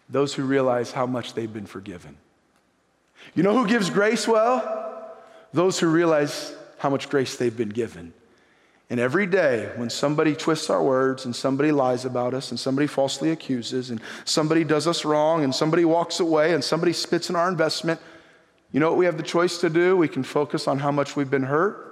Those 0.09 0.33
who 0.33 0.43
realize 0.43 0.93
how 0.93 1.05
much 1.05 1.35
they've 1.35 1.53
been 1.53 1.67
forgiven. 1.67 2.17
You 3.35 3.43
know 3.43 3.55
who 3.55 3.67
gives 3.67 3.91
grace 3.91 4.27
well? 4.27 5.15
Those 5.53 5.77
who 5.77 5.87
realize 5.87 6.55
how 6.79 6.89
much 6.89 7.07
grace 7.07 7.35
they've 7.35 7.55
been 7.55 7.69
given. 7.69 8.13
And 8.89 8.99
every 8.99 9.27
day, 9.27 9.71
when 9.75 9.91
somebody 9.91 10.35
twists 10.35 10.71
our 10.71 10.81
words 10.81 11.23
and 11.23 11.35
somebody 11.35 11.71
lies 11.71 12.03
about 12.03 12.33
us 12.33 12.49
and 12.49 12.59
somebody 12.59 12.87
falsely 12.87 13.29
accuses 13.29 13.91
and 13.91 14.01
somebody 14.25 14.63
does 14.63 14.87
us 14.87 15.05
wrong 15.05 15.43
and 15.43 15.53
somebody 15.53 15.85
walks 15.85 16.19
away 16.19 16.51
and 16.55 16.63
somebody 16.63 16.93
spits 16.93 17.29
in 17.29 17.35
our 17.35 17.47
investment, 17.47 18.01
you 18.71 18.79
know 18.79 18.89
what 18.89 18.97
we 18.97 19.05
have 19.05 19.17
the 19.17 19.23
choice 19.23 19.59
to 19.59 19.69
do? 19.69 19.95
We 19.95 20.07
can 20.07 20.23
focus 20.23 20.67
on 20.67 20.79
how 20.79 20.91
much 20.91 21.15
we've 21.15 21.29
been 21.29 21.43
hurt 21.43 21.86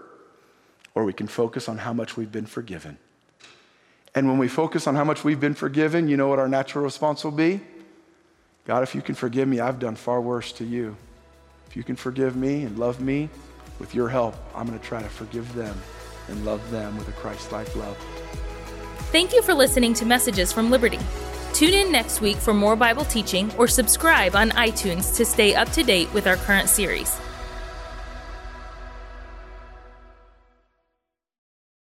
or 0.95 1.03
we 1.03 1.13
can 1.13 1.27
focus 1.27 1.69
on 1.69 1.77
how 1.77 1.93
much 1.93 2.17
we've 2.17 2.31
been 2.31 2.45
forgiven. 2.45 2.97
And 4.15 4.27
when 4.27 4.37
we 4.37 4.47
focus 4.47 4.87
on 4.87 4.95
how 4.95 5.03
much 5.03 5.23
we've 5.23 5.39
been 5.39 5.53
forgiven, 5.53 6.07
you 6.07 6.17
know 6.17 6.29
what 6.29 6.39
our 6.39 6.47
natural 6.47 6.83
response 6.83 7.23
will 7.23 7.31
be? 7.31 7.59
God, 8.65 8.81
if 8.81 8.95
you 8.95 9.01
can 9.01 9.13
forgive 9.13 9.47
me, 9.47 9.59
I've 9.59 9.77
done 9.77 9.95
far 9.95 10.21
worse 10.21 10.51
to 10.53 10.63
you. 10.65 10.95
If 11.67 11.75
you 11.75 11.83
can 11.83 11.95
forgive 11.95 12.35
me 12.35 12.63
and 12.63 12.79
love 12.79 13.01
me, 13.01 13.29
with 13.79 13.93
your 13.93 14.09
help, 14.09 14.35
I'm 14.55 14.67
going 14.67 14.79
to 14.79 14.85
try 14.85 15.01
to 15.01 15.09
forgive 15.09 15.53
them 15.53 15.77
and 16.27 16.45
love 16.45 16.69
them 16.71 16.97
with 16.97 17.07
a 17.07 17.11
Christ 17.13 17.51
like 17.51 17.73
love. 17.75 17.97
Thank 19.11 19.33
you 19.33 19.41
for 19.41 19.53
listening 19.53 19.93
to 19.95 20.05
Messages 20.05 20.51
from 20.51 20.71
Liberty. 20.71 20.99
Tune 21.53 21.73
in 21.73 21.91
next 21.91 22.21
week 22.21 22.37
for 22.37 22.53
more 22.53 22.75
Bible 22.75 23.05
teaching 23.05 23.51
or 23.57 23.67
subscribe 23.67 24.35
on 24.35 24.49
iTunes 24.51 25.15
to 25.15 25.25
stay 25.25 25.55
up 25.55 25.69
to 25.71 25.83
date 25.83 26.11
with 26.13 26.27
our 26.27 26.35
current 26.37 26.67
series. 26.67 27.17